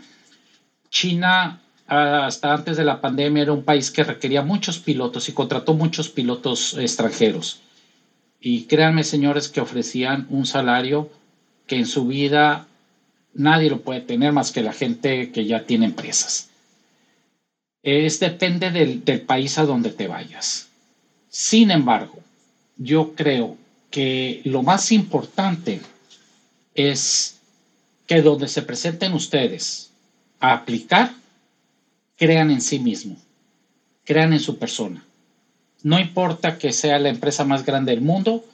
China 0.90 1.60
hasta 1.86 2.52
antes 2.52 2.76
de 2.76 2.84
la 2.84 3.00
pandemia 3.00 3.44
era 3.44 3.52
un 3.52 3.62
país 3.62 3.90
que 3.90 4.02
requería 4.02 4.42
muchos 4.42 4.78
pilotos 4.78 5.28
y 5.28 5.32
contrató 5.32 5.74
muchos 5.74 6.08
pilotos 6.08 6.76
extranjeros. 6.76 7.62
Y 8.48 8.66
créanme, 8.66 9.02
señores, 9.02 9.48
que 9.48 9.60
ofrecían 9.60 10.28
un 10.30 10.46
salario 10.46 11.10
que 11.66 11.74
en 11.74 11.84
su 11.84 12.06
vida 12.06 12.68
nadie 13.34 13.68
lo 13.68 13.80
puede 13.80 14.02
tener 14.02 14.30
más 14.30 14.52
que 14.52 14.62
la 14.62 14.72
gente 14.72 15.32
que 15.32 15.46
ya 15.46 15.64
tiene 15.64 15.86
empresas. 15.86 16.48
Es 17.82 18.20
depende 18.20 18.70
del, 18.70 19.04
del 19.04 19.22
país 19.22 19.58
a 19.58 19.64
donde 19.64 19.90
te 19.90 20.06
vayas. 20.06 20.68
Sin 21.28 21.72
embargo, 21.72 22.22
yo 22.76 23.16
creo 23.16 23.56
que 23.90 24.42
lo 24.44 24.62
más 24.62 24.92
importante 24.92 25.80
es 26.76 27.40
que 28.06 28.22
donde 28.22 28.46
se 28.46 28.62
presenten 28.62 29.12
ustedes 29.14 29.90
a 30.38 30.52
aplicar, 30.52 31.12
crean 32.16 32.52
en 32.52 32.60
sí 32.60 32.78
mismo, 32.78 33.16
crean 34.04 34.32
en 34.32 34.38
su 34.38 34.56
persona. 34.56 35.05
No 35.86 36.00
importa 36.00 36.58
que 36.58 36.72
sea 36.72 36.98
la 36.98 37.10
empresa 37.10 37.44
más 37.44 37.64
grande 37.64 37.92
del 37.92 38.00
mundo, 38.00 38.44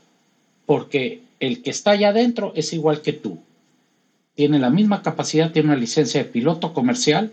porque 0.67 1.23
el 1.41 1.63
que 1.63 1.71
está 1.71 1.93
allá 1.93 2.11
adentro 2.11 2.53
es 2.55 2.75
igual 2.75 3.01
que 3.01 3.15
tú. 3.15 3.39
Tiene 4.35 4.59
la 4.59 4.69
misma 4.69 5.01
capacidad, 5.01 5.51
tiene 5.51 5.71
una 5.71 5.79
licencia 5.79 6.23
de 6.23 6.29
piloto 6.29 6.75
comercial 6.75 7.33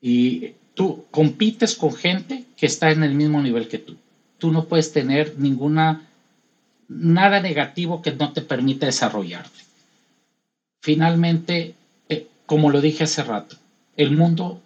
y 0.00 0.52
tú 0.74 1.04
compites 1.10 1.74
con 1.74 1.92
gente 1.92 2.44
que 2.56 2.66
está 2.66 2.92
en 2.92 3.02
el 3.02 3.16
mismo 3.16 3.42
nivel 3.42 3.66
que 3.66 3.78
tú. 3.78 3.96
Tú 4.38 4.52
no 4.52 4.66
puedes 4.66 4.92
tener 4.92 5.34
ninguna 5.36 6.06
nada 6.86 7.40
negativo 7.40 8.02
que 8.02 8.12
no 8.12 8.32
te 8.32 8.42
permita 8.42 8.86
desarrollarte. 8.86 9.64
Finalmente, 10.80 11.74
eh, 12.08 12.28
como 12.46 12.70
lo 12.70 12.80
dije 12.80 13.02
hace 13.02 13.24
rato, 13.24 13.56
el 13.96 14.16
mundo 14.16 14.60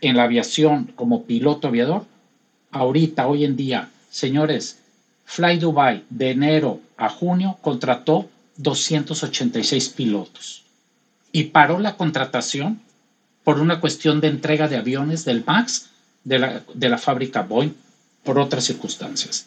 en 0.00 0.16
la 0.16 0.24
aviación 0.24 0.86
como 0.96 1.22
piloto 1.22 1.68
aviador 1.68 2.04
ahorita, 2.70 3.26
hoy 3.26 3.44
en 3.44 3.56
día, 3.56 3.90
señores, 4.10 4.78
Fly 5.24 5.58
Dubai 5.58 6.04
de 6.10 6.30
enero 6.30 6.80
a 6.96 7.08
junio 7.08 7.58
contrató 7.60 8.28
286 8.56 9.88
pilotos 9.90 10.64
y 11.32 11.44
paró 11.44 11.78
la 11.78 11.96
contratación 11.96 12.80
por 13.44 13.60
una 13.60 13.80
cuestión 13.80 14.20
de 14.20 14.28
entrega 14.28 14.68
de 14.68 14.76
aviones 14.76 15.24
del 15.24 15.44
MAX 15.44 15.90
de 16.24 16.38
la, 16.38 16.62
de 16.74 16.88
la 16.88 16.98
fábrica 16.98 17.42
Boeing 17.42 17.74
por 18.24 18.38
otras 18.38 18.64
circunstancias. 18.64 19.46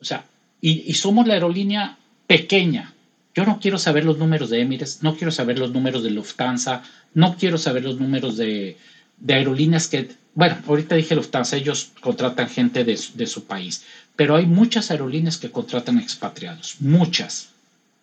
O 0.00 0.04
sea, 0.04 0.24
y, 0.60 0.90
y, 0.90 0.94
somos 0.94 1.26
la 1.26 1.34
aerolínea 1.34 1.98
pequeña. 2.26 2.94
Yo 3.34 3.44
no 3.44 3.60
quiero 3.60 3.78
saber 3.78 4.04
los 4.04 4.18
números 4.18 4.50
de 4.50 4.60
Emirates, 4.60 5.02
no 5.02 5.16
quiero 5.16 5.30
saber 5.30 5.58
los 5.58 5.72
números 5.72 6.02
de 6.02 6.10
Lufthansa, 6.10 6.82
no 7.14 7.36
quiero 7.36 7.58
saber 7.58 7.84
los 7.84 8.00
números 8.00 8.36
de, 8.36 8.76
de 9.18 9.34
aerolíneas 9.34 9.88
que, 9.88 10.10
bueno, 10.36 10.58
ahorita 10.66 10.96
dije 10.96 11.14
Lufthansa, 11.14 11.56
ellos 11.56 11.92
contratan 12.02 12.50
gente 12.50 12.84
de, 12.84 13.26
su 13.26 13.44
país, 13.44 13.84
pero 14.16 14.36
hay 14.36 14.44
muchas 14.44 14.90
aerolíneas 14.90 15.38
que 15.38 15.50
contratan 15.50 15.98
expatriados, 15.98 16.76
muchas. 16.80 17.48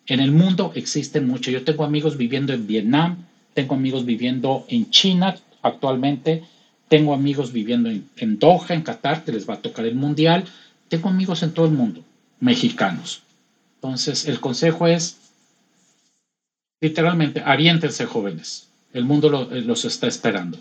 En 0.07 0.19
el 0.19 0.31
mundo 0.31 0.71
existen 0.73 1.27
muchas. 1.27 1.53
Yo 1.53 1.63
tengo 1.63 1.85
amigos 1.85 2.17
viviendo 2.17 2.51
en 2.51 2.65
Vietnam, 2.65 3.17
tengo 3.53 3.75
amigos 3.75 4.03
viviendo 4.03 4.65
en 4.67 4.89
China 4.89 5.35
actualmente, 5.61 6.43
tengo 6.87 7.13
amigos 7.13 7.51
viviendo 7.53 7.91
en, 7.91 8.09
en 8.17 8.39
Doha, 8.39 8.73
en 8.73 8.81
Qatar, 8.81 9.23
que 9.23 9.31
les 9.31 9.47
va 9.47 9.53
a 9.53 9.61
tocar 9.61 9.85
el 9.85 9.93
mundial, 9.93 10.45
tengo 10.89 11.09
amigos 11.09 11.43
en 11.43 11.51
todo 11.51 11.67
el 11.67 11.73
mundo, 11.73 12.03
mexicanos. 12.39 13.21
Entonces, 13.75 14.27
el 14.27 14.39
consejo 14.39 14.87
es, 14.87 15.17
literalmente, 16.81 17.43
aviéntense 17.45 18.07
jóvenes. 18.07 18.69
El 18.91 19.05
mundo 19.05 19.29
los 19.29 19.85
está 19.85 20.07
esperando 20.07 20.57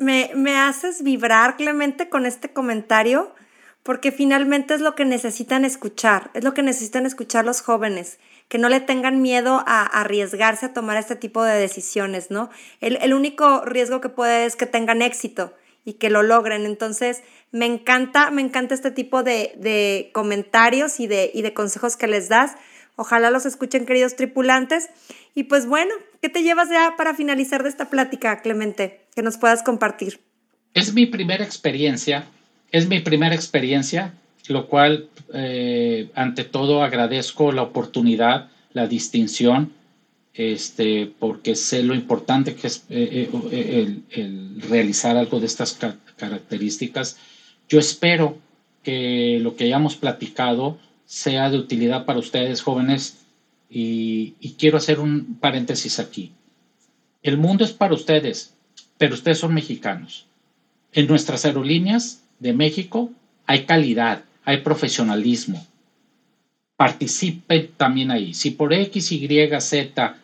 me, 0.00 0.56
haces 0.56 1.02
vibrar, 1.02 1.56
Clemente, 1.56 2.08
con 2.08 2.26
este 2.26 2.52
comentario, 2.52 3.34
porque 3.82 4.12
finalmente 4.12 4.74
es 4.74 4.80
lo 4.80 4.94
que 4.94 5.04
necesitan 5.04 5.64
escuchar, 5.64 6.30
es 6.34 6.42
lo 6.42 6.54
que 6.54 6.62
necesitan 6.62 7.06
escuchar 7.06 7.44
los 7.44 7.60
jóvenes, 7.60 8.18
que 8.48 8.58
no 8.58 8.68
le 8.68 8.80
tengan 8.80 9.22
miedo 9.22 9.62
a, 9.66 9.82
arriesgarse 9.84 10.66
a 10.66 10.72
tomar 10.72 10.96
este 10.96 11.16
tipo 11.16 11.44
de 11.44 11.58
decisiones, 11.58 12.30
¿no? 12.30 12.50
El, 12.80 13.14
único 13.14 13.64
riesgo 13.64 14.00
que 14.00 14.08
puede 14.08 14.46
es 14.46 14.56
que 14.56 14.66
tengan 14.66 15.02
éxito 15.02 15.54
y 15.84 15.94
que 15.94 16.10
lo 16.10 16.22
logren. 16.22 16.64
Entonces, 16.64 17.22
me 17.52 17.66
encanta, 17.66 18.30
me 18.30 18.42
encanta 18.42 18.74
este 18.74 18.90
tipo 18.90 19.22
de, 19.22 20.10
comentarios 20.12 20.98
y 20.98 21.06
de, 21.06 21.30
y 21.32 21.42
de 21.42 21.54
consejos 21.54 21.96
que 21.96 22.06
les 22.06 22.28
das. 22.28 22.56
Ojalá 22.96 23.30
los 23.30 23.46
escuchen, 23.46 23.86
queridos 23.86 24.16
tripulantes. 24.16 24.88
Y 25.34 25.44
pues 25.44 25.66
bueno, 25.66 25.94
¿qué 26.20 26.28
te 26.28 26.42
llevas 26.42 26.68
ya 26.68 26.94
para 26.96 27.14
finalizar 27.14 27.62
de 27.62 27.68
esta 27.68 27.90
plática, 27.90 28.40
Clemente, 28.42 29.06
que 29.14 29.22
nos 29.22 29.38
puedas 29.38 29.62
compartir? 29.62 30.20
Es 30.74 30.94
mi 30.94 31.06
primera 31.06 31.44
experiencia, 31.44 32.26
es 32.70 32.88
mi 32.88 33.00
primera 33.00 33.34
experiencia, 33.34 34.14
lo 34.48 34.68
cual 34.68 35.08
eh, 35.34 36.10
ante 36.14 36.44
todo 36.44 36.82
agradezco 36.82 37.52
la 37.52 37.62
oportunidad, 37.62 38.50
la 38.72 38.86
distinción, 38.86 39.72
este, 40.34 41.12
porque 41.18 41.56
sé 41.56 41.82
lo 41.82 41.94
importante 41.94 42.54
que 42.54 42.66
es 42.68 42.84
eh, 42.88 43.28
eh, 43.52 43.98
el, 44.10 44.62
realizar 44.68 45.16
algo 45.16 45.40
de 45.40 45.46
estas 45.46 45.78
características. 46.16 47.18
Yo 47.68 47.78
espero 47.78 48.38
que 48.82 49.38
lo 49.40 49.56
que 49.56 49.64
hayamos 49.64 49.96
platicado 49.96 50.78
sea 51.04 51.50
de 51.50 51.58
utilidad 51.58 52.04
para 52.04 52.20
ustedes 52.20 52.62
jóvenes 52.62 53.19
y, 53.70 54.56
quiero 54.58 54.76
hacer 54.76 54.98
un 54.98 55.36
paréntesis 55.36 56.00
aquí. 56.00 56.32
El 57.22 57.38
mundo 57.38 57.64
es 57.64 57.72
para 57.72 57.94
ustedes, 57.94 58.54
pero 58.98 59.14
ustedes 59.14 59.38
son 59.38 59.54
mexicanos. 59.54 60.26
En 60.92 61.06
nuestras 61.06 61.44
aerolíneas 61.44 62.24
de 62.40 62.52
México 62.52 63.12
hay 63.46 63.64
calidad, 63.64 64.24
hay 64.44 64.58
profesionalismo. 64.58 65.64
participen 66.76 67.70
también 67.76 68.10
ahí. 68.10 68.32
Si 68.32 68.50
por 68.52 68.72
X, 68.72 69.12
Y, 69.12 69.28
Z 69.60 70.16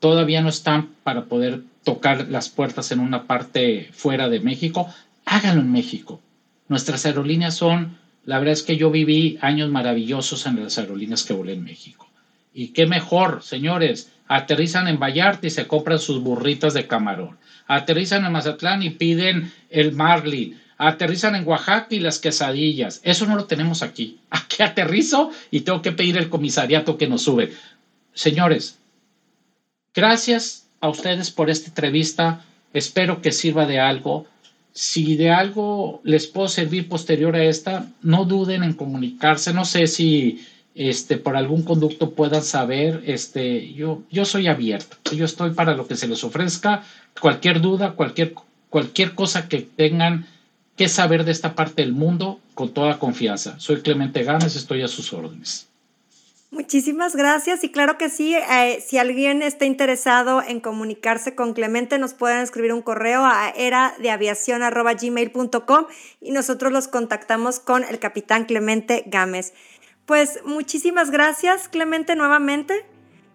todavía 0.00 0.40
no 0.40 0.48
están 0.48 0.88
para 1.04 1.26
poder 1.26 1.62
tocar 1.84 2.28
las 2.28 2.48
puertas 2.48 2.92
en 2.92 3.00
una 3.00 3.26
parte 3.26 3.90
fuera 3.92 4.30
de 4.30 4.40
México, 4.40 4.88
háganlo 5.26 5.60
en 5.60 5.70
México. 5.70 6.20
Nuestras 6.68 7.04
aerolíneas 7.04 7.54
son, 7.54 7.98
la 8.24 8.38
verdad 8.38 8.54
es 8.54 8.62
que 8.62 8.78
yo 8.78 8.90
viví 8.90 9.38
años 9.42 9.70
maravillosos 9.70 10.46
en 10.46 10.64
las 10.64 10.78
aerolíneas 10.78 11.24
que 11.24 11.34
volé 11.34 11.52
en 11.52 11.64
México. 11.64 12.08
Y 12.52 12.68
qué 12.68 12.86
mejor, 12.86 13.42
señores, 13.42 14.12
aterrizan 14.28 14.88
en 14.88 14.98
Vallarta 14.98 15.46
y 15.46 15.50
se 15.50 15.66
compran 15.66 15.98
sus 15.98 16.20
burritas 16.22 16.74
de 16.74 16.86
camarón. 16.86 17.38
Aterrizan 17.66 18.24
en 18.24 18.32
Mazatlán 18.32 18.82
y 18.82 18.90
piden 18.90 19.52
el 19.70 19.92
marlin 19.92 20.60
aterrizan 20.88 21.36
en 21.36 21.46
Oaxaca 21.46 21.88
y 21.90 22.00
las 22.00 22.18
quesadillas. 22.18 23.00
Eso 23.04 23.26
no 23.26 23.36
lo 23.36 23.44
tenemos 23.44 23.82
aquí. 23.82 24.18
Aquí 24.30 24.62
aterrizo 24.62 25.30
y 25.50 25.60
tengo 25.60 25.82
que 25.82 25.92
pedir 25.92 26.16
el 26.16 26.28
comisariato 26.28 26.98
que 26.98 27.06
nos 27.06 27.22
sube. 27.22 27.52
Señores, 28.14 28.78
gracias 29.94 30.66
a 30.80 30.88
ustedes 30.88 31.30
por 31.30 31.50
esta 31.50 31.68
entrevista. 31.68 32.44
Espero 32.72 33.22
que 33.22 33.32
sirva 33.32 33.66
de 33.66 33.78
algo. 33.78 34.26
Si 34.72 35.16
de 35.16 35.30
algo 35.30 36.00
les 36.02 36.26
puedo 36.26 36.48
servir 36.48 36.88
posterior 36.88 37.36
a 37.36 37.44
esta, 37.44 37.90
no 38.02 38.24
duden 38.24 38.62
en 38.62 38.72
comunicarse. 38.72 39.52
No 39.52 39.64
sé 39.64 39.86
si 39.86 40.44
este, 40.74 41.16
por 41.16 41.36
algún 41.36 41.62
conducto 41.62 42.10
puedan 42.10 42.42
saber. 42.42 43.02
Este, 43.06 43.72
yo, 43.72 44.02
yo 44.10 44.24
soy 44.24 44.46
abierto. 44.48 44.96
Yo 45.14 45.24
estoy 45.24 45.50
para 45.50 45.74
lo 45.74 45.86
que 45.86 45.96
se 45.96 46.08
les 46.08 46.24
ofrezca. 46.24 46.82
Cualquier 47.20 47.60
duda, 47.60 47.92
cualquier, 47.92 48.34
cualquier 48.70 49.14
cosa 49.14 49.48
que 49.48 49.60
tengan 49.60 50.26
qué 50.76 50.88
saber 50.88 51.24
de 51.24 51.32
esta 51.32 51.54
parte 51.54 51.82
del 51.82 51.92
mundo 51.92 52.40
con 52.54 52.72
toda 52.72 52.98
confianza. 52.98 53.58
Soy 53.58 53.82
Clemente 53.82 54.22
Gámez, 54.22 54.56
estoy 54.56 54.82
a 54.82 54.88
sus 54.88 55.12
órdenes. 55.12 55.68
Muchísimas 56.52 57.16
gracias 57.16 57.64
y 57.64 57.70
claro 57.70 57.96
que 57.96 58.10
sí, 58.10 58.34
eh, 58.34 58.84
si 58.86 58.98
alguien 58.98 59.40
está 59.40 59.64
interesado 59.64 60.42
en 60.42 60.60
comunicarse 60.60 61.34
con 61.34 61.54
Clemente, 61.54 61.98
nos 61.98 62.12
pueden 62.12 62.40
escribir 62.40 62.74
un 62.74 62.82
correo 62.82 63.24
a 63.24 63.48
era 63.56 63.94
de 63.98 64.10
y 66.20 66.30
nosotros 66.32 66.72
los 66.72 66.88
contactamos 66.88 67.58
con 67.58 67.84
el 67.84 67.98
capitán 67.98 68.44
Clemente 68.44 69.04
Gámez. 69.06 69.54
Pues 70.06 70.40
muchísimas 70.44 71.10
gracias 71.10 71.68
Clemente 71.68 72.16
nuevamente. 72.16 72.84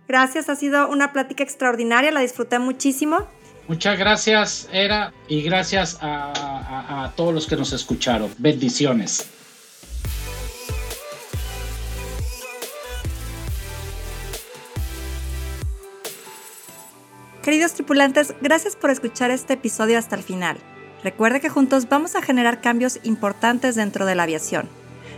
Gracias, 0.08 0.48
ha 0.48 0.56
sido 0.56 0.88
una 0.90 1.12
plática 1.12 1.44
extraordinaria, 1.44 2.12
la 2.12 2.22
disfruté 2.22 2.60
muchísimo. 2.60 3.28
Muchas 3.68 4.00
gracias, 4.00 4.70
Era, 4.72 5.14
y 5.28 5.42
gracias 5.42 5.98
a, 6.02 7.12
todos 7.18 7.34
los 7.34 7.48
que 7.48 7.58
nos 7.58 7.74
escucharon. 7.74 8.34
Bendiciones. 8.38 9.28
Queridos 17.44 17.74
tripulantes, 17.74 18.34
gracias 18.42 18.76
por 18.76 18.90
escuchar 18.90 19.32
este 19.32 19.54
episodio 19.54 19.98
hasta 19.98 20.16
el 20.16 20.24
final. 20.24 20.58
Recuerde 21.04 21.42
que 21.42 21.50
juntos 21.50 21.90
vamos 21.90 22.16
a 22.16 22.22
generar 22.22 22.62
cambios 22.62 23.00
importantes 23.04 23.76
dentro 23.76 24.06
de 24.06 24.16
la 24.16 24.24
aviación. 24.24 24.70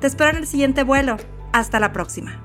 Te 0.00 0.06
espero 0.06 0.30
en 0.30 0.36
el 0.36 0.46
siguiente 0.46 0.84
vuelo. 0.84 1.16
Hasta 1.52 1.80
la 1.80 1.92
próxima. 1.92 2.40